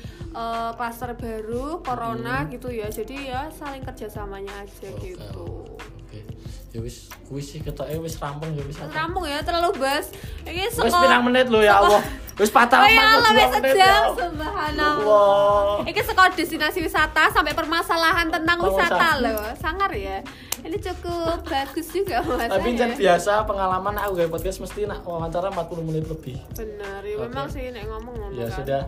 klaster 0.74 1.14
baru 1.14 1.80
corona 1.80 2.44
Hmm. 2.44 2.50
gitu 2.50 2.68
ya 2.68 2.90
jadi 2.90 3.16
ya 3.30 3.42
saling 3.52 3.86
kerjasamanya 3.86 4.52
aja 4.60 4.90
Oke, 4.90 5.14
gitu 5.14 5.46
oke 6.10 6.20
ya 6.70 6.80
wis 6.82 7.10
kuwi 7.26 7.42
sih 7.42 7.62
ketoke 7.62 7.94
wis 8.02 8.18
rampung 8.18 8.50
ya 8.52 8.66
wis 8.66 8.78
rampung 8.82 9.26
ya 9.26 9.42
terlalu 9.42 9.78
bas 9.78 10.10
ini 10.44 10.66
wis 10.66 10.74
sekolah 10.74 11.02
pirang 11.02 11.24
menit 11.24 11.46
lo 11.48 11.62
ya 11.62 11.78
Allah 11.78 12.02
wis 12.40 12.50
patah 12.50 12.80
Oh 12.80 12.88
ya 12.88 13.04
Allah, 13.20 13.30
menit 13.30 13.52
sejam, 13.52 13.76
ya 13.76 13.96
subhanallah. 14.16 14.96
Allah. 14.96 15.84
Ini 15.84 16.00
sekolah 16.00 16.32
destinasi 16.32 16.80
wisata 16.80 17.28
sampai 17.36 17.52
permasalahan 17.52 18.32
tentang 18.32 18.64
wisata 18.64 19.20
loh, 19.20 19.44
sangar 19.60 19.92
ya. 19.92 20.24
Ini 20.64 20.80
cukup 20.80 21.44
bagus 21.44 21.92
juga 21.92 22.24
mas. 22.24 22.48
tapi 22.48 22.80
kan 22.80 22.96
biasa 22.96 23.44
pengalaman 23.44 23.92
aku 24.00 24.12
gak 24.16 24.32
podcast 24.32 24.64
mesti 24.64 24.88
nak 24.88 25.04
wawancara 25.04 25.52
40 25.52 25.84
menit 25.84 26.08
lebih 26.08 26.40
Bener, 26.56 27.04
ya 27.04 27.16
memang 27.20 27.48
sih 27.52 27.76
nek 27.76 27.84
ngomong 27.88 28.16
ngomong 28.16 28.40
ya 28.40 28.48
kan. 28.48 28.56
sudah 28.56 28.82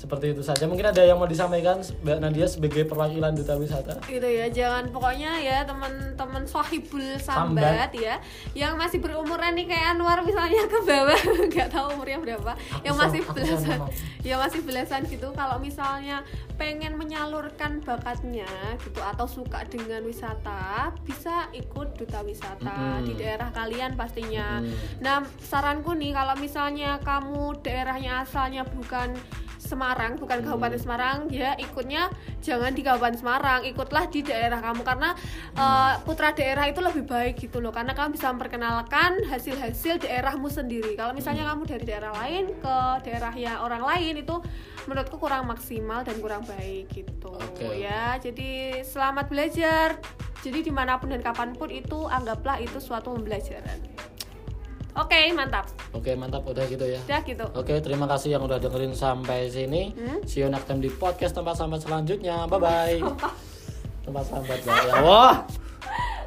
seperti 0.00 0.32
itu 0.32 0.40
saja 0.40 0.64
mungkin 0.64 0.88
ada 0.88 1.04
yang 1.04 1.20
mau 1.20 1.28
disampaikan 1.28 1.76
Mbak 2.00 2.18
Nadia 2.18 2.48
sebagai 2.48 2.82
perwakilan 2.84 3.36
duta 3.36 3.52
wisata 3.54 4.00
gitu 4.08 4.24
ya 4.24 4.48
jangan 4.48 4.88
pokoknya 4.88 5.36
ya 5.36 5.60
teman-teman 5.62 6.48
sohibul 6.48 7.04
Sambat. 7.20 7.60
sambat, 7.60 7.90
ya 7.92 8.16
yang 8.56 8.74
masih 8.74 8.96
berumuran 8.98 9.52
nih 9.52 9.68
kayak 9.68 9.92
Anwar 9.92 10.24
misalnya 10.24 10.64
ke 10.64 10.78
bawah 10.80 11.20
nggak 11.52 11.68
tahu 11.68 11.86
umurnya 11.92 12.16
berapa 12.18 12.52
Aku 12.56 12.80
yang 12.80 12.96
masih 12.96 13.20
aku 13.20 13.36
belasan 13.36 13.76
ngomong. 13.76 13.90
ya 14.22 14.34
masih 14.36 14.60
belasan 14.64 15.02
gitu 15.04 15.28
kalau 15.32 15.60
misalnya 15.60 16.24
pengen 16.56 16.96
menyalurkan 16.96 17.80
bakatnya 17.80 18.48
gitu 18.80 19.00
atau 19.00 19.24
suka 19.24 19.64
dengan 19.66 20.00
wisata 20.00 20.96
bisa 21.04 21.52
ikut 21.52 21.92
duta 21.94 22.20
wisata 22.20 22.72
Mm-mm. 22.72 23.04
di 23.04 23.12
daerah 23.16 23.52
kalian 23.52 23.92
pastinya 23.94 24.62
Mm. 24.62 24.72
nah 24.98 25.20
saranku 25.42 25.92
nih 25.92 26.12
kalau 26.12 26.32
misalnya 26.36 26.96
kamu 27.00 27.60
daerahnya 27.60 28.22
asalnya 28.22 28.62
bukan 28.64 29.12
Semarang 29.70 30.18
bukan 30.18 30.42
Kabupaten 30.42 30.80
Semarang. 30.82 31.18
Ya 31.30 31.54
ikutnya 31.54 32.10
jangan 32.42 32.74
di 32.74 32.82
Kabupaten 32.82 33.14
Semarang 33.14 33.60
ikutlah 33.62 34.10
di 34.10 34.26
daerah 34.26 34.58
kamu. 34.58 34.82
Karena 34.82 35.14
eh, 35.54 35.92
putra 36.02 36.34
daerah 36.34 36.66
itu 36.66 36.82
lebih 36.82 37.06
baik 37.06 37.38
gitu 37.38 37.62
loh. 37.62 37.70
Karena 37.70 37.94
kamu 37.94 38.18
bisa 38.18 38.34
memperkenalkan 38.34 39.22
hasil-hasil 39.30 40.02
daerahmu 40.02 40.50
sendiri. 40.50 40.98
Kalau 40.98 41.14
misalnya 41.14 41.46
kamu 41.54 41.62
dari 41.70 41.84
daerah 41.86 42.10
lain 42.18 42.50
ke 42.58 42.76
daerahnya 43.06 43.62
orang 43.62 43.86
lain 43.86 44.26
itu 44.26 44.36
menurutku 44.90 45.22
kurang 45.22 45.46
maksimal 45.46 46.02
dan 46.02 46.18
kurang 46.18 46.42
baik 46.42 46.90
gitu. 46.90 47.30
Oke. 47.30 47.78
ya 47.78 48.18
jadi 48.18 48.82
selamat 48.82 49.30
belajar. 49.30 49.94
Jadi 50.40 50.64
di 50.64 50.72
mana 50.72 50.96
pun 50.96 51.12
dan 51.12 51.20
kapan 51.20 51.52
pun 51.52 51.68
itu 51.68 52.08
anggaplah 52.08 52.56
itu 52.64 52.80
suatu 52.80 53.12
pembelajaran 53.12 53.76
oke 54.98 55.20
mantap 55.36 55.66
oke 55.94 56.10
mantap 56.18 56.42
udah 56.46 56.64
gitu 56.66 56.84
ya 56.86 57.00
udah 57.06 57.20
gitu 57.26 57.44
Oke, 57.54 57.78
terima 57.82 58.06
kasih 58.08 58.38
yang 58.38 58.42
udah 58.46 58.56
dengerin 58.62 58.94
sampai 58.94 59.50
sini. 59.50 59.92
Hmm? 59.92 60.22
See 60.24 60.40
you 60.40 60.48
next 60.48 60.64
time 60.70 60.80
di 60.80 60.88
podcast 60.88 61.34
tempat 61.36 61.58
sambat 61.58 61.82
selanjutnya. 61.82 62.46
Bye 62.48 62.60
bye. 62.62 62.98
tempat 64.06 64.24
sambat 64.30 64.58
ya. 64.64 64.74
Allah. 64.96 65.34